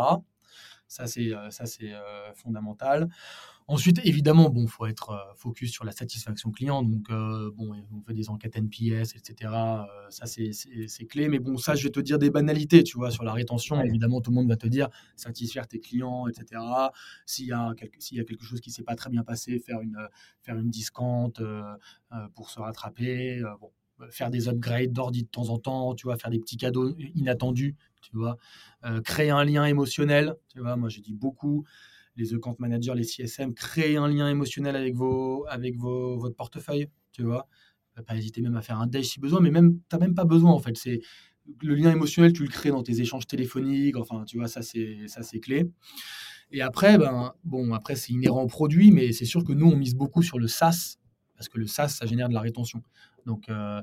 Ça, 0.90 1.08
c'est 1.08 1.32
ça 1.52 1.66
c'est 1.66 1.94
fondamental. 2.36 3.10
Ensuite, 3.70 4.02
évidemment, 4.04 4.50
bon, 4.50 4.66
faut 4.66 4.88
être 4.88 5.12
euh, 5.12 5.34
focus 5.36 5.72
sur 5.72 5.86
la 5.86 5.92
satisfaction 5.92 6.50
client. 6.50 6.82
Donc, 6.82 7.08
euh, 7.12 7.52
bon, 7.54 7.76
on 7.96 8.02
fait 8.02 8.16
des 8.16 8.32
enquêtes 8.32 8.56
NPS, 8.56 9.16
etc. 9.16 9.52
Euh, 9.54 9.84
ça, 10.10 10.26
c'est 10.26 11.06
clé. 11.06 11.30
Mais 11.30 11.38
bon, 11.38 11.56
ça, 11.56 11.76
je 11.76 11.84
vais 11.84 11.92
te 11.92 12.00
dire 12.00 12.18
des 12.18 12.32
banalités, 12.32 12.84
tu 12.84 12.98
vois, 12.98 13.12
sur 13.12 13.24
la 13.24 13.32
rétention. 13.32 13.80
Évidemment, 13.84 14.22
tout 14.22 14.32
le 14.32 14.38
monde 14.38 14.50
va 14.50 14.58
te 14.58 14.66
dire 14.66 14.90
satisfaire 15.16 15.68
tes 15.68 15.80
clients, 15.80 16.28
etc. 16.28 16.60
S'il 17.28 17.46
y 17.46 17.52
a 17.52 17.76
quelque, 17.78 18.02
s'il 18.02 18.18
y 18.18 18.22
a 18.22 18.24
quelque 18.24 18.44
chose 18.44 18.60
qui 18.60 18.72
s'est 18.72 18.82
pas 18.82 18.96
très 18.96 19.12
bien 19.12 19.24
passé, 19.24 19.60
faire 19.60 19.82
une, 19.82 20.00
faire 20.42 20.58
une 20.58 20.72
discount 20.72 21.32
pour 22.34 22.50
se 22.50 22.60
rattraper. 22.60 23.44
bon, 23.62 23.72
faire 24.12 24.30
des 24.30 24.48
upgrades 24.48 24.92
d'ordi 24.92 25.24
de 25.24 25.28
temps 25.28 25.50
en 25.50 25.58
temps, 25.58 25.96
tu 25.96 26.06
vois, 26.06 26.18
faire 26.18 26.32
des 26.32 26.40
petits 26.40 26.58
cadeaux 26.58 26.96
inattendus, 27.16 27.76
tu 28.02 28.16
vois, 28.16 28.38
créer 29.04 29.30
un 29.30 29.44
lien 29.44 29.66
émotionnel, 29.66 30.36
tu 30.50 30.60
vois, 30.60 30.76
moi 30.76 30.90
j'ai 30.90 31.02
dit 31.02 31.14
beaucoup, 31.14 31.66
les 32.16 32.34
account 32.34 32.56
managers, 32.60 32.94
les 32.96 33.04
CSM, 33.04 33.54
créer 33.54 33.98
un 33.98 34.08
lien 34.08 34.30
émotionnel 34.30 34.76
avec, 34.76 34.96
vos, 34.96 35.46
avec 35.48 35.76
vos, 35.78 36.18
votre 36.18 36.36
portefeuille, 36.36 36.88
tu 37.12 37.24
vois. 37.24 37.48
Pas 38.08 38.16
hésiter 38.16 38.42
même 38.42 38.56
à 38.56 38.62
faire 38.62 38.80
un 38.80 38.88
dash 38.88 39.08
si 39.08 39.20
besoin, 39.20 39.42
mais 39.42 39.52
même, 39.52 39.74
tu 39.74 39.82
n'as 39.92 40.00
même 40.00 40.16
pas 40.16 40.24
besoin 40.24 40.52
en 40.52 40.60
fait. 40.60 40.78
C'est 40.78 41.02
le 41.62 41.76
lien 41.76 41.92
émotionnel, 41.92 42.32
tu 42.32 42.44
le 42.44 42.50
crées 42.50 42.70
dans 42.70 42.84
tes 42.84 43.02
échanges 43.02 43.28
téléphoniques, 43.28 43.98
enfin, 43.98 44.24
tu 44.26 44.38
vois, 44.38 44.48
ça 44.48 44.62
c'est 44.62 45.08
ça 45.08 45.22
c'est 45.22 45.42
clé. 45.42 45.70
Et 46.52 46.62
après, 46.62 46.98
ben, 46.98 47.34
bon, 47.44 47.74
après 47.74 47.96
c'est 47.96 48.14
inhérent 48.14 48.42
au 48.44 48.48
produit, 48.48 48.92
mais 48.92 49.12
c'est 49.12 49.26
sûr 49.26 49.44
que 49.44 49.52
nous 49.52 49.68
on 49.68 49.76
mise 49.76 49.96
beaucoup 49.96 50.22
sur 50.22 50.40
le 50.40 50.48
SaaS 50.48 50.96
parce 51.36 51.50
que 51.50 51.58
le 51.58 51.68
SaaS 51.68 51.90
ça 51.90 52.06
génère 52.06 52.30
de 52.30 52.34
la 52.34 52.42
rétention. 52.42 52.82
Donc 53.26 53.50
euh, 53.50 53.82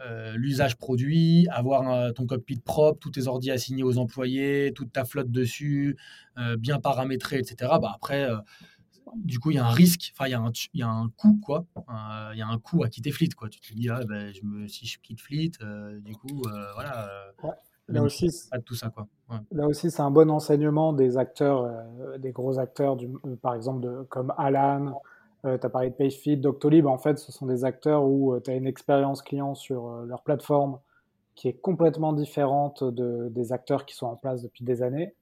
euh, 0.00 0.34
l'usage 0.36 0.76
produit, 0.76 1.46
avoir 1.50 2.12
ton 2.14 2.26
cockpit 2.26 2.60
propre, 2.60 2.98
tous 2.98 3.10
tes 3.10 3.26
ordi 3.28 3.50
assignés 3.50 3.82
aux 3.82 3.98
employés, 3.98 4.72
toute 4.74 4.92
ta 4.92 5.04
flotte 5.04 5.30
dessus, 5.30 5.96
euh, 6.38 6.56
bien 6.56 6.80
paramétré, 6.80 7.38
etc. 7.38 7.72
Bah 7.80 7.92
après, 7.94 8.28
du 9.14 9.38
coup, 9.38 9.50
il 9.50 9.54
y 9.54 9.58
a 9.58 9.66
un 9.66 9.70
risque, 9.70 10.12
enfin, 10.12 10.26
il 10.26 10.32
y, 10.74 10.82
a 10.82 10.88
un 10.88 11.08
coût, 11.16 11.40
quoi. 11.42 11.64
Il 12.32 12.38
y 12.38 12.42
a 12.42 12.46
un 12.46 12.58
coût 12.58 12.82
à 12.84 12.88
quitter 12.88 13.10
Fleet, 13.10 13.30
quoi. 13.30 13.48
Tu 13.48 13.60
te 13.60 13.72
dis, 13.72 13.88
ah, 13.88 14.00
ben, 14.06 14.34
je 14.34 14.42
me, 14.42 14.68
si 14.68 14.86
je 14.86 14.98
quitte 15.00 15.20
Fleet, 15.20 15.52
du 16.00 16.14
coup, 16.14 16.42
voilà. 16.74 17.08
Là 17.88 18.02
aussi, 18.02 18.28
pas 18.50 18.58
de 18.58 18.64
tout 18.64 18.74
ça, 18.74 18.90
quoi. 18.90 19.06
Là 19.52 19.66
aussi, 19.66 19.90
c'est 19.90 20.02
un 20.02 20.10
bon 20.10 20.28
enseignement 20.30 20.92
des 20.92 21.16
acteurs, 21.16 21.70
des 22.18 22.32
gros 22.32 22.58
acteurs, 22.58 22.96
du, 22.96 23.08
par 23.40 23.54
exemple, 23.54 23.80
de, 23.80 24.02
comme 24.10 24.34
Alan, 24.36 25.00
euh, 25.46 25.58
tu 25.58 25.66
as 25.66 25.70
parlé 25.70 25.90
de 25.90 25.94
PageFit, 25.94 26.36
Doctolib, 26.36 26.86
en 26.86 26.98
fait, 26.98 27.18
ce 27.18 27.32
sont 27.32 27.46
des 27.46 27.64
acteurs 27.64 28.04
où 28.04 28.34
euh, 28.34 28.40
tu 28.40 28.50
as 28.50 28.54
une 28.54 28.66
expérience 28.66 29.22
client 29.22 29.54
sur 29.54 29.88
euh, 29.88 30.04
leur 30.06 30.22
plateforme 30.22 30.78
qui 31.34 31.48
est 31.48 31.60
complètement 31.60 32.12
différente 32.12 32.82
de, 32.82 33.28
des 33.30 33.52
acteurs 33.52 33.84
qui 33.86 33.94
sont 33.94 34.06
en 34.06 34.16
place 34.16 34.42
depuis 34.42 34.64
des 34.64 34.82
années. 34.82 35.14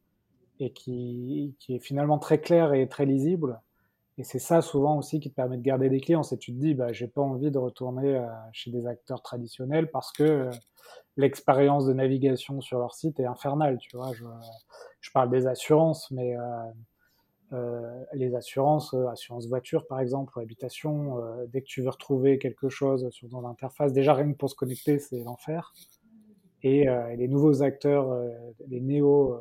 et 0.60 0.72
qui, 0.72 1.54
est 1.68 1.78
finalement 1.80 2.18
très 2.18 2.40
clair 2.40 2.72
et 2.74 2.88
très 2.88 3.06
lisible. 3.06 3.60
Et 4.16 4.22
c'est 4.22 4.38
ça 4.38 4.62
souvent 4.62 4.96
aussi 4.96 5.18
qui 5.18 5.30
te 5.30 5.34
permet 5.34 5.56
de 5.56 5.62
garder 5.62 5.88
des 5.88 6.00
clients. 6.00 6.22
C'est 6.22 6.38
tu 6.38 6.52
te 6.52 6.58
dis, 6.58 6.74
bah, 6.74 6.92
j'ai 6.92 7.08
pas 7.08 7.20
envie 7.20 7.50
de 7.50 7.58
retourner 7.58 8.16
euh, 8.16 8.26
chez 8.52 8.70
des 8.70 8.86
acteurs 8.86 9.22
traditionnels 9.22 9.90
parce 9.90 10.12
que 10.12 10.22
euh, 10.22 10.50
l'expérience 11.16 11.84
de 11.86 11.92
navigation 11.92 12.60
sur 12.60 12.78
leur 12.78 12.94
site 12.94 13.18
est 13.18 13.26
infernale. 13.26 13.78
Tu 13.78 13.96
vois, 13.96 14.12
je, 14.12 15.10
parle 15.12 15.30
des 15.30 15.46
assurances, 15.46 16.10
mais 16.10 16.34
les 18.12 18.34
assurances, 18.34 18.94
assurance 18.94 19.46
voiture 19.48 19.86
par 19.86 20.00
exemple, 20.00 20.36
ou 20.36 20.40
habitation, 20.40 21.18
dès 21.48 21.60
que 21.60 21.66
tu 21.66 21.82
veux 21.82 21.90
retrouver 21.90 22.38
quelque 22.38 22.68
chose 22.68 23.08
sur 23.10 23.28
ton 23.28 23.46
interface, 23.46 23.92
déjà 23.92 24.14
rien 24.14 24.32
que 24.32 24.36
pour 24.36 24.50
se 24.50 24.54
connecter, 24.54 24.98
c'est 24.98 25.22
l'enfer. 25.22 25.72
Et, 26.62 26.86
les 27.16 27.28
nouveaux 27.28 27.62
acteurs, 27.62 28.16
les 28.68 28.80
néo 28.80 29.40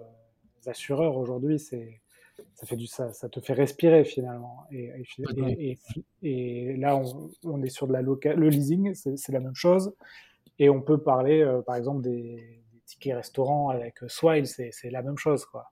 assureurs 0.66 1.18
aujourd'hui, 1.18 1.59
c'est 1.59 2.01
ça 2.55 2.66
fait 2.66 2.76
du 2.76 2.88
ça, 2.88 3.14
ça 3.14 3.30
te 3.30 3.39
fait 3.39 3.53
respirer 3.53 4.03
finalement. 4.03 4.66
Et, 4.72 4.91
et, 5.59 5.78
et, 6.22 6.78
là, 6.78 6.95
on, 6.97 7.30
on, 7.43 7.61
est 7.61 7.70
sur 7.70 7.88
de 7.88 7.93
la 7.93 8.01
le 8.01 8.49
leasing, 8.49 8.93
c'est 8.93 9.32
la 9.32 9.39
même 9.39 9.55
chose. 9.55 9.93
Et 10.59 10.70
on 10.70 10.82
peut 10.82 11.01
parler, 11.01 11.41
euh, 11.41 11.61
par 11.61 11.76
exemple, 11.76 12.01
des, 12.01 12.61
des, 12.72 12.80
tickets 12.86 13.16
restaurants 13.16 13.70
avec 13.70 13.99
Swile, 14.07 14.47
c'est 14.47 14.89
la 14.91 15.01
même 15.01 15.18
chose, 15.18 15.45
quoi. 15.45 15.72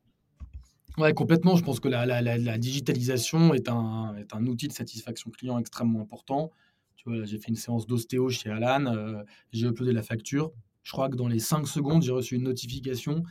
Ouais, 0.98 1.14
complètement. 1.14 1.56
Je 1.56 1.64
pense 1.64 1.80
que 1.80 1.88
la, 1.88 2.06
la, 2.06 2.22
la, 2.22 2.58
digitalisation 2.58 3.54
est 3.54 3.70
un, 3.70 4.16
est 4.18 4.34
un 4.34 4.46
outil 4.46 4.68
de 4.68 4.74
satisfaction 4.74 5.32
client 5.32 5.58
extrêmement 5.58 6.02
important. 6.02 6.52
Tu 6.98 7.10
vois, 7.10 7.24
j'ai 7.26 7.40
fait 7.40 7.50
une 7.50 7.56
séance 7.56 7.88
d'ostéo 7.88 8.30
chez 8.30 8.50
Alan, 8.50 8.86
euh, 8.86 9.24
j'ai 9.52 9.68
uploadé 9.68 9.94
la 9.94 10.04
facture. 10.04 10.52
Je 10.84 10.92
crois 10.92 11.10
que 11.10 11.16
dans 11.16 11.28
les 11.28 11.40
5 11.40 11.68
secondes, 11.68 12.04
j'ai 12.04 12.12
reçu 12.12 12.36
une 12.36 12.44
notification 12.44 13.24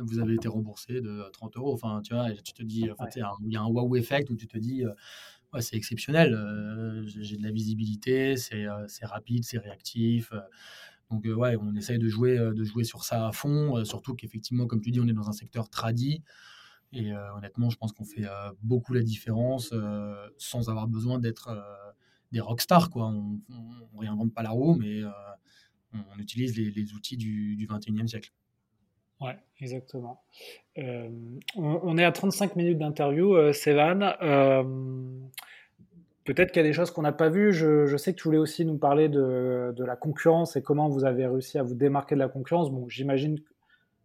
vous 0.00 0.20
avez 0.20 0.34
été 0.34 0.46
remboursé 0.46 1.00
de 1.00 1.24
30 1.32 1.56
euros. 1.56 1.74
Enfin, 1.74 2.00
tu 2.04 2.14
vois, 2.14 2.30
tu 2.30 2.52
te 2.52 2.62
dis, 2.62 2.88
enfin, 2.88 3.06
il 3.44 3.52
y 3.52 3.56
a 3.56 3.62
un 3.62 3.66
wow 3.66 3.96
effect 3.96 4.30
où 4.30 4.36
tu 4.36 4.46
te 4.46 4.56
dis, 4.56 4.84
ouais, 5.52 5.60
c'est 5.60 5.74
exceptionnel, 5.74 6.38
j'ai 7.04 7.36
de 7.36 7.42
la 7.42 7.50
visibilité, 7.50 8.36
c'est 8.36 8.66
rapide, 9.02 9.42
c'est 9.42 9.58
réactif. 9.58 10.32
donc, 11.10 11.24
ouais, 11.24 11.56
on 11.60 11.74
essaye 11.74 11.98
de 11.98 12.08
jouer, 12.08 12.38
de 12.38 12.62
jouer 12.62 12.84
sur 12.84 13.02
ça 13.02 13.26
à 13.26 13.32
fond, 13.32 13.84
surtout 13.84 14.14
qu'effectivement, 14.14 14.66
comme 14.68 14.80
tu 14.80 14.92
dis, 14.92 15.00
on 15.00 15.08
est 15.08 15.12
dans 15.12 15.28
un 15.28 15.32
secteur 15.32 15.68
tradit. 15.68 16.22
Et 16.92 17.12
honnêtement, 17.36 17.68
je 17.68 17.76
pense 17.76 17.92
qu'on 17.92 18.04
fait 18.04 18.24
beaucoup 18.62 18.94
la 18.94 19.02
différence 19.02 19.74
sans 20.38 20.70
avoir 20.70 20.88
besoin 20.88 21.18
d'être 21.18 21.50
des 22.32 22.40
rockstars. 22.40 22.90
Quoi. 22.90 23.06
On 23.06 23.40
ne 23.94 24.00
réinvente 24.00 24.32
pas 24.32 24.42
la 24.42 24.50
roue, 24.50 24.74
mais 24.74 25.02
on, 25.92 26.18
utilise 26.18 26.56
les, 26.56 26.92
outils 26.94 27.16
du, 27.16 27.56
du 27.56 27.66
21e 27.66 28.06
siècle. 28.06 28.32
Ouais, 29.20 29.36
exactement. 29.60 30.22
Euh, 30.78 31.08
on, 31.56 31.98
est 31.98 32.04
à 32.04 32.12
35 32.12 32.54
minutes 32.54 32.78
d'interview, 32.78 33.34
euh, 33.34 33.52
Sévan. 33.52 34.14
Euh, 34.22 34.62
peut-être 36.24 36.52
qu'il 36.52 36.62
y 36.62 36.64
a 36.64 36.68
des 36.68 36.72
choses 36.72 36.92
qu'on 36.92 37.02
n'a 37.02 37.12
pas 37.12 37.28
vues. 37.28 37.52
Je, 37.52 37.96
sais 37.96 38.12
que 38.14 38.18
tu 38.18 38.24
voulais 38.24 38.38
aussi 38.38 38.64
nous 38.64 38.78
parler 38.78 39.08
de, 39.08 39.74
la 39.76 39.96
concurrence 39.96 40.54
et 40.54 40.62
comment 40.62 40.88
vous 40.88 41.04
avez 41.04 41.26
réussi 41.26 41.58
à 41.58 41.64
vous 41.64 41.74
démarquer 41.74 42.14
de 42.14 42.20
la 42.20 42.28
concurrence. 42.28 42.70
Bon, 42.70 42.88
j'imagine 42.88 43.40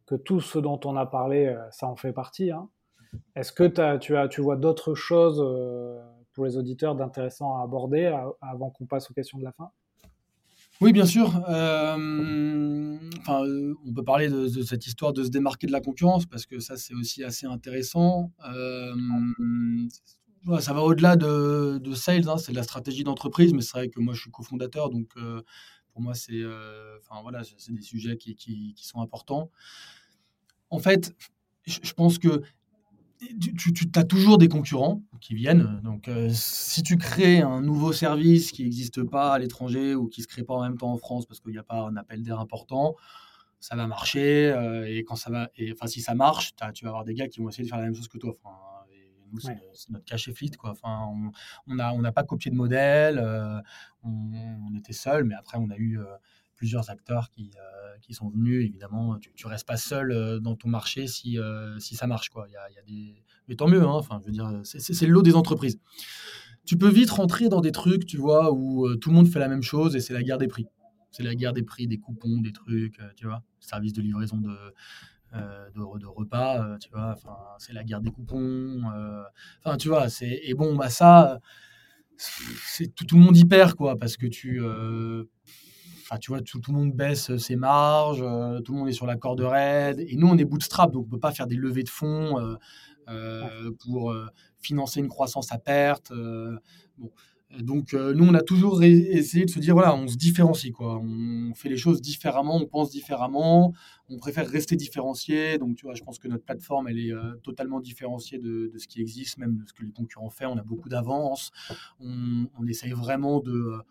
que 0.07 0.15
tout 0.15 0.41
ce 0.41 0.57
dont 0.57 0.79
on 0.83 0.95
a 0.95 1.05
parlé, 1.05 1.55
ça 1.69 1.87
en 1.87 1.95
fait 1.95 2.11
partie. 2.11 2.49
Hein. 2.49 2.67
Est-ce 3.35 3.51
que 3.51 3.63
tu, 3.63 4.15
as, 4.15 4.27
tu 4.27 4.41
vois 4.41 4.55
d'autres 4.55 4.95
choses 4.95 5.43
pour 6.33 6.45
les 6.45 6.57
auditeurs 6.57 6.95
d'intéressant 6.95 7.57
à 7.57 7.63
aborder 7.63 8.05
avant 8.41 8.69
qu'on 8.69 8.85
passe 8.85 9.09
aux 9.09 9.13
questions 9.13 9.37
de 9.37 9.43
la 9.43 9.51
fin? 9.51 9.71
Oui, 10.81 10.91
bien 10.91 11.05
sûr. 11.05 11.43
Euh, 11.49 12.97
enfin, 13.19 13.45
euh, 13.45 13.73
on 13.85 13.93
peut 13.93 14.03
parler 14.03 14.29
de, 14.29 14.47
cette 14.63 14.85
histoire 14.87 15.13
de 15.13 15.23
se 15.23 15.29
démarquer 15.29 15.67
de 15.67 15.71
la 15.71 15.81
concurrence 15.81 16.25
parce 16.25 16.45
que 16.45 16.59
ça, 16.59 16.77
c'est 16.77 16.93
aussi 16.93 17.23
assez 17.23 17.45
intéressant. 17.45 18.31
Euh, 18.49 18.93
ça 20.59 20.73
va 20.73 20.81
au-delà 20.81 21.15
de, 21.15 21.79
sales, 21.93 22.27
hein, 22.27 22.37
c'est 22.37 22.51
de 22.51 22.57
la 22.57 22.63
stratégie 22.63 23.03
d'entreprise, 23.03 23.53
mais 23.53 23.61
c'est 23.61 23.77
vrai 23.77 23.89
que 23.89 23.99
moi, 23.99 24.13
je 24.13 24.21
suis 24.21 24.31
cofondateur, 24.31 24.89
donc 24.89 25.13
pour 25.93 26.01
moi, 26.01 26.15
c'est 26.15 26.43
enfin, 26.99 27.21
voilà, 27.21 27.43
des 27.69 27.81
sujets 27.81 28.17
qui, 28.17 28.35
qui, 28.35 28.85
sont 28.85 28.99
importants. 28.99 29.51
En 30.69 30.79
fait, 30.79 31.15
je 31.65 31.93
pense 31.93 32.17
que 32.19 32.41
tu, 33.57 33.73
tu 33.73 33.87
as 33.95 34.03
toujours 34.03 34.37
des 34.37 34.47
concurrents 34.47 35.01
qui 35.19 35.35
viennent. 35.35 35.79
Donc, 35.83 36.07
euh, 36.07 36.29
si 36.31 36.83
tu 36.83 36.97
crées 36.97 37.41
un 37.41 37.61
nouveau 37.61 37.93
service 37.93 38.51
qui 38.51 38.63
n'existe 38.63 39.03
pas 39.03 39.33
à 39.33 39.39
l'étranger 39.39 39.95
ou 39.95 40.07
qui 40.07 40.21
ne 40.21 40.23
se 40.23 40.27
crée 40.27 40.43
pas 40.43 40.53
en 40.53 40.61
même 40.61 40.77
temps 40.77 40.91
en 40.91 40.97
France 40.97 41.25
parce 41.25 41.39
qu'il 41.39 41.51
n'y 41.51 41.57
a 41.57 41.63
pas 41.63 41.81
un 41.81 41.95
appel 41.95 42.23
d'air 42.23 42.39
important, 42.39 42.95
ça 43.59 43.75
va 43.75 43.87
marcher. 43.87 44.51
Euh, 44.51 44.85
et 44.87 45.03
quand 45.03 45.15
ça 45.15 45.31
va, 45.31 45.49
et, 45.55 45.71
enfin, 45.71 45.87
si 45.87 46.01
ça 46.01 46.15
marche, 46.15 46.53
tu 46.73 46.85
vas 46.85 46.89
avoir 46.89 47.05
des 47.05 47.13
gars 47.13 47.27
qui 47.27 47.39
vont 47.39 47.49
essayer 47.49 47.63
de 47.63 47.69
faire 47.69 47.79
la 47.79 47.85
même 47.85 47.95
chose 47.95 48.07
que 48.07 48.17
toi. 48.17 48.35
Enfin, 48.43 48.57
c'est 49.39 49.89
notre 49.89 50.05
cachet 50.05 50.33
fleet. 50.33 50.51
Quoi. 50.57 50.71
Enfin, 50.71 51.09
on 51.67 51.75
n'a 51.75 51.93
on 51.93 52.11
pas 52.11 52.23
copié 52.23 52.51
de 52.51 52.55
modèle. 52.55 53.19
Euh, 53.19 53.59
on, 54.03 54.75
était 54.77 54.93
seul, 54.93 55.23
mais 55.23 55.35
après, 55.35 55.57
on 55.57 55.69
a 55.69 55.77
eu 55.77 55.99
plusieurs 56.63 56.89
acteurs 56.89 57.29
qui, 57.29 57.51
euh, 57.57 57.97
qui 58.01 58.13
sont 58.13 58.29
venus. 58.29 58.65
Évidemment, 58.65 59.17
tu, 59.19 59.29
ne 59.43 59.49
restes 59.49 59.67
pas 59.67 59.75
seul 59.75 60.13
euh, 60.13 60.39
dans 60.39 60.55
ton 60.55 60.69
marché 60.69 61.07
si, 61.07 61.37
euh, 61.37 61.77
si 61.77 61.97
ça 61.97 62.07
marche. 62.07 62.29
Quoi. 62.29 62.45
Il, 62.47 62.53
y 62.53 62.55
a, 62.55 62.69
y 62.71 62.79
a 62.79 62.81
des... 62.83 63.21
Mais 63.49 63.55
tant 63.55 63.67
mieux, 63.67 63.83
hein. 63.83 63.91
enfin, 63.91 64.21
je 64.21 64.27
veux 64.27 64.31
dire, 64.31 64.49
c'est, 64.63 65.05
le 65.05 65.11
lot 65.11 65.23
des 65.23 65.35
entreprises. 65.35 65.77
Tu 66.65 66.77
peux 66.77 66.87
vite 66.87 67.09
rentrer 67.09 67.49
dans 67.49 67.59
des 67.59 67.73
trucs, 67.73 68.05
tu 68.05 68.15
vois, 68.15 68.53
où 68.53 68.95
tout 68.95 69.09
le 69.09 69.15
monde 69.15 69.27
fait 69.27 69.39
la 69.39 69.49
même 69.49 69.61
chose 69.61 69.97
et 69.97 69.99
c'est 69.99 70.13
la 70.13 70.23
guerre 70.23 70.37
des 70.37 70.47
prix. 70.47 70.67
C'est 71.11 71.23
la 71.23 71.35
guerre 71.35 71.51
des 71.51 71.63
prix, 71.63 71.85
des 71.85 71.97
coupons, 71.97 72.39
des 72.39 72.53
trucs, 72.53 72.97
tu 73.17 73.25
vois, 73.25 73.43
service 73.59 73.91
de 73.91 74.01
livraison 74.01 74.37
de, 74.37 74.55
de, 75.33 75.99
de, 75.99 76.05
repas, 76.05 76.77
tu 76.79 76.89
vois, 76.91 77.11
enfin, 77.11 77.35
c'est 77.59 77.73
la 77.73 77.83
guerre 77.83 77.99
des 77.99 78.11
coupons. 78.11 78.83
Enfin, 79.59 79.75
tu 79.75 79.89
vois, 79.89 80.07
c'est... 80.07 80.39
Et 80.45 80.53
bon, 80.53 80.77
bah 80.77 80.89
ça, 80.89 81.41
c'est 82.15 82.95
tout, 82.95 83.03
tout, 83.03 83.17
le 83.17 83.23
monde 83.23 83.35
y 83.35 83.43
perd, 83.43 83.73
quoi, 83.73 83.97
parce 83.97 84.15
que 84.15 84.27
tu 84.27 84.61
tu 86.19 86.31
vois, 86.31 86.41
tout, 86.41 86.59
le 86.67 86.73
monde 86.73 86.93
baisse 86.93 87.29
euh, 87.29 87.37
ses 87.37 87.55
marges, 87.55 88.21
euh, 88.21 88.59
tout 88.61 88.73
le 88.73 88.79
monde 88.79 88.89
est 88.89 88.93
sur 88.93 89.05
la 89.05 89.15
corde 89.15 89.41
raide. 89.41 89.99
Et 90.07 90.15
nous, 90.15 90.27
on 90.27 90.37
est 90.37 90.45
bootstrap, 90.45 90.91
donc 90.91 91.03
on 91.03 91.07
ne 91.07 91.11
peut 91.11 91.19
pas 91.19 91.31
faire 91.31 91.47
des 91.47 91.55
levées 91.55 91.83
de 91.83 91.89
fonds 91.89 92.37
euh, 93.09 93.71
pour 93.79 94.15
financer 94.59 94.99
une 94.99 95.09
croissance 95.09 95.51
à 95.51 95.57
perte. 95.57 96.13
Bon. 96.97 97.11
Donc, 97.59 97.93
nous, 97.93 98.25
on 98.25 98.33
a 98.33 98.41
toujours 98.41 98.81
essayé 98.81 99.45
de 99.45 99.49
se 99.49 99.59
dire, 99.59 99.75
voilà, 99.75 99.93
on 99.93 100.07
se 100.07 100.15
différencie, 100.15 100.71
quoi. 100.71 100.97
On 100.97 101.53
fait 101.53 101.69
les 101.69 101.77
choses 101.77 102.01
différemment, 102.01 102.55
on 102.55 102.65
pense 102.65 102.89
différemment, 102.89 103.73
on 104.09 104.17
préfère 104.17 104.47
rester 104.47 104.75
différencié. 104.75 105.59
Donc, 105.59 105.75
tu 105.75 105.85
vois, 105.85 105.93
je 105.93 106.01
pense 106.01 106.17
que 106.17 106.27
notre 106.27 106.43
plateforme, 106.43 106.87
elle 106.87 106.97
est 106.97 107.11
totalement 107.43 107.79
différenciée 107.79 108.39
de, 108.39 108.71
ce 108.75 108.87
qui 108.87 109.01
existe, 109.01 109.37
même 109.37 109.57
de 109.57 109.67
ce 109.67 109.73
que 109.73 109.83
les 109.83 109.91
concurrents 109.91 110.31
font. 110.31 110.47
On 110.47 110.57
a 110.57 110.63
beaucoup 110.63 110.89
d'avance. 110.89 111.51
On, 111.99 112.47
on, 112.59 112.65
essaye 112.65 112.91
vraiment 112.91 113.39
de 113.39 113.83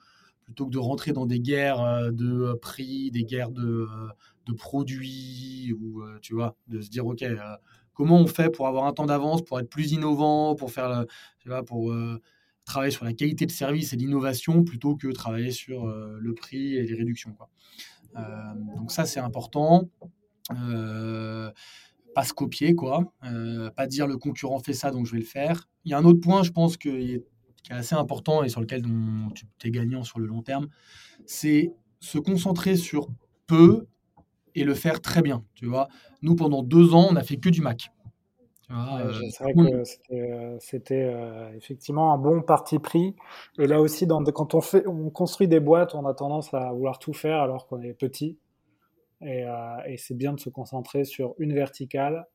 plutôt 0.53 0.67
que 0.67 0.73
de 0.73 0.79
rentrer 0.79 1.13
dans 1.13 1.25
des 1.25 1.41
guerres 1.41 1.81
euh, 1.81 2.11
de 2.11 2.43
euh, 2.43 2.57
prix, 2.61 3.11
des 3.11 3.25
guerres 3.25 3.51
de, 3.51 3.89
euh, 3.89 4.55
produits, 4.59 5.73
ou 5.81 6.03
tu 6.21 6.35
vois, 6.35 6.57
de 6.69 6.83
se 6.83 6.91
dire, 6.91 7.07
OK, 7.07 7.25
comment 7.95 8.19
on 8.19 8.27
fait 8.27 8.51
pour 8.51 8.67
avoir 8.67 8.85
un 8.85 8.93
temps 8.93 9.07
d'avance, 9.07 9.43
pour 9.43 9.59
être 9.59 9.71
plus 9.71 9.93
innovant, 9.93 10.55
pour 10.55 10.71
faire, 10.71 11.07
tu 11.39 11.49
vois, 11.49 11.65
pour 11.65 11.95
travailler 12.67 12.91
sur 12.91 13.07
la 13.07 13.15
qualité 13.15 13.47
de 13.47 13.53
service 13.53 13.95
et 13.95 13.97
l'innovation 13.97 14.63
plutôt 14.63 14.95
que 14.95 15.09
travailler 15.09 15.53
sur 15.53 15.87
le 15.87 16.35
prix 16.35 16.75
et 16.75 16.83
les 16.83 16.95
réductions. 16.95 17.33
Quoi. 17.33 17.49
donc 18.77 18.91
ça, 18.91 19.07
c'est 19.07 19.21
important. 19.21 19.89
pas 20.49 22.25
se 22.25 22.35
copier, 22.35 22.75
quoi. 22.75 23.15
pas 23.77 23.87
dire 23.87 24.07
le 24.07 24.19
concurrent 24.19 24.59
fait 24.59 24.75
ça, 24.75 24.91
donc 24.91 25.07
je 25.07 25.13
vais 25.13 25.21
le 25.21 25.25
faire. 25.25 25.71
Il 25.85 25.93
y 25.93 25.95
a 25.95 25.99
un 25.99 26.05
autre 26.05 26.21
point, 26.21 26.43
je 26.43 26.51
pense, 26.51 26.77
qui 26.77 26.89
est 26.89 27.25
qui 27.63 27.73
est 27.73 27.77
assez 27.77 27.95
important 27.95 28.43
et 28.43 28.49
sur 28.49 28.61
lequel 28.61 28.83
tu 29.35 29.69
es 29.69 29.71
gagnant 29.71 30.03
sur 30.03 30.19
le 30.19 30.27
long 30.27 30.43
terme, 30.43 30.69
c'est 31.27 31.73
se 32.01 32.19
concentrer 32.19 32.77
sur 32.77 33.09
peu 33.47 33.87
et 34.55 34.65
le 34.65 34.75
faire 34.75 35.01
très 35.01 35.23
bien. 35.23 35.45
Tu 35.55 35.67
vois, 35.67 35.89
nous 36.23 36.37
pendant 36.37 36.63
deux 36.63 36.95
ans, 36.95 37.07
on 37.11 37.13
n'a 37.13 37.23
fait 37.23 37.37
que 37.37 37.49
du 37.49 37.61
Mac. 37.61 37.91
Euh, 38.71 39.13
c'est 39.31 39.45
vrai 39.45 39.53
que 39.55 39.85
c'était 40.61 41.05
euh, 41.05 41.15
euh, 41.15 41.53
effectivement 41.57 42.15
un 42.15 42.19
bon 42.19 42.43
parti 42.43 42.79
pris. 42.79 43.15
Et 43.59 43.67
là 43.67 43.81
aussi, 43.81 44.07
dans, 44.07 44.23
quand 44.25 44.55
on, 44.55 44.61
fait, 44.61 44.87
on 44.87 45.11
construit 45.11 45.47
des 45.49 45.61
boîtes, 45.61 45.95
on 45.95 46.07
a 46.07 46.15
tendance 46.15 46.55
à 46.55 46.73
vouloir 46.73 46.99
tout 46.99 47.13
faire 47.13 47.41
alors 47.41 47.67
qu'on 47.67 47.83
est 47.83 47.93
petit. 47.93 48.39
Et, 49.21 49.45
et 49.87 49.97
c'est 49.99 50.15
bien 50.15 50.33
de 50.33 50.41
se 50.41 50.49
concentrer 50.49 51.05
sur 51.05 51.35
une 51.39 51.55
verticale 51.55 52.27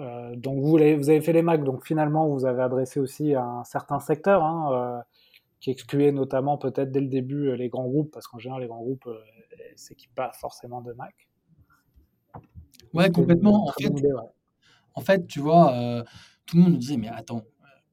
euh, 0.00 0.34
donc 0.34 0.60
vous, 0.60 0.76
avez, 0.76 0.96
vous 0.96 1.10
avez 1.10 1.20
fait 1.20 1.32
les 1.32 1.42
Mac, 1.42 1.62
donc 1.62 1.84
finalement 1.84 2.28
vous 2.28 2.46
avez 2.46 2.62
adressé 2.62 3.00
aussi 3.00 3.34
à 3.34 3.44
un 3.44 3.64
certain 3.64 4.00
secteur 4.00 4.42
hein, 4.42 4.72
euh, 4.72 5.02
qui 5.60 5.70
excluait 5.70 6.10
notamment 6.10 6.56
peut-être 6.56 6.90
dès 6.90 7.00
le 7.00 7.08
début 7.08 7.48
euh, 7.48 7.56
les 7.56 7.68
grands 7.68 7.86
groupes, 7.86 8.10
parce 8.10 8.26
qu'en 8.26 8.38
général 8.38 8.62
les 8.62 8.68
grands 8.68 8.80
groupes 8.80 9.08
s'équipent 9.76 10.14
pas 10.14 10.32
forcément 10.32 10.80
de 10.80 10.92
Mac. 10.94 11.28
Ouais, 12.94 13.10
complètement. 13.10 13.70
En 14.94 15.00
fait, 15.02 15.26
tu 15.26 15.38
vois, 15.38 16.04
tout 16.46 16.56
le 16.56 16.62
monde 16.62 16.72
nous 16.72 16.78
disait 16.78 16.96
mais 16.96 17.08
attends, 17.08 17.42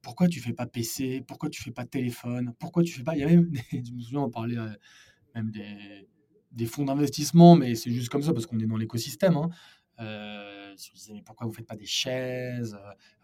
pourquoi 0.00 0.28
tu 0.28 0.40
fais 0.40 0.52
pas 0.52 0.66
PC 0.66 1.22
Pourquoi 1.26 1.50
tu 1.50 1.62
fais 1.62 1.70
pas 1.70 1.84
téléphone? 1.84 2.54
Pourquoi 2.58 2.82
tu 2.82 2.92
fais 2.92 3.04
pas? 3.04 3.14
Il 3.14 3.20
y 3.20 3.22
a 3.22 3.26
même, 3.26 3.50
je 3.72 3.92
me 3.92 4.00
souviens, 4.00 4.20
on 4.20 4.30
parlait 4.30 4.56
même 5.34 5.50
des, 5.50 6.08
des 6.52 6.66
fonds 6.66 6.84
d'investissement, 6.84 7.54
mais 7.54 7.74
c'est 7.74 7.90
juste 7.90 8.08
comme 8.08 8.22
ça 8.22 8.32
parce 8.32 8.46
qu'on 8.46 8.58
est 8.58 8.66
dans 8.66 8.76
l'écosystème. 8.76 9.36
Hein. 9.36 9.50
Euh, 10.00 10.74
je 10.76 10.92
disais, 10.92 11.12
mais 11.12 11.22
pourquoi 11.22 11.46
vous 11.46 11.52
faites 11.52 11.66
pas 11.66 11.76
des 11.76 11.86
chaises 11.86 12.78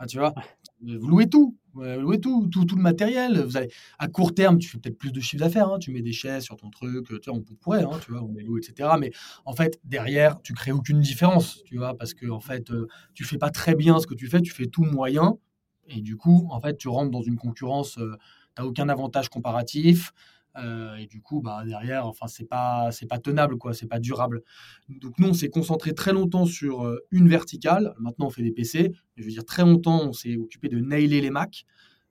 Tu 0.08 0.18
vois, 0.18 0.34
vous 0.82 1.06
louez 1.06 1.28
tout, 1.28 1.56
vous 1.72 1.82
louez 1.82 2.20
tout, 2.20 2.48
tout, 2.48 2.64
tout 2.64 2.74
le 2.76 2.82
matériel. 2.82 3.40
Vous 3.42 3.56
allez, 3.56 3.70
à 3.98 4.08
court 4.08 4.34
terme, 4.34 4.58
tu 4.58 4.68
fais 4.68 4.78
peut-être 4.78 4.98
plus 4.98 5.12
de 5.12 5.20
chiffre 5.20 5.44
d'affaires. 5.44 5.68
Hein, 5.68 5.78
tu 5.78 5.92
mets 5.92 6.02
des 6.02 6.12
chaises 6.12 6.44
sur 6.44 6.56
ton 6.56 6.70
truc, 6.70 7.06
tu 7.06 7.30
vois, 7.30 7.38
on 7.38 7.42
pourrait, 7.42 7.84
hein, 7.84 8.00
tu 8.04 8.10
vois, 8.10 8.22
on 8.22 8.34
les 8.34 8.42
loue, 8.42 8.58
etc. 8.58 8.90
Mais 8.98 9.12
en 9.44 9.54
fait, 9.54 9.78
derrière, 9.84 10.40
tu 10.42 10.52
crées 10.52 10.72
aucune 10.72 11.00
différence, 11.00 11.62
tu 11.64 11.76
vois, 11.76 11.96
parce 11.96 12.12
que 12.12 12.28
en 12.28 12.40
fait, 12.40 12.72
tu 13.14 13.24
fais 13.24 13.38
pas 13.38 13.50
très 13.50 13.74
bien 13.76 14.00
ce 14.00 14.06
que 14.06 14.14
tu 14.14 14.26
fais, 14.28 14.40
tu 14.40 14.52
fais 14.52 14.66
tout 14.66 14.84
moyen. 14.84 15.38
Et 15.86 16.00
du 16.00 16.16
coup, 16.16 16.48
en 16.50 16.60
fait, 16.60 16.76
tu 16.76 16.88
rentres 16.88 17.10
dans 17.10 17.22
une 17.22 17.36
concurrence, 17.36 17.92
tu 17.94 18.02
n'as 18.58 18.64
aucun 18.64 18.88
avantage 18.88 19.28
comparatif. 19.28 20.12
Euh, 20.56 20.96
et 20.96 21.06
du 21.06 21.20
coup, 21.20 21.40
bah, 21.40 21.62
derrière, 21.66 22.06
enfin, 22.06 22.26
c'est 22.26 22.44
pas, 22.44 22.90
c'est 22.92 23.06
pas 23.06 23.18
tenable, 23.18 23.56
quoi, 23.56 23.74
c'est 23.74 23.86
pas 23.86 23.98
durable. 23.98 24.42
Donc 24.88 25.18
nous, 25.18 25.28
on 25.28 25.32
s'est 25.32 25.48
concentré 25.48 25.94
très 25.94 26.12
longtemps 26.12 26.46
sur 26.46 26.84
euh, 26.84 27.00
une 27.10 27.28
verticale. 27.28 27.94
Maintenant, 27.98 28.26
on 28.26 28.30
fait 28.30 28.42
des 28.42 28.52
PC. 28.52 28.92
Je 29.16 29.24
veux 29.24 29.30
dire, 29.30 29.44
très 29.44 29.62
longtemps, 29.62 30.02
on 30.08 30.12
s'est 30.12 30.36
occupé 30.36 30.68
de 30.68 30.78
nailer 30.78 31.20
les 31.20 31.30
Mac, 31.30 31.64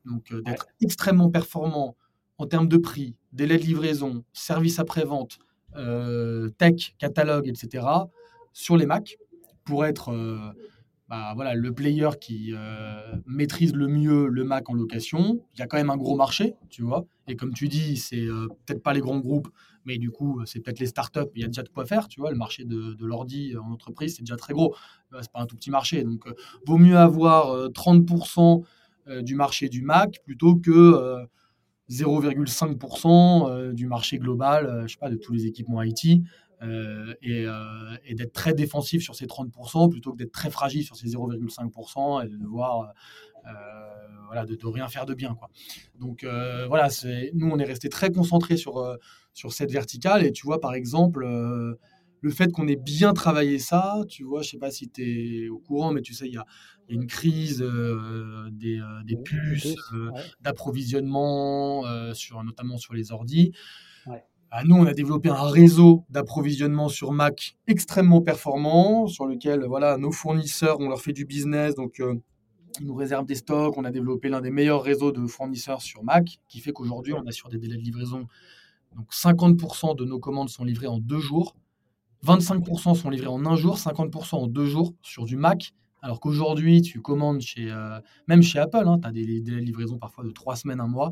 donc 0.05 0.31
euh, 0.31 0.41
d'être 0.41 0.67
extrêmement 0.81 1.29
performant 1.29 1.95
en 2.37 2.45
termes 2.47 2.67
de 2.67 2.77
prix, 2.77 3.15
délai 3.31 3.57
de 3.57 3.63
livraison, 3.63 4.25
service 4.33 4.79
après-vente, 4.79 5.39
tech, 6.57 6.95
catalogue, 6.97 7.47
etc. 7.47 7.85
sur 8.51 8.75
les 8.75 8.85
Mac 8.85 9.17
pour 9.63 9.85
être 9.85 10.11
bah, 11.09 11.33
voilà, 11.35 11.53
le 11.53 11.73
player 11.73 12.09
qui 12.19 12.53
euh, 12.53 13.15
maîtrise 13.27 13.73
le 13.73 13.87
mieux 13.87 14.27
le 14.27 14.43
Mac 14.43 14.69
en 14.69 14.73
location, 14.73 15.41
il 15.53 15.59
y 15.59 15.61
a 15.61 15.67
quand 15.67 15.77
même 15.77 15.89
un 15.89 15.97
gros 15.97 16.15
marché, 16.15 16.55
tu 16.69 16.81
vois. 16.81 17.05
Et 17.27 17.35
comme 17.35 17.53
tu 17.53 17.67
dis, 17.67 17.97
c'est 17.97 18.21
euh, 18.21 18.47
peut-être 18.65 18.81
pas 18.81 18.93
les 18.93 19.01
grands 19.01 19.19
groupes, 19.19 19.49
mais 19.85 19.97
du 19.97 20.11
coup, 20.11 20.41
c'est 20.45 20.61
peut-être 20.61 20.79
les 20.79 20.85
startups. 20.87 21.29
Il 21.35 21.41
y 21.41 21.43
a 21.43 21.47
déjà 21.47 21.61
de 21.61 21.69
quoi 21.69 21.85
faire, 21.85 22.07
tu 22.07 22.21
vois. 22.21 22.31
Le 22.31 22.37
marché 22.37 22.63
de, 22.63 22.95
l'ordi 23.05 23.53
en 23.57 23.71
entreprise, 23.71 24.15
c'est 24.15 24.21
déjà 24.21 24.37
très 24.37 24.53
gros. 24.53 24.75
C'est 25.21 25.31
pas 25.31 25.41
un 25.41 25.45
tout 25.45 25.57
petit 25.57 25.71
marché. 25.71 26.03
Donc, 26.03 26.25
euh, 26.25 26.33
vaut 26.65 26.77
mieux 26.77 26.97
avoir 26.97 27.69
30% 27.71 28.63
du 29.21 29.35
marché 29.35 29.67
du 29.67 29.81
Mac 29.81 30.21
plutôt 30.23 30.55
que 30.55 31.27
0,5% 31.89 33.73
du 33.73 33.85
marché 33.85 34.17
global, 34.17 34.83
je 34.87 34.93
sais 34.93 34.97
pas, 34.97 35.09
de 35.09 35.17
tous 35.17 35.33
les 35.33 35.45
équipements 35.45 35.83
IT. 35.83 36.23
Euh, 36.61 37.13
euh, 37.25 37.97
et, 38.05 38.15
d'être 38.15 38.31
très 38.31 38.53
défensif 38.53 39.03
sur 39.03 39.15
ces 39.15 39.25
30% 39.25 39.89
plutôt 39.89 40.13
que 40.13 40.17
d'être 40.17 40.31
très 40.31 40.49
fragile 40.49 40.83
sur 40.83 40.95
ces 40.95 41.07
0,5% 41.07 42.25
et 42.25 42.29
de 42.29 42.37
devoir 42.37 42.93
euh, 43.45 43.49
voilà, 44.27 44.45
de, 44.45 44.57
rien 44.65 44.87
faire 44.87 45.05
de 45.05 45.13
bien. 45.13 45.35
Quoi. 45.35 45.49
Donc 45.99 46.25
voilà, 46.67 46.89
nous, 47.33 47.49
on 47.49 47.59
est 47.59 47.65
resté 47.65 47.89
très 47.89 48.11
concentré 48.11 48.57
sur, 48.57 48.97
sur 49.33 49.51
cette 49.51 49.71
verticale. 49.71 50.25
Et 50.25 50.31
tu 50.31 50.45
vois, 50.45 50.61
par 50.61 50.73
exemple, 50.73 51.25
le 51.25 52.31
fait 52.31 52.51
qu'on 52.51 52.67
ait 52.67 52.77
bien 52.77 53.13
travaillé 53.13 53.59
ça, 53.59 54.01
tu 54.07 54.23
vois, 54.23 54.41
je 54.41 54.51
sais 54.51 54.57
pas 54.57 54.71
si 54.71 54.89
tu 54.89 55.45
es 55.45 55.49
au 55.49 55.59
courant, 55.59 55.91
mais 55.91 56.01
tu 56.01 56.13
sais, 56.13 56.27
il 56.27 56.33
y 56.33 56.37
a, 56.37 56.45
une 56.89 57.07
crise 57.07 57.65
des, 58.51 58.81
des, 59.05 59.17
puces, 59.17 59.75
d'approvisionnement, 60.41 61.83
sur, 62.13 62.41
notamment 62.43 62.77
sur 62.77 62.93
les 62.93 63.11
ordis. 63.11 63.51
Ah, 64.05 64.19
nous, 64.65 64.75
on 64.75 64.85
a 64.85 64.93
développé 64.93 65.29
un 65.29 65.49
réseau 65.49 66.05
d'approvisionnement 66.09 66.87
sur 66.87 67.11
Mac 67.11 67.55
extrêmement 67.65 68.21
performant, 68.21 69.07
sur 69.07 69.25
lequel 69.25 69.65
voilà, 69.65 69.97
nos 69.97 70.11
fournisseurs, 70.11 70.79
on 70.79 70.89
leur 70.89 71.01
fait 71.01 71.13
du 71.13 71.25
business, 71.25 71.73
donc 71.73 71.99
euh, 71.99 72.15
ils 72.79 72.85
nous 72.85 72.93
réservent 72.93 73.25
des 73.25 73.35
stocks. 73.35 73.75
On 73.77 73.83
a 73.83 73.91
développé 73.91 74.29
l'un 74.29 74.41
des 74.41 74.51
meilleurs 74.51 74.83
réseaux 74.83 75.11
de 75.11 75.25
fournisseurs 75.25 75.81
sur 75.81 76.03
Mac, 76.03 76.39
qui 76.47 76.59
fait 76.59 76.71
qu'aujourd'hui, 76.71 77.13
on 77.13 77.25
a 77.25 77.31
sur 77.31 77.49
des 77.49 77.57
délais 77.57 77.77
de 77.77 77.81
livraison. 77.81 78.27
Donc 78.95 79.11
50% 79.11 79.95
de 79.95 80.05
nos 80.05 80.19
commandes 80.19 80.49
sont 80.49 80.63
livrées 80.63 80.87
en 80.87 80.99
deux 80.99 81.19
jours, 81.19 81.55
25% 82.23 82.95
sont 82.95 83.09
livrées 83.09 83.27
en 83.27 83.45
un 83.45 83.55
jour, 83.55 83.77
50% 83.77 84.35
en 84.35 84.47
deux 84.47 84.67
jours 84.67 84.93
sur 85.01 85.25
du 85.25 85.35
Mac. 85.35 85.73
Alors 86.01 86.19
qu'aujourd'hui, 86.19 86.81
tu 86.81 87.01
commandes 87.01 87.41
chez, 87.41 87.71
euh, 87.71 87.99
même 88.27 88.43
chez 88.43 88.59
Apple, 88.59 88.83
hein, 88.85 88.99
tu 89.01 89.07
as 89.07 89.11
des 89.11 89.41
délais 89.41 89.61
de 89.61 89.65
livraison 89.65 89.97
parfois 89.97 90.23
de 90.23 90.31
trois 90.31 90.55
semaines, 90.55 90.79
un 90.79 90.87
mois. 90.87 91.11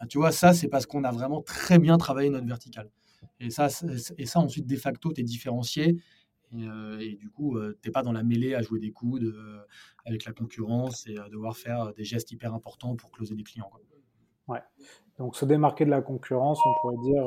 Ah, 0.00 0.06
tu 0.06 0.18
vois, 0.18 0.32
ça, 0.32 0.54
c'est 0.54 0.68
parce 0.68 0.86
qu'on 0.86 1.04
a 1.04 1.12
vraiment 1.12 1.42
très 1.42 1.78
bien 1.78 1.98
travaillé 1.98 2.30
notre 2.30 2.46
verticale. 2.46 2.90
Et 3.38 3.50
ça, 3.50 3.68
et 4.18 4.26
ça 4.26 4.40
ensuite, 4.40 4.66
de 4.66 4.76
facto, 4.76 5.12
tu 5.12 5.20
es 5.20 5.24
différencié. 5.24 5.98
Et, 6.52 6.66
euh, 6.66 6.96
du 7.16 7.30
coup, 7.30 7.56
euh, 7.56 7.78
tu 7.82 7.88
n'es 7.88 7.92
pas 7.92 8.02
dans 8.02 8.12
la 8.12 8.22
mêlée 8.22 8.54
à 8.54 8.62
jouer 8.62 8.80
des 8.80 8.92
coudes 8.92 9.24
euh, 9.24 9.60
avec 10.06 10.24
la 10.24 10.32
concurrence 10.32 11.06
et 11.06 11.18
à 11.18 11.28
devoir 11.28 11.56
faire 11.56 11.92
des 11.94 12.04
gestes 12.04 12.32
hyper 12.32 12.54
importants 12.54 12.96
pour 12.96 13.10
closer 13.10 13.34
des 13.34 13.42
clients. 13.42 13.70
Ouais. 14.48 14.62
Donc, 15.18 15.36
se 15.36 15.44
démarquer 15.44 15.84
de 15.84 15.90
la 15.90 16.00
concurrence, 16.00 16.58
on 16.64 16.72
pourrait 16.80 16.96
dire 17.04 17.22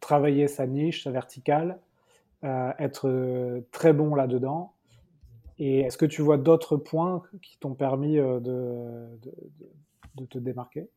travailler 0.00 0.48
sa 0.48 0.66
niche, 0.66 1.04
sa 1.04 1.12
verticale, 1.12 1.80
être 2.42 3.62
très 3.70 3.92
bon 3.92 4.16
là-dedans. 4.16 4.74
Et 5.58 5.80
est-ce 5.80 5.96
que 5.96 6.06
tu 6.06 6.22
vois 6.22 6.38
d'autres 6.38 6.76
points 6.76 7.22
qui 7.40 7.56
t'ont 7.58 7.74
permis 7.74 8.16
de 8.16 9.08
te 10.28 10.38
démarquer? 10.38 10.90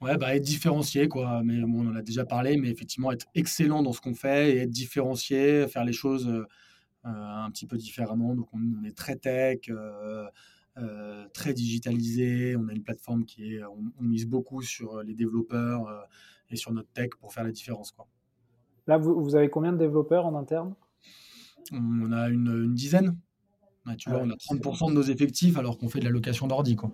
Ouais, 0.00 0.16
bah, 0.16 0.34
être 0.34 0.42
différencié, 0.42 1.08
quoi. 1.08 1.42
Mais 1.44 1.62
on 1.62 1.88
en 1.88 1.94
a 1.94 2.02
déjà 2.02 2.24
parlé, 2.24 2.56
mais 2.56 2.70
effectivement, 2.70 3.12
être 3.12 3.26
excellent 3.34 3.82
dans 3.82 3.92
ce 3.92 4.00
qu'on 4.00 4.14
fait 4.14 4.56
et 4.56 4.58
être 4.60 4.70
différencié, 4.70 5.68
faire 5.68 5.84
les 5.84 5.92
choses 5.92 6.26
euh, 6.26 6.46
euh, 7.06 7.44
un 7.44 7.50
petit 7.50 7.66
peu 7.66 7.76
différemment. 7.76 8.34
Donc, 8.34 8.48
on, 8.54 8.84
est 8.84 8.96
très 8.96 9.16
tech, 9.16 9.68
euh, 9.68 11.28
très 11.34 11.52
digitalisé. 11.52 12.56
On 12.56 12.68
a 12.68 12.72
une 12.72 12.82
plateforme 12.82 13.24
qui 13.24 13.54
est. 13.54 13.62
On, 13.64 14.02
mise 14.02 14.26
beaucoup 14.26 14.62
sur 14.62 15.02
les 15.02 15.14
développeurs 15.14 16.08
et 16.48 16.56
sur 16.56 16.72
notre 16.72 16.90
tech 16.92 17.10
pour 17.20 17.32
faire 17.32 17.44
la 17.44 17.52
différence, 17.52 17.92
quoi. 17.92 18.06
Là, 18.86 18.96
vous, 18.96 19.22
vous 19.22 19.36
avez 19.36 19.50
combien 19.50 19.72
de 19.72 19.78
développeurs 19.78 20.24
en 20.24 20.34
interne? 20.34 20.74
On 21.72 22.10
a 22.10 22.30
une, 22.30 22.64
une 22.64 22.74
dizaine. 22.74 23.16
Bah, 23.90 23.96
tu 23.96 24.08
vois, 24.08 24.20
on 24.20 24.30
a 24.30 24.34
30% 24.34 24.90
de 24.90 24.94
nos 24.94 25.02
effectifs 25.02 25.58
alors 25.58 25.76
qu'on 25.76 25.88
fait 25.88 25.98
de 25.98 26.04
la 26.04 26.10
location 26.10 26.46
d'ordi. 26.46 26.76
Quoi. 26.76 26.92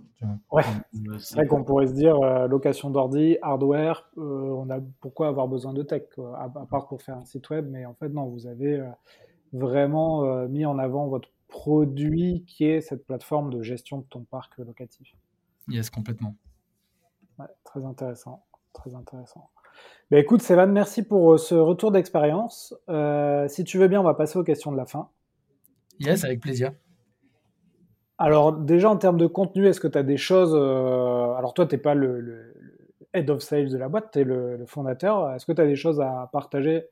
Ouais. 0.50 0.62
Euh, 1.08 1.18
c'est 1.18 1.34
vrai 1.34 1.46
qu'on 1.46 1.62
pourrait 1.62 1.88
se 1.88 1.92
dire 1.92 2.16
euh, 2.16 2.48
location 2.48 2.88
d'ordi, 2.90 3.36
hardware, 3.42 4.08
euh, 4.16 4.22
on 4.22 4.70
a 4.70 4.80
pourquoi 5.00 5.28
avoir 5.28 5.46
besoin 5.46 5.74
de 5.74 5.82
tech, 5.82 6.04
à, 6.38 6.48
part 6.70 6.88
pour 6.88 7.02
faire 7.02 7.18
un 7.18 7.24
site 7.26 7.50
web, 7.50 7.68
mais 7.70 7.84
en 7.84 7.94
fait, 7.94 8.08
non, 8.08 8.26
vous 8.28 8.46
avez 8.46 8.82
vraiment 9.52 10.46
mis 10.48 10.64
en 10.64 10.78
avant 10.78 11.06
votre 11.08 11.28
produit 11.48 12.44
qui 12.46 12.64
est 12.64 12.80
cette 12.80 13.06
plateforme 13.06 13.50
de 13.50 13.62
gestion 13.62 13.98
de 13.98 14.04
ton 14.04 14.24
parc 14.24 14.56
locatif. 14.58 15.14
Yes, 15.68 15.90
complètement. 15.90 16.34
très 17.64 17.84
intéressant. 17.84 18.44
Très 18.72 18.94
intéressant. 18.94 19.50
Ben 20.10 20.18
écoute, 20.18 20.40
Sévan, 20.40 20.68
merci 20.68 21.02
pour 21.02 21.38
ce 21.38 21.54
retour 21.54 21.92
d'expérience. 21.92 22.74
si 23.48 23.64
tu 23.64 23.76
veux 23.78 23.88
bien, 23.88 24.00
on 24.00 24.04
va 24.04 24.14
passer 24.14 24.38
aux 24.38 24.44
questions 24.44 24.72
de 24.72 24.78
la 24.78 24.86
fin. 24.86 25.10
Yes, 26.00 26.24
avec 26.24 26.40
plaisir. 26.40 26.72
Alors 28.18 28.52
déjà 28.52 28.88
en 28.88 28.96
termes 28.96 29.18
de 29.18 29.26
contenu, 29.26 29.66
est-ce 29.66 29.80
que 29.80 29.88
tu 29.88 29.98
as 29.98 30.02
des 30.02 30.16
choses... 30.16 30.54
Euh, 30.54 31.34
alors 31.34 31.52
toi, 31.52 31.66
tu 31.66 31.74
n'es 31.74 31.80
pas 31.80 31.94
le, 31.94 32.54
head 33.12 33.28
of 33.28 33.42
sales 33.42 33.70
de 33.70 33.76
la 33.76 33.88
boîte, 33.88 34.10
tu 34.12 34.20
es 34.20 34.24
le, 34.24 34.64
fondateur. 34.66 35.32
Est-ce 35.32 35.44
que 35.44 35.52
tu 35.52 35.60
as 35.60 35.66
des 35.66 35.76
choses 35.76 36.00
à 36.00 36.28
partager 36.32 36.84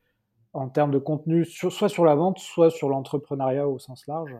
en 0.53 0.69
termes 0.69 0.91
de 0.91 0.99
contenu, 0.99 1.45
soit 1.45 1.89
sur 1.89 2.05
la 2.05 2.15
vente, 2.15 2.39
soit 2.39 2.71
sur 2.71 2.89
l'entrepreneuriat 2.89 3.67
au 3.67 3.79
sens 3.79 4.07
large? 4.07 4.37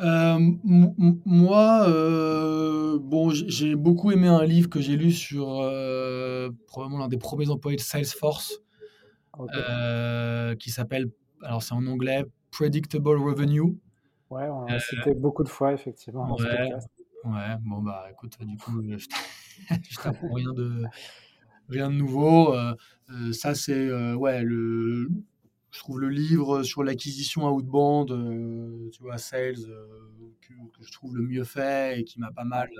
Euh, 0.00 0.38
moi, 0.64 1.86
euh, 1.86 2.98
bon, 2.98 3.28
j'ai 3.30 3.76
beaucoup 3.76 4.10
aimé 4.10 4.26
un 4.26 4.44
livre 4.44 4.70
que 4.70 4.80
j'ai 4.80 4.96
lu 4.96 5.12
sur 5.12 5.46
probablement 6.66 6.98
l'un 6.98 7.08
des 7.08 7.18
premiers 7.18 7.50
employés 7.50 7.76
de 7.76 7.82
Salesforce, 7.82 8.62
qui 10.58 10.70
s'appelle, 10.70 11.10
alors 11.42 11.62
c'est 11.62 11.74
en 11.74 11.86
anglais, 11.86 12.24
Predictable 12.50 13.18
Revenue. 13.18 13.76
Ouais, 14.32 14.48
on 14.48 14.64
a 14.64 14.76
euh, 14.76 14.78
cité 14.78 15.12
beaucoup 15.12 15.44
de 15.44 15.50
fois, 15.50 15.74
effectivement. 15.74 16.34
Ouais, 16.36 16.72
ouais, 17.24 17.56
bon, 17.60 17.82
bah 17.82 18.06
écoute, 18.10 18.38
du 18.40 18.56
coup, 18.56 18.82
je 18.88 19.96
t'apprends 20.02 20.32
rien 20.32 20.54
de, 20.54 20.84
rien 21.68 21.90
de 21.90 21.96
nouveau. 21.96 22.54
Euh, 22.54 22.74
euh, 23.10 23.32
ça, 23.34 23.54
c'est, 23.54 23.92
ouais, 24.14 24.42
le, 24.42 25.10
je 25.70 25.78
trouve 25.80 26.00
le 26.00 26.08
livre 26.08 26.62
sur 26.62 26.82
l'acquisition 26.82 27.46
outbound, 27.46 28.08
tu 28.90 29.02
vois, 29.02 29.18
sales, 29.18 29.66
que, 30.40 30.54
je 30.80 30.92
trouve 30.92 31.14
le 31.14 31.24
mieux 31.24 31.44
fait 31.44 32.00
et 32.00 32.04
qui 32.04 32.18
m'a 32.18 32.32
pas 32.32 32.44
mal, 32.44 32.70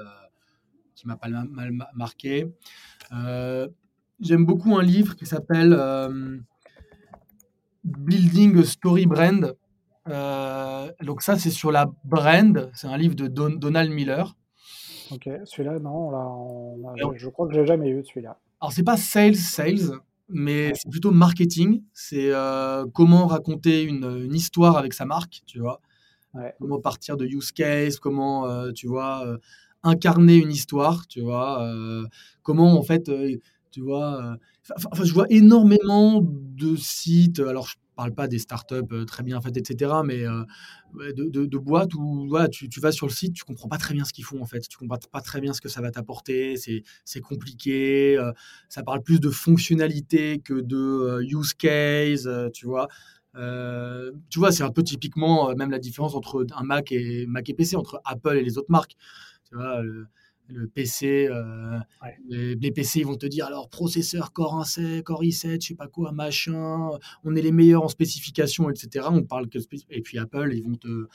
qui 0.95 1.07
m'a 1.07 1.19
pas 1.19 1.29
mal 1.29 1.71
marqué. 1.93 2.51
J'aime 3.11 4.47
beaucoup 4.47 4.75
un 4.75 4.83
livre 4.83 5.17
qui 5.17 5.27
s'appelle 5.27 5.77
Building 7.85 8.59
a 8.59 8.65
Story 8.65 9.05
Brand. 9.05 9.55
Euh, 10.09 10.91
donc 11.03 11.23
ça, 11.23 11.39
c'est 11.39 11.51
sur 11.51 11.71
la 11.71 11.91
brand. 12.05 12.71
C'est 12.75 12.87
un 12.87 12.97
livre 12.97 13.15
de 13.15 13.29
Donald 13.29 13.91
Miller. 13.91 14.37
Ok, 15.11 15.29
celui-là, 15.45 15.79
non, 15.79 16.11
je 17.17 17.29
crois 17.29 17.47
que 17.47 17.55
j'ai 17.55 17.67
jamais 17.67 17.91
eu 17.91 18.03
celui-là. 18.03 18.39
Alors 18.61 18.73
c'est 18.73 18.85
pas 18.85 18.97
sales, 18.97 19.37
sales, 19.37 19.99
mais 20.29 20.73
c'est 20.75 20.89
plutôt 20.89 21.11
marketing. 21.11 21.83
C'est 21.93 22.33
euh, 22.33 22.87
comment 22.95 23.27
raconter 23.27 23.83
une, 23.83 24.33
histoire 24.33 24.77
avec 24.77 24.95
sa 24.95 25.05
marque, 25.05 25.43
tu 25.47 25.59
vois. 25.59 25.81
Comment 26.59 26.81
partir 26.81 27.19
de 27.19 27.27
use 27.27 27.53
case, 27.53 27.99
comment, 27.99 28.49
euh, 28.49 28.73
tu 28.73 28.87
vois, 28.87 29.27
incarner 29.83 30.37
une 30.37 30.51
histoire, 30.51 31.07
tu 31.07 31.21
vois. 31.21 31.69
comment, 32.43 32.79
en 32.79 32.83
fait, 32.83 33.11
tu 33.71 33.81
vois... 33.81 34.37
Enfin, 34.77 35.05
je 35.05 35.13
vois 35.13 35.27
énormément 35.29 36.23
de 36.23 36.77
sites. 36.77 37.41
Alors, 37.41 37.67
je 37.67 37.75
parle 37.95 38.15
pas 38.15 38.29
des 38.29 38.39
startups 38.39 39.07
très 39.07 39.23
bien 39.23 39.41
faites, 39.41 39.57
etc., 39.57 39.93
mais 40.05 40.25
de, 40.95 41.47
de, 41.47 41.59
boîtes 41.59 41.95
où 41.95 42.27
voilà, 42.29 42.49
tu, 42.49 42.69
vas 42.81 42.93
sur 42.93 43.07
le 43.07 43.13
site, 43.13 43.35
tu 43.35 43.45
comprends 43.45 43.69
pas 43.69 43.79
très 43.79 43.95
bien 43.95 44.05
ce 44.05 44.13
qu'ils 44.13 44.25
font 44.25 44.41
en 44.41 44.47
fait, 44.47 44.61
tu 44.61 44.77
comprends 44.79 44.99
pas 45.11 45.21
très 45.21 45.41
bien 45.41 45.53
ce 45.53 45.61
que 45.61 45.69
ça 45.69 45.81
va 45.81 45.91
t'apporter, 45.91 46.57
c'est 46.57 47.21
compliqué, 47.21 48.19
ça 48.69 48.83
parle 48.83 49.03
plus 49.03 49.21
de 49.21 49.31
fonctionnalité 49.31 50.41
que 50.41 50.55
de 50.55 51.23
use 51.23 51.55
case, 51.55 52.29
tu 52.53 52.67
vois. 52.67 52.89
tu 53.35 54.39
vois, 54.39 54.53
c'est 54.53 54.65
un 54.65 54.71
peu 54.71 54.83
typiquement 54.83 55.55
même 55.55 55.71
la 55.71 55.79
différence 55.79 56.15
entre 56.15 56.47
un 56.57 56.65
Mac 56.65 56.93
et 56.93 57.27
Mac 57.27 57.49
et 57.49 57.55
PC, 57.55 57.77
entre 57.77 58.01
Apple 58.05 58.37
et 58.37 58.43
les 58.43 58.59
autres 58.59 58.71
marques. 58.71 58.97
Tu 59.45 59.57
vois, 59.57 59.83
le 60.53 60.69
PC, 60.69 61.29
euh, 61.31 61.79
les, 62.29 62.71
PC 62.71 63.01
ils 63.01 63.07
vont 63.07 63.17
te 63.17 63.27
dire 63.27 63.47
alors 63.47 63.69
processeur 63.69 64.33
Core 64.33 64.63
i7, 64.63 65.03
Core 65.03 65.23
i7, 65.23 65.63
je 65.63 65.69
sais 65.69 65.75
pas 65.75 65.89
quoi, 65.89 66.13
machin, 66.13 66.91
on 67.25 67.35
est 67.35 67.43
les 67.43 67.53
meilleurs 67.53 67.83
en 67.83 67.89
spécification, 67.89 68.71
etc. 68.71 69.07
On 69.11 69.23
parle 69.23 69.49
que 69.49 69.59
et 69.91 70.03
puis 70.03 70.19
Apple 70.19 70.53
ils 70.55 70.63
vont 70.63 70.77
te 70.77 71.07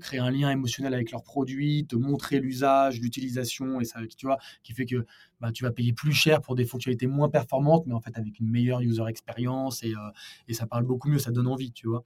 créer 0.00 0.20
un 0.20 0.30
lien 0.30 0.50
émotionnel 0.50 0.94
avec 0.94 1.10
leurs 1.10 1.22
produits, 1.22 1.86
te 1.86 1.96
montrer 1.96 2.40
l'usage, 2.40 3.00
l'utilisation 3.00 3.80
et 3.80 3.84
ça, 3.84 4.00
tu 4.16 4.26
vois, 4.26 4.38
qui 4.62 4.72
fait 4.72 4.86
que 4.86 5.04
bah, 5.40 5.50
tu 5.52 5.64
vas 5.64 5.72
payer 5.72 5.92
plus 5.92 6.12
cher 6.12 6.40
pour 6.40 6.54
des 6.54 6.64
fonctionnalités 6.64 7.06
moins 7.06 7.28
performantes, 7.28 7.84
mais 7.86 7.94
en 7.94 8.00
fait 8.00 8.16
avec 8.16 8.38
une 8.38 8.48
meilleure 8.48 8.80
user 8.80 9.04
experience 9.08 9.82
et, 9.82 9.92
euh, 9.92 10.10
et 10.48 10.54
ça 10.54 10.66
parle 10.66 10.84
beaucoup 10.84 11.08
mieux, 11.08 11.18
ça 11.18 11.30
donne 11.30 11.48
envie, 11.48 11.72
tu 11.72 11.88
vois. 11.88 12.04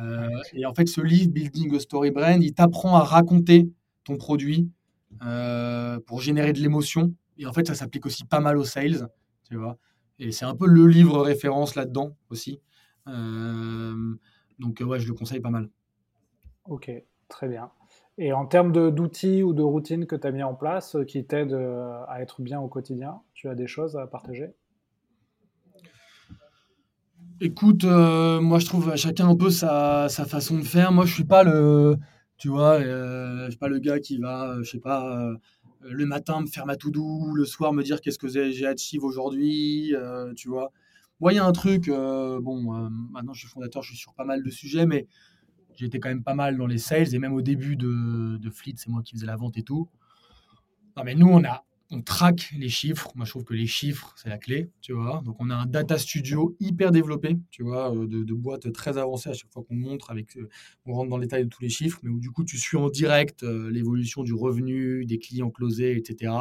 Euh, 0.00 0.28
et 0.54 0.66
en 0.66 0.74
fait, 0.74 0.86
ce 0.88 1.00
livre 1.00 1.30
Building 1.30 1.74
a 1.74 1.80
Story 1.80 2.10
Brand, 2.10 2.42
il 2.42 2.52
t'apprend 2.52 2.96
à 2.96 3.04
raconter 3.04 3.70
ton 4.04 4.16
produit 4.16 4.68
pour 6.06 6.20
générer 6.20 6.52
de 6.52 6.60
l'émotion. 6.60 7.14
Et 7.38 7.46
en 7.46 7.52
fait, 7.52 7.66
ça 7.66 7.74
s'applique 7.74 8.06
aussi 8.06 8.24
pas 8.24 8.40
mal 8.40 8.56
aux 8.58 8.64
sales, 8.64 9.08
tu 9.48 9.56
vois. 9.56 9.78
Et 10.18 10.30
c'est 10.30 10.44
un 10.44 10.54
peu 10.54 10.66
le 10.66 10.86
livre 10.86 11.20
référence 11.20 11.74
là-dedans 11.74 12.16
aussi. 12.30 12.60
Euh, 13.08 14.14
donc, 14.58 14.82
ouais, 14.84 15.00
je 15.00 15.08
le 15.08 15.14
conseille 15.14 15.40
pas 15.40 15.50
mal. 15.50 15.68
Ok, 16.66 16.90
très 17.28 17.48
bien. 17.48 17.70
Et 18.16 18.32
en 18.32 18.46
termes 18.46 18.72
d'outils 18.92 19.42
ou 19.42 19.52
de 19.52 19.62
routines 19.62 20.06
que 20.06 20.14
tu 20.14 20.26
as 20.26 20.30
mis 20.30 20.44
en 20.44 20.54
place 20.54 20.94
euh, 20.94 21.04
qui 21.04 21.26
t'aident 21.26 21.58
à 22.08 22.20
être 22.20 22.42
bien 22.42 22.60
au 22.60 22.68
quotidien, 22.68 23.20
tu 23.34 23.48
as 23.48 23.56
des 23.56 23.66
choses 23.66 23.96
à 23.96 24.06
partager? 24.06 24.54
Écoute, 27.40 27.82
moi 27.82 28.60
je 28.60 28.66
trouve 28.66 28.94
chacun 28.94 29.28
un 29.28 29.34
peu 29.34 29.50
sa, 29.50 30.08
sa, 30.08 30.24
façon 30.24 30.56
de 30.56 30.62
faire. 30.62 30.92
Moi 30.92 31.04
je 31.04 31.12
suis 31.12 31.24
pas 31.24 31.42
le, 31.42 31.98
tu 32.44 32.50
vois, 32.50 32.74
euh, 32.74 33.46
je 33.46 33.52
suis 33.52 33.58
pas 33.58 33.68
le 33.68 33.78
gars 33.78 33.98
qui 34.00 34.18
va, 34.18 34.50
euh, 34.50 34.62
je 34.62 34.72
sais 34.72 34.78
pas, 34.78 35.18
euh, 35.18 35.34
le 35.80 36.04
matin 36.04 36.42
me 36.42 36.46
faire 36.46 36.66
ma 36.66 36.76
to 36.76 36.90
do, 36.90 37.32
le 37.32 37.46
soir 37.46 37.72
me 37.72 37.82
dire 37.82 38.02
qu'est-ce 38.02 38.18
que 38.18 38.28
j'ai 38.28 38.66
achieve 38.66 39.02
aujourd'hui, 39.02 39.94
tu 40.36 40.50
vois. 40.50 40.70
Moi, 41.20 41.32
il 41.32 41.36
y 41.36 41.38
a 41.38 41.46
un 41.46 41.52
truc, 41.52 41.88
bon, 41.88 42.90
maintenant 43.12 43.32
je 43.32 43.40
suis 43.40 43.48
fondateur, 43.48 43.82
je 43.82 43.92
suis 43.92 43.96
sur 43.96 44.12
pas 44.12 44.26
mal 44.26 44.42
de 44.42 44.50
sujets, 44.50 44.84
mais 44.84 45.06
été 45.80 45.98
quand 45.98 46.10
même 46.10 46.22
pas 46.22 46.34
mal 46.34 46.58
dans 46.58 46.66
les 46.66 46.76
sales 46.76 47.14
et 47.14 47.18
même 47.18 47.32
au 47.32 47.40
début 47.40 47.76
de, 47.76 48.36
de 48.36 48.50
Fleet, 48.50 48.74
c'est 48.76 48.90
moi 48.90 49.00
qui 49.02 49.14
faisais 49.14 49.26
la 49.26 49.36
vente 49.36 49.56
et 49.56 49.62
tout. 49.62 49.88
Non, 50.98 51.02
mais 51.02 51.14
nous, 51.14 51.28
on 51.28 51.42
a, 51.44 51.64
on 51.90 52.02
traque 52.02 52.50
les 52.58 52.68
chiffres. 52.68 53.12
Moi, 53.14 53.24
je 53.24 53.30
trouve 53.30 53.44
que 53.44 53.54
les 53.54 53.66
chiffres, 53.66 54.14
c'est 54.16 54.28
la 54.28 54.38
clé, 54.38 54.70
tu 54.80 54.92
vois. 54.92 55.22
Donc, 55.24 55.36
on 55.38 55.50
a 55.50 55.54
un 55.54 55.66
data 55.66 55.98
studio 55.98 56.56
hyper 56.60 56.90
développé, 56.90 57.36
tu 57.50 57.62
vois, 57.62 57.94
euh, 57.94 58.06
de, 58.06 58.34
boîtes 58.34 58.72
très 58.72 58.98
avancées 58.98 59.30
à 59.30 59.34
chaque 59.34 59.52
fois 59.52 59.62
qu'on 59.62 59.74
montre, 59.74 60.10
avec, 60.10 60.36
euh, 60.36 60.48
on 60.86 60.94
rentre 60.94 61.10
dans 61.10 61.18
le 61.18 61.24
détail 61.24 61.44
de 61.44 61.48
tous 61.48 61.62
les 61.62 61.68
chiffres, 61.68 62.00
mais 62.02 62.10
où 62.10 62.18
du 62.18 62.30
coup, 62.30 62.44
tu 62.44 62.58
suis 62.58 62.76
en 62.76 62.88
direct 62.88 63.42
euh, 63.42 63.70
l'évolution 63.70 64.22
du 64.22 64.34
revenu, 64.34 65.04
des 65.04 65.18
clients 65.18 65.50
closés, 65.50 65.96
etc. 65.96 66.32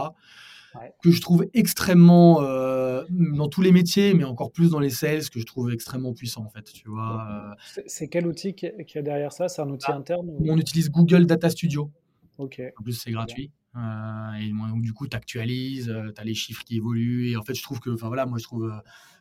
Que 1.04 1.12
je 1.12 1.22
trouve 1.22 1.46
extrêmement, 1.54 2.42
dans 2.42 3.48
tous 3.48 3.62
les 3.62 3.72
métiers, 3.72 4.16
mais 4.16 4.24
encore 4.24 4.52
plus 4.52 4.72
dans 4.72 4.80
les 4.80 4.90
sales, 4.90 5.30
que 5.30 5.40
je 5.40 5.46
trouve 5.46 5.72
extrêmement 5.72 6.14
puissant, 6.14 6.44
en 6.44 6.50
fait, 6.50 6.64
tu 6.64 6.90
vois. 6.90 7.56
C'est 7.86 8.08
quel 8.08 8.26
outil 8.26 8.56
qui 8.56 8.66
est 8.66 9.04
derrière 9.04 9.32
ça? 9.32 9.50
C'est 9.50 9.62
un 9.62 9.70
outil 9.70 9.86
ah, 9.90 9.98
interne 9.98 10.32
On 10.40 10.58
utilise 10.58 10.90
Google 10.90 11.28
Data 11.28 11.52
Studio. 11.52 11.92
Ok. 12.40 12.60
En 12.76 12.82
plus, 12.82 12.94
c'est 12.94 13.12
gratuit. 13.12 13.52
Euh, 13.76 14.34
et 14.34 14.52
du 14.82 14.94
coup, 14.94 15.08
tu 15.08 15.18
actualises, 15.18 15.90
euh, 15.90 16.12
tu 16.14 16.22
as 16.22 16.24
les 16.24 16.36
chiffres 16.36 16.64
qui 16.64 16.78
évoluent. 16.78 17.32
Et 17.32 17.38
en 17.38 17.42
fait, 17.42 17.54
je 17.54 17.64
trouve 17.64 17.80
que, 17.80 17.90
enfin 17.90 18.08
voilà, 18.08 18.26
moi, 18.26 18.38
je 18.38 18.44
trouve, 18.44 18.66
euh, 18.66 18.78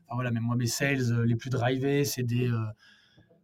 enfin 0.07 0.15
voilà, 0.15 0.31
même 0.31 0.43
moi, 0.43 0.57
mes 0.57 0.67
sales 0.67 1.25
les 1.25 1.37
plus 1.37 1.51
drivés, 1.51 2.05
c'est 2.05 2.23
des, 2.23 2.51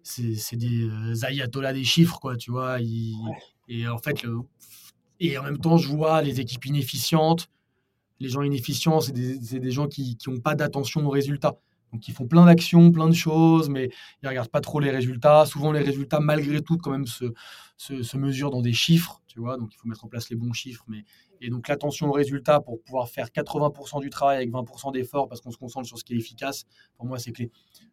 c'est 0.03 0.57
des 0.57 1.25
ayatollahs 1.25 1.73
des 1.73 1.85
chiffres, 1.85 2.19
quoi, 2.21 2.37
tu 2.37 2.51
vois. 2.51 2.79
Et 2.81 3.87
en 3.89 3.99
fait, 3.99 4.23
le, 4.23 4.41
et 5.21 5.37
en 5.39 5.43
même 5.43 5.59
temps, 5.59 5.77
je 5.77 5.89
vois 5.89 6.23
les 6.23 6.41
équipes 6.41 6.67
inefficientes. 6.67 7.49
Les 8.21 8.29
gens 8.29 8.43
inefficients, 8.43 9.01
c'est 9.01 9.13
des, 9.13 9.39
des, 9.39 9.71
gens 9.71 9.87
qui 9.87 10.19
n'ont 10.27 10.41
pas 10.41 10.55
d'attention 10.55 11.07
aux 11.07 11.11
résultats. 11.11 11.57
Donc 11.93 12.07
ils 12.09 12.15
font 12.15 12.27
plein 12.27 12.45
d'actions, 12.45 12.93
plein 12.93 13.09
de 13.09 13.15
choses, 13.15 13.69
mais 13.69 13.87
ils 13.87 14.25
ne 14.25 14.29
regardent 14.29 14.51
pas 14.51 14.61
trop 14.61 14.81
les 14.81 14.91
résultats. 14.91 15.47
Souvent 15.47 15.73
les 15.73 15.81
résultats, 15.81 16.21
malgré 16.21 16.61
tout, 16.61 16.77
quand 16.77 16.91
même 16.91 17.07
se, 17.07 17.25
se, 17.77 18.17
mesurent 18.17 18.51
dans 18.51 18.61
des 18.61 18.73
chiffres, 18.73 19.23
tu 19.27 19.41
vois. 19.41 19.57
Donc 19.57 19.73
il 19.75 19.77
faut 19.79 19.89
mettre 19.89 20.05
en 20.05 20.09
place 20.09 20.29
les 20.31 20.37
bons 20.37 20.53
chiffres. 20.53 20.85
Mais... 20.89 21.05
Et 21.41 21.51
donc 21.51 21.69
l'attention 21.69 22.09
aux 22.09 22.13
résultats 22.13 22.61
pour 22.61 22.83
pouvoir 22.83 23.09
faire 23.09 23.29
80% 23.29 24.01
du 24.01 24.11
travail 24.11 24.39
avec 24.39 24.51
20% 24.51 24.93
d'effort 24.93 25.29
parce 25.29 25.41
qu'on 25.41 25.51
se 25.51 25.59
concentre 25.59 25.87
sur 25.87 25.99
ce 25.99 26.05
qui 26.05 26.15
est 26.15 26.19
efficace, 26.19 26.65
pour 26.97 27.07
moi 27.07 27.19
c'est 27.19 27.33
clé. 27.33 27.51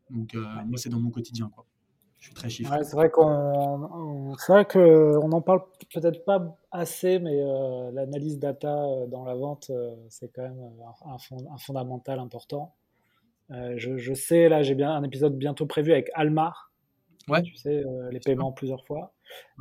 Donc 0.09 0.35
euh, 0.35 0.43
moi 0.65 0.77
c'est 0.77 0.89
dans 0.89 0.99
mon 0.99 1.11
quotidien. 1.11 1.49
Quoi. 1.53 1.65
Je 2.17 2.25
suis 2.25 2.33
très 2.33 2.49
chiffre. 2.49 2.75
c'est 2.83 2.95
vrai 2.95 3.11
qu'on 3.11 4.35
qu'on 4.69 5.27
n'en 5.27 5.41
parle 5.41 5.61
peut-être 5.93 6.25
pas 6.25 6.57
assez, 6.71 7.19
mais 7.19 7.39
euh, 7.39 7.91
l'analyse 7.91 8.39
data 8.39 8.83
euh, 8.83 9.05
dans 9.05 9.23
la 9.23 9.35
vente, 9.35 9.71
c'est 10.09 10.29
quand 10.29 10.41
même 10.41 10.59
un 11.05 11.57
fondamental 11.57 12.19
important. 12.19 12.73
Euh, 13.51 13.75
je, 13.77 14.13
sais, 14.13 14.49
là, 14.49 14.63
j'ai 14.63 14.75
bien 14.75 14.91
un 14.91 15.03
épisode 15.03 15.37
bientôt 15.37 15.65
prévu 15.65 15.91
avec 15.91 16.09
Almar. 16.13 16.71
Ouais. 17.27 17.41
Tu 17.41 17.55
sais, 17.55 17.83
euh, 17.83 18.11
les 18.11 18.19
paiements 18.19 18.51
plusieurs 18.51 18.85
fois. 18.85 19.13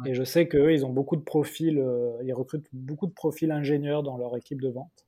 Et 0.04 0.14
je 0.14 0.22
sais 0.22 0.46
qu'eux, 0.46 0.72
ils 0.72 0.84
ont 0.84 0.90
beaucoup 0.90 1.16
de 1.16 1.22
profils, 1.22 1.78
euh, 1.78 2.18
ils 2.22 2.34
recrutent 2.34 2.68
beaucoup 2.72 3.06
de 3.06 3.12
profils 3.12 3.50
ingénieurs 3.50 4.02
dans 4.02 4.18
leur 4.18 4.36
équipe 4.36 4.60
de 4.60 4.68
vente. 4.68 5.06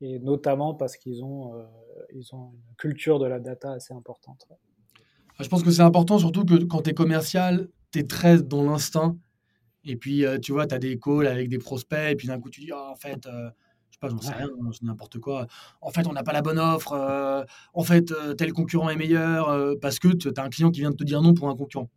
Et 0.00 0.18
notamment 0.18 0.74
parce 0.74 0.96
qu'ils 0.96 1.22
ont, 1.22 1.52
ils 2.14 2.34
ont 2.34 2.52
une 2.54 2.76
culture 2.78 3.18
de 3.18 3.26
la 3.26 3.38
data 3.38 3.72
assez 3.72 3.92
importante. 3.92 4.48
Je 5.38 5.48
pense 5.48 5.62
que 5.62 5.70
c'est 5.70 5.82
important, 5.82 6.18
surtout 6.18 6.46
que 6.46 6.54
quand 6.64 6.82
tu 6.82 6.90
es 6.90 6.94
commercial, 6.94 7.68
tu 7.92 7.98
es 7.98 8.04
très 8.04 8.42
dans 8.42 8.62
l'instinct. 8.62 9.18
Et 9.84 9.96
puis, 9.96 10.24
tu 10.40 10.52
vois, 10.52 10.66
tu 10.66 10.74
as 10.74 10.78
des 10.78 10.98
calls 10.98 11.26
avec 11.26 11.50
des 11.50 11.58
prospects, 11.58 12.10
et 12.10 12.16
puis 12.16 12.28
d'un 12.28 12.40
coup, 12.40 12.48
tu 12.48 12.62
dis, 12.62 12.70
ah, 12.72 12.92
en 12.92 12.96
fait, 12.96 13.28
pas, 14.00 14.08
j'en 14.08 14.20
sais 14.20 14.32
rien, 14.32 14.48
n'importe 14.82 15.18
quoi. 15.18 15.46
En 15.80 15.90
fait, 15.90 16.06
on 16.06 16.12
n'a 16.12 16.22
pas 16.22 16.32
la 16.32 16.42
bonne 16.42 16.58
offre. 16.58 16.92
Euh, 16.92 17.44
en 17.74 17.84
fait, 17.84 18.10
euh, 18.10 18.34
tel 18.34 18.52
concurrent 18.52 18.88
est 18.88 18.96
meilleur 18.96 19.48
euh, 19.48 19.74
parce 19.80 19.98
que 19.98 20.08
tu 20.08 20.28
as 20.34 20.42
un 20.42 20.48
client 20.48 20.70
qui 20.70 20.80
vient 20.80 20.90
de 20.90 20.96
te 20.96 21.04
dire 21.04 21.22
non 21.22 21.34
pour 21.34 21.48
un 21.48 21.56
concurrent. 21.56 21.90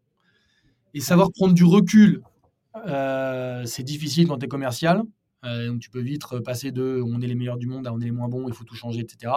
Et 0.93 0.99
savoir 0.99 1.31
prendre 1.31 1.53
du 1.53 1.63
recul, 1.63 2.21
c'est 3.65 3.83
difficile 3.83 4.27
quand 4.27 4.37
tu 4.37 4.45
es 4.45 4.47
commercial. 4.47 5.01
donc, 5.43 5.79
tu 5.79 5.89
peux 5.89 6.01
vite 6.01 6.23
passer 6.45 6.71
de 6.71 7.01
on 7.03 7.19
est 7.21 7.27
les 7.27 7.35
meilleurs 7.35 7.57
du 7.57 7.65
monde 7.65 7.87
à 7.87 7.93
on 7.93 7.99
est 7.99 8.05
les 8.05 8.11
moins 8.11 8.27
bons, 8.27 8.47
il 8.47 8.53
faut 8.53 8.63
tout 8.63 8.75
changer, 8.75 8.99
etc. 8.99 9.33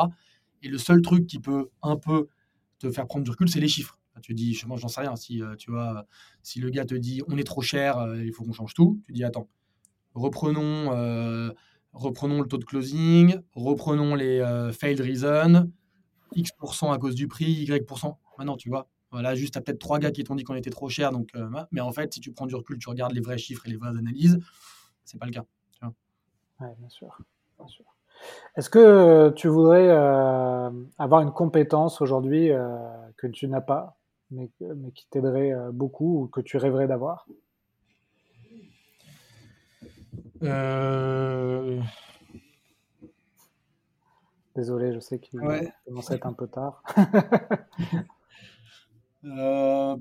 Et 0.62 0.68
le 0.68 0.76
seul 0.76 1.00
truc 1.00 1.26
qui 1.26 1.38
peut 1.38 1.70
un 1.82 1.96
peu 1.96 2.28
te 2.78 2.90
faire 2.90 3.06
prendre 3.06 3.24
du 3.24 3.30
recul, 3.30 3.48
c'est 3.48 3.60
les 3.60 3.68
chiffres. 3.68 3.98
Tu 4.22 4.34
dis, 4.34 4.58
moi, 4.66 4.76
j'en 4.78 4.88
sais 4.88 5.02
rien. 5.02 5.14
Si, 5.16 5.42
tu 5.58 5.70
vois, 5.70 6.06
si 6.42 6.60
le 6.60 6.68
gars 6.68 6.84
te 6.84 6.94
dit 6.94 7.22
on 7.26 7.38
est 7.38 7.44
trop 7.44 7.62
cher, 7.62 8.06
il 8.22 8.32
faut 8.32 8.44
qu'on 8.44 8.52
change 8.52 8.74
tout, 8.74 9.00
tu 9.06 9.12
dis 9.12 9.24
attends, 9.24 9.48
reprenons 10.14 10.90
reprenons 11.96 12.42
le 12.42 12.46
taux 12.46 12.58
de 12.58 12.64
closing, 12.64 13.40
reprenons 13.54 14.14
les 14.14 14.40
euh, 14.40 14.70
failed 14.70 15.00
reasons, 15.00 15.70
X% 16.34 16.92
à 16.92 16.98
cause 16.98 17.14
du 17.14 17.26
prix, 17.26 17.64
Y%. 17.64 18.18
Maintenant, 18.38 18.56
tu 18.56 18.68
vois, 18.68 18.88
voilà, 19.10 19.34
juste, 19.34 19.54
tu 19.54 19.58
as 19.58 19.62
peut-être 19.62 19.78
trois 19.78 19.98
gars 19.98 20.10
qui 20.10 20.22
t'ont 20.22 20.34
dit 20.34 20.44
qu'on 20.44 20.54
était 20.54 20.70
trop 20.70 20.88
cher. 20.88 21.10
Donc, 21.10 21.30
euh, 21.34 21.48
mais 21.72 21.80
en 21.80 21.92
fait, 21.92 22.12
si 22.12 22.20
tu 22.20 22.32
prends 22.32 22.46
du 22.46 22.54
recul, 22.54 22.78
tu 22.78 22.88
regardes 22.88 23.12
les 23.12 23.20
vrais 23.20 23.38
chiffres 23.38 23.66
et 23.66 23.70
les 23.70 23.76
vraies 23.76 23.96
analyses, 23.96 24.38
c'est 25.04 25.18
pas 25.18 25.26
le 25.26 25.32
cas. 25.32 25.44
Oui, 26.58 26.68
bien 26.78 26.88
sûr. 26.88 27.18
Est-ce 28.56 28.70
que 28.70 29.30
tu 29.36 29.48
voudrais 29.48 29.88
euh, 29.90 30.70
avoir 30.98 31.20
une 31.20 31.32
compétence 31.32 32.00
aujourd'hui 32.00 32.50
que 33.16 33.26
tu 33.26 33.46
n'as 33.48 33.60
pas, 33.60 33.98
mais, 34.30 34.50
mais 34.60 34.90
qui 34.92 35.06
t'aiderait 35.08 35.54
beaucoup 35.72 36.22
ou 36.22 36.26
que 36.28 36.40
tu 36.40 36.56
rêverais 36.56 36.86
d'avoir? 36.86 37.26
Euh, 40.42 41.80
Désolé, 44.54 44.94
je 44.94 45.00
sais 45.00 45.18
qu'il 45.18 45.40
commence 45.86 46.10
à 46.10 46.14
être 46.14 46.26
un 46.26 46.32
peu 46.32 46.46
tard. 46.46 46.82
euh... 49.24 49.96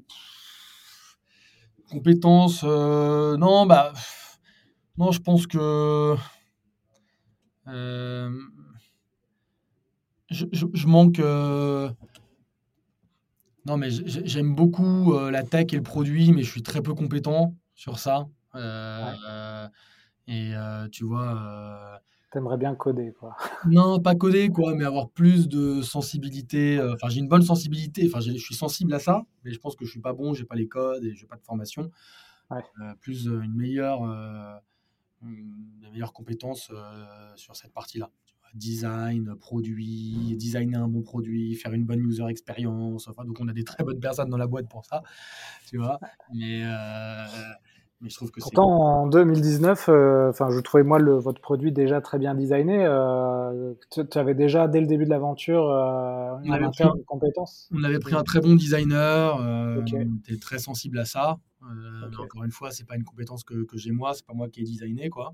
Compétences, 1.90 2.64
euh, 2.64 3.38
non, 3.38 3.66
bah, 3.66 3.94
non, 4.98 5.12
je 5.12 5.22
pense 5.22 5.46
que 5.46 6.16
euh, 7.68 8.32
je, 10.32 10.46
je, 10.52 10.88
manque. 10.88 11.20
non, 13.66 13.78
mais 13.78 13.92
j'aime 13.92 14.56
beaucoup 14.56 15.14
la 15.30 15.44
tech 15.44 15.68
et 15.74 15.76
le 15.76 15.84
produit, 15.84 16.34
mais 16.34 16.42
je 16.42 16.50
suis 16.50 16.64
très 16.64 16.82
peu 16.82 16.96
compétent 16.96 17.54
sur 17.76 18.00
ça. 18.00 18.26
Et 20.28 20.56
euh, 20.56 20.88
tu 20.90 21.04
vois. 21.04 21.36
Euh, 21.36 21.98
T'aimerais 22.32 22.58
bien 22.58 22.76
coder, 22.76 23.14
quoi. 23.14 23.36
Non, 23.66 24.00
pas 24.00 24.16
coder, 24.16 24.50
quoi, 24.50 24.76
mais 24.76 24.84
avoir 24.84 25.10
plus 25.10 25.48
de 25.48 25.82
sensibilité. 25.82 26.78
euh, 26.78 26.94
Enfin, 26.96 27.08
j'ai 27.10 27.20
une 27.20 27.30
bonne 27.30 27.44
sensibilité. 27.44 28.08
Enfin, 28.08 28.20
je 28.20 28.32
suis 28.34 28.56
sensible 28.56 28.94
à 28.94 29.00
ça, 29.00 29.24
mais 29.44 29.52
je 29.52 29.60
pense 29.60 29.76
que 29.76 29.86
je 29.86 29.92
suis 29.92 30.02
pas 30.02 30.14
bon. 30.14 30.34
J'ai 30.34 30.44
pas 30.46 30.56
les 30.56 30.68
codes 30.68 31.04
et 31.06 31.14
j'ai 31.16 31.28
pas 31.28 31.38
de 31.38 31.44
formation. 31.44 31.92
Ouais. 32.52 32.64
Plus 33.00 33.26
une 33.26 33.56
meilleure, 33.56 34.04
une- 35.24 36.12
compétences 36.14 36.72
euh, 36.74 37.06
sur 37.36 37.56
cette 37.56 37.74
partie-là. 37.74 38.10
Design, 38.54 39.36
produit, 39.36 40.36
designer 40.38 40.82
un 40.82 40.88
bon 40.88 41.02
produit, 41.02 41.56
faire 41.56 41.74
une 41.74 41.86
bonne 41.86 42.00
user 42.00 42.26
experience. 42.30 43.08
Enfin, 43.08 43.26
donc 43.26 43.38
on 43.42 43.48
a 43.48 43.54
des 43.54 43.64
très 43.64 43.84
bonnes 43.84 44.00
personnes 44.00 44.30
dans 44.30 44.38
la 44.38 44.48
boîte 44.48 44.70
pour 44.70 44.86
ça, 44.86 45.04
tu 45.68 45.78
vois. 45.78 46.00
Mais, 46.34 46.64
euh, 46.64 47.26
mais 48.02 48.10
je 48.10 48.16
trouve 48.16 48.30
que 48.32 48.40
c'est 48.42 48.44
Pourtant, 48.44 48.70
en 48.70 49.08
2019, 49.08 49.88
euh, 49.90 50.30
enfin, 50.30 50.50
je 50.50 50.60
trouvais 50.60 50.84
moi 50.84 51.00
le, 51.00 51.14
votre 51.14 51.42
produit 51.42 51.72
déjà 51.72 52.02
très 52.02 52.20
bien 52.20 52.36
designé. 52.36 52.86
Euh, 52.86 53.74
tu 53.90 54.02
avais 54.18 54.34
déjà 54.36 54.68
dès 54.68 54.82
le 54.82 54.88
début 54.88 55.06
de 55.06 55.10
l'aventure 55.10 55.70
euh, 55.70 56.36
avait 56.52 56.66
interne 56.66 56.92
pris- 56.92 57.00
une 57.00 57.06
compétence. 57.06 57.70
On 57.74 57.84
avait 57.84 58.00
pris 58.00 58.14
un 58.16 58.24
très 58.24 58.42
bon 58.42 58.56
designer, 58.56 59.40
euh, 59.42 59.80
Ok. 59.80 59.94
on 59.96 60.18
était 60.18 60.38
très 60.38 60.60
sensible 60.60 61.00
à 61.00 61.06
ça. 61.06 61.38
Encore 62.20 62.44
une 62.44 62.52
fois, 62.52 62.70
c'est 62.72 62.84
pas 62.86 62.96
une 62.96 63.04
compétence 63.04 63.44
que, 63.44 63.64
que 63.66 63.78
j'ai 63.78 63.92
moi, 63.92 64.14
c'est 64.14 64.26
pas 64.26 64.34
moi 64.34 64.50
qui 64.50 64.62
ai 64.62 64.64
designé 64.66 65.10
quoi. 65.10 65.34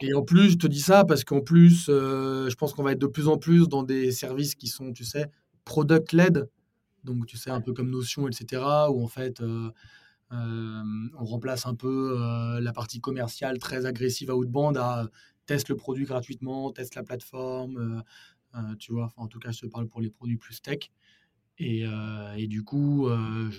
Et 0.00 0.14
en 0.14 0.22
plus, 0.22 0.50
je 0.52 0.56
te 0.58 0.66
dis 0.68 0.80
ça 0.80 1.04
parce 1.04 1.24
qu'en 1.24 1.40
plus, 1.40 1.86
je 1.88 2.54
pense 2.54 2.72
qu'on 2.72 2.82
va 2.84 2.92
être 2.92 3.00
de 3.00 3.06
plus 3.08 3.26
en 3.28 3.36
plus 3.36 3.68
dans 3.68 3.82
des 3.82 4.12
services 4.12 4.54
qui 4.54 4.68
sont, 4.68 4.92
tu 4.92 5.04
sais, 5.04 5.26
product 5.64 6.12
led. 6.12 6.48
Donc, 7.04 7.26
tu 7.26 7.36
sais, 7.36 7.50
un 7.50 7.60
peu 7.60 7.72
comme 7.72 7.90
Notion, 7.90 8.28
etc. 8.28 8.62
Où 8.90 9.02
en 9.02 9.08
fait, 9.08 9.42
on 10.30 11.24
remplace 11.24 11.66
un 11.66 11.74
peu 11.74 12.18
euh, 12.20 12.60
la 12.60 12.72
partie 12.72 13.00
commerciale 13.00 13.58
très 13.58 13.86
agressive 13.86 14.30
à 14.30 14.36
outbound 14.36 14.76
à 14.76 15.04
euh, 15.04 15.08
teste 15.46 15.68
le 15.68 15.76
produit 15.76 16.04
gratuitement, 16.04 16.70
teste 16.72 16.94
la 16.94 17.02
plateforme. 17.02 17.76
euh, 17.76 18.02
euh, 18.54 18.74
tu 18.76 18.92
vois, 18.92 19.12
en 19.16 19.28
tout 19.28 19.38
cas, 19.38 19.50
je 19.50 19.60
te 19.60 19.66
parle 19.66 19.88
pour 19.88 20.00
les 20.00 20.10
produits 20.10 20.36
plus 20.36 20.60
tech. 20.62 20.90
Et, 21.58 21.84
euh, 21.86 22.46
du 22.46 22.62
coup, 22.62 23.08
euh, 23.08 23.50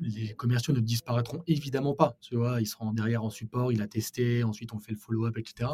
les 0.00 0.34
commerciaux 0.34 0.74
ne 0.74 0.80
disparaîtront 0.80 1.42
évidemment 1.46 1.94
pas. 1.94 2.16
Tu 2.20 2.36
vois, 2.36 2.60
ils 2.60 2.66
seront 2.66 2.92
derrière 2.92 3.22
en 3.22 3.30
support, 3.30 3.72
il 3.72 3.82
a 3.82 3.86
testé, 3.86 4.44
ensuite 4.44 4.72
on 4.72 4.78
fait 4.78 4.92
le 4.92 4.98
follow-up, 4.98 5.36
etc. 5.36 5.72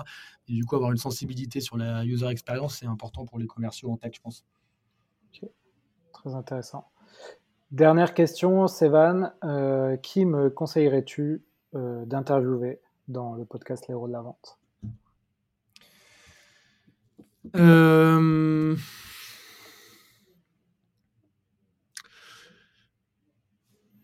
Et 0.49 0.55
du 0.55 0.65
coup, 0.65 0.77
avoir 0.77 0.91
une 0.91 0.99
sensibilité 0.99 1.61
sur 1.61 1.77
la 1.77 2.05
user 2.05 2.29
experience, 2.29 2.79
c'est 2.79 2.87
important 2.87 3.25
pour 3.25 3.39
les 3.39 3.47
commerciaux 3.47 3.91
en 3.91 3.97
tech, 3.97 4.13
je 4.15 4.21
pense. 4.21 4.45
Très 6.13 6.35
intéressant. 6.35 6.91
Dernière 7.71 8.15
question, 8.15 8.67
Sévan, 8.67 9.31
euh, 9.45 9.97
qui 9.97 10.25
me 10.25 10.51
conseillerais-tu 10.51 11.45
euh, 11.77 12.05
d'interviewer 12.05 12.81
dans 13.07 13.35
le 13.35 13.45
podcast 13.45 13.87
Les 13.87 13.93
héros 13.93 14.09
de 14.09 14.13
la 14.13 14.23
vente? 14.23 14.59
Euh, 17.55 18.77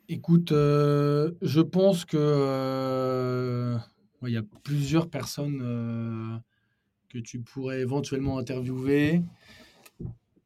Écoute, 0.09 0.51
je 0.53 1.61
pense 1.61 2.05
que 2.05 3.77
il 4.23 4.33
y 4.33 4.37
a 4.37 4.43
plusieurs 4.63 5.11
personnes 5.11 6.41
que 7.09 7.19
tu 7.19 7.41
pourrais 7.41 7.81
éventuellement 7.81 8.39
interviewer. 8.39 9.23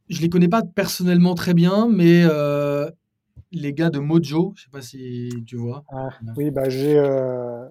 Je 0.09 0.21
les 0.23 0.31
connais 0.31 0.49
pas 0.49 0.63
personnellement 0.63 1.35
très 1.35 1.53
bien, 1.53 1.87
mais 1.87 2.25
les 3.53 3.73
gars 3.73 3.91
de 3.91 3.99
Mojo, 3.99 4.53
je 4.57 4.65
sais 4.65 4.71
pas 4.71 4.83
si 4.83 5.31
tu 5.47 5.57
vois. 5.57 5.85
Ah, 5.93 6.09
Oui, 6.37 6.51
bah, 6.51 6.69
j'ai 6.69 6.99
euh, 6.99 7.67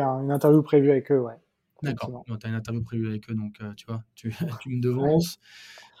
un- 0.00 0.22
une 0.22 0.30
interview 0.32 0.62
prévue 0.62 0.90
avec 0.90 1.10
eux, 1.12 1.20
ouais. 1.20 1.34
D'accord. 1.82 2.24
Tu 2.26 2.46
as 2.46 2.48
une 2.48 2.54
interview 2.54 2.82
prévue 2.82 3.08
avec 3.08 3.30
eux, 3.30 3.34
donc 3.34 3.56
euh, 3.62 3.72
tu 3.74 3.86
vois, 3.86 4.04
tu, 4.14 4.30
tu 4.62 4.68
me 4.70 4.80
devances. 4.80 5.38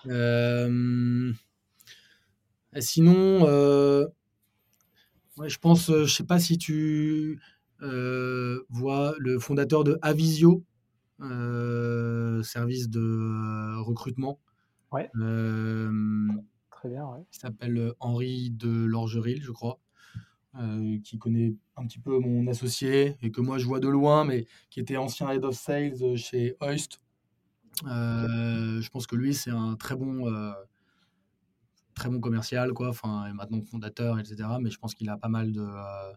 Euh, 0.06 1.32
sinon, 2.78 3.42
ouais, 5.36 5.48
je 5.48 5.58
pense, 5.58 5.86
je 5.90 6.06
sais 6.12 6.24
pas 6.24 6.38
si 6.38 6.58
tu 6.58 7.40
vois 7.80 9.14
le 9.18 9.38
fondateur 9.38 9.84
de 9.84 9.98
Avisio, 10.02 10.64
service 12.42 12.88
de 12.90 13.80
recrutement, 13.82 14.40
Ouais, 14.92 15.08
très 16.80 16.88
bien, 16.88 17.06
ouais. 17.06 17.20
qui 17.30 17.38
s'appelle 17.38 17.92
Henri 18.00 18.50
de 18.50 18.70
Lorgeril, 18.70 19.42
je 19.42 19.52
crois, 19.52 19.78
euh, 20.58 20.98
qui 21.04 21.18
connaît 21.18 21.54
un 21.76 21.86
petit 21.86 21.98
peu 21.98 22.18
mon 22.18 22.46
associé 22.46 23.18
et 23.20 23.30
que 23.30 23.42
moi 23.42 23.58
je 23.58 23.66
vois 23.66 23.80
de 23.80 23.88
loin, 23.88 24.24
mais 24.24 24.46
qui 24.70 24.80
était 24.80 24.96
ancien 24.96 25.28
head 25.30 25.44
of 25.44 25.54
sales 25.54 26.16
chez 26.16 26.56
Hoist. 26.62 27.02
Euh, 27.84 28.80
je 28.80 28.88
pense 28.88 29.06
que 29.06 29.14
lui, 29.14 29.34
c'est 29.34 29.50
un 29.50 29.76
très 29.76 29.94
bon, 29.94 30.26
euh, 30.26 30.52
très 31.92 32.08
bon 32.08 32.18
commercial, 32.18 32.72
quoi. 32.72 32.88
Enfin, 32.88 33.26
et 33.26 33.34
maintenant 33.34 33.60
fondateur, 33.62 34.18
etc. 34.18 34.48
Mais 34.58 34.70
je 34.70 34.78
pense 34.78 34.94
qu'il 34.94 35.10
a 35.10 35.18
pas 35.18 35.28
mal 35.28 35.52
de, 35.52 35.60
euh, 35.60 36.12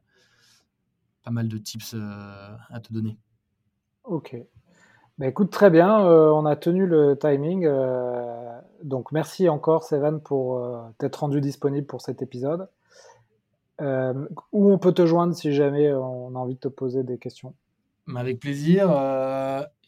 pas 1.24 1.32
mal 1.32 1.50
de 1.50 1.58
tips 1.58 1.94
euh, 1.94 2.56
à 2.70 2.80
te 2.80 2.94
donner. 2.94 3.18
Ok. 4.06 4.38
Bah, 5.18 5.28
écoute, 5.28 5.52
très 5.52 5.70
bien, 5.70 6.06
euh, 6.06 6.30
on 6.32 6.46
a 6.46 6.56
tenu 6.56 6.88
le 6.88 7.18
timing. 7.20 7.66
euh, 7.66 8.60
donc 8.84 9.12
merci 9.12 9.48
encore, 9.48 9.84
Sévan, 9.84 10.20
pour 10.20 10.58
euh, 10.58 10.82
t'être 10.98 11.18
rendu 11.18 11.40
disponible 11.40 11.86
pour 11.86 12.02
cet 12.02 12.22
épisode. 12.22 12.68
Où 13.80 14.72
on 14.72 14.78
peut 14.78 14.94
te 14.94 15.06
joindre 15.06 15.36
si 15.36 15.52
jamais 15.52 15.92
on 15.92 16.36
a 16.36 16.40
envie 16.40 16.56
de 16.56 16.60
te 16.60 16.68
poser 16.70 17.04
des 17.04 17.18
questions? 17.18 17.54
Mais 18.08 18.22
Avec 18.22 18.40
plaisir. 18.40 18.90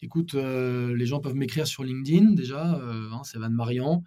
Écoute, 0.02 0.34
les 0.36 1.06
gens 1.06 1.20
peuvent 1.20 1.36
m'écrire 1.36 1.66
sur 1.66 1.84
LinkedIn 1.84 2.34
déjà, 2.34 2.76
euh, 2.76 3.10
hein, 3.12 3.50
Marian. 3.50 4.04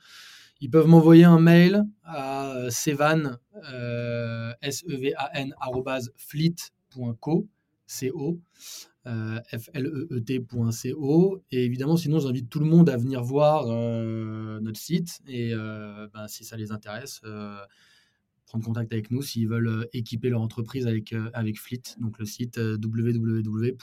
Ils 0.60 0.70
peuvent 0.70 0.86
m'envoyer 0.86 1.24
un 1.24 1.40
mail 1.40 1.84
à 2.04 2.54
sevan, 2.70 3.38
euh, 3.72 4.52
S-E-V-A-N, 4.62 5.54
fleet.co, 6.16 7.46
C-O, 7.88 8.38
euh, 9.06 9.40
F-L-E-E-T.co. 9.50 11.42
Et 11.50 11.64
évidemment, 11.64 11.96
sinon, 11.96 12.20
j'invite 12.20 12.48
tout 12.48 12.60
le 12.60 12.66
monde 12.66 12.88
à 12.90 12.96
venir 12.96 13.24
voir 13.24 13.64
euh, 13.66 14.60
notre 14.60 14.78
site. 14.78 15.20
Et 15.26 15.52
euh, 15.52 16.06
ben, 16.14 16.28
si 16.28 16.44
ça 16.44 16.56
les 16.56 16.70
intéresse, 16.70 17.20
euh, 17.24 17.56
prendre 18.46 18.64
contact 18.64 18.92
avec 18.92 19.10
nous 19.10 19.22
s'ils 19.22 19.48
veulent 19.48 19.88
équiper 19.92 20.28
leur 20.28 20.42
entreprise 20.42 20.86
avec, 20.86 21.12
avec 21.32 21.58
Fleet. 21.58 21.82
Donc 21.98 22.18
le 22.18 22.26
site 22.26 22.58
www.fleet.co. 22.58 23.80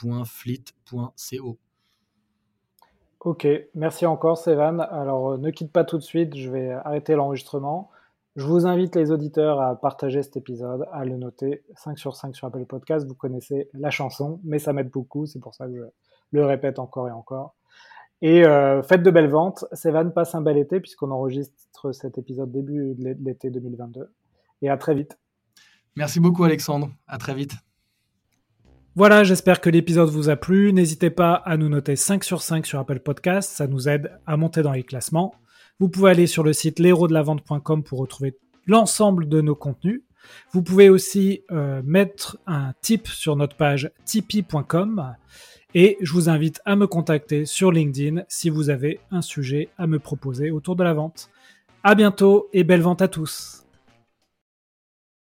Ok, 3.20 3.48
merci 3.74 4.06
encore, 4.06 4.38
Sévan. 4.38 4.78
Alors 4.78 5.36
ne 5.36 5.50
quitte 5.50 5.72
pas 5.72 5.82
tout 5.84 5.98
de 5.98 6.02
suite, 6.02 6.36
je 6.36 6.48
vais 6.48 6.70
arrêter 6.70 7.14
l'enregistrement. 7.16 7.90
Je 8.36 8.44
vous 8.44 8.66
invite 8.66 8.94
les 8.96 9.10
auditeurs 9.10 9.62
à 9.62 9.80
partager 9.80 10.22
cet 10.22 10.36
épisode, 10.36 10.84
à 10.92 11.06
le 11.06 11.16
noter 11.16 11.64
5 11.74 11.98
sur 11.98 12.14
5 12.14 12.36
sur 12.36 12.46
Apple 12.46 12.66
Podcast. 12.66 13.06
Vous 13.06 13.14
connaissez 13.14 13.70
la 13.72 13.88
chanson, 13.88 14.40
mais 14.44 14.58
ça 14.58 14.74
m'aide 14.74 14.90
beaucoup, 14.90 15.24
c'est 15.24 15.40
pour 15.40 15.54
ça 15.54 15.66
que 15.66 15.72
je 15.72 15.84
le 16.32 16.44
répète 16.44 16.78
encore 16.78 17.08
et 17.08 17.12
encore. 17.12 17.54
Et 18.20 18.44
euh, 18.44 18.82
faites 18.82 19.02
de 19.02 19.10
belles 19.10 19.30
ventes. 19.30 19.64
Sévan 19.72 20.10
passe 20.10 20.34
un 20.34 20.42
bel 20.42 20.58
été 20.58 20.80
puisqu'on 20.80 21.10
enregistre 21.12 21.92
cet 21.92 22.18
épisode 22.18 22.52
début 22.52 22.94
de 22.94 23.16
l'été 23.24 23.48
2022. 23.48 24.12
Et 24.60 24.68
à 24.68 24.76
très 24.76 24.94
vite. 24.94 25.18
Merci 25.96 26.20
beaucoup 26.20 26.44
Alexandre, 26.44 26.90
à 27.08 27.16
très 27.16 27.34
vite. 27.34 27.54
Voilà, 28.96 29.24
j'espère 29.24 29.62
que 29.62 29.70
l'épisode 29.70 30.10
vous 30.10 30.28
a 30.28 30.36
plu. 30.36 30.74
N'hésitez 30.74 31.08
pas 31.08 31.32
à 31.32 31.56
nous 31.56 31.70
noter 31.70 31.96
5 31.96 32.22
sur 32.22 32.42
5 32.42 32.66
sur 32.66 32.80
Apple 32.80 33.00
Podcast, 33.00 33.50
ça 33.50 33.66
nous 33.66 33.88
aide 33.88 34.10
à 34.26 34.36
monter 34.36 34.60
dans 34.60 34.72
les 34.72 34.82
classements. 34.82 35.34
Vous 35.78 35.88
pouvez 35.88 36.10
aller 36.10 36.26
sur 36.26 36.42
le 36.42 36.52
site 36.52 36.78
l'héros-de-la-vente.com 36.78 37.82
pour 37.82 37.98
retrouver 37.98 38.36
l'ensemble 38.66 39.28
de 39.28 39.40
nos 39.40 39.54
contenus. 39.54 40.02
Vous 40.52 40.62
pouvez 40.62 40.88
aussi 40.88 41.42
euh, 41.50 41.82
mettre 41.84 42.38
un 42.46 42.72
tip 42.80 43.06
sur 43.08 43.36
notre 43.36 43.56
page 43.56 43.90
tipeee.com 44.04 45.14
et 45.74 45.98
je 46.00 46.12
vous 46.12 46.28
invite 46.28 46.60
à 46.64 46.76
me 46.76 46.86
contacter 46.86 47.44
sur 47.44 47.70
LinkedIn 47.70 48.22
si 48.28 48.48
vous 48.48 48.70
avez 48.70 49.00
un 49.10 49.22
sujet 49.22 49.68
à 49.76 49.86
me 49.86 49.98
proposer 49.98 50.50
autour 50.50 50.76
de 50.76 50.82
la 50.82 50.94
vente. 50.94 51.30
À 51.82 51.94
bientôt 51.94 52.48
et 52.52 52.64
belle 52.64 52.80
vente 52.80 53.02
à 53.02 53.08
tous. 53.08 53.65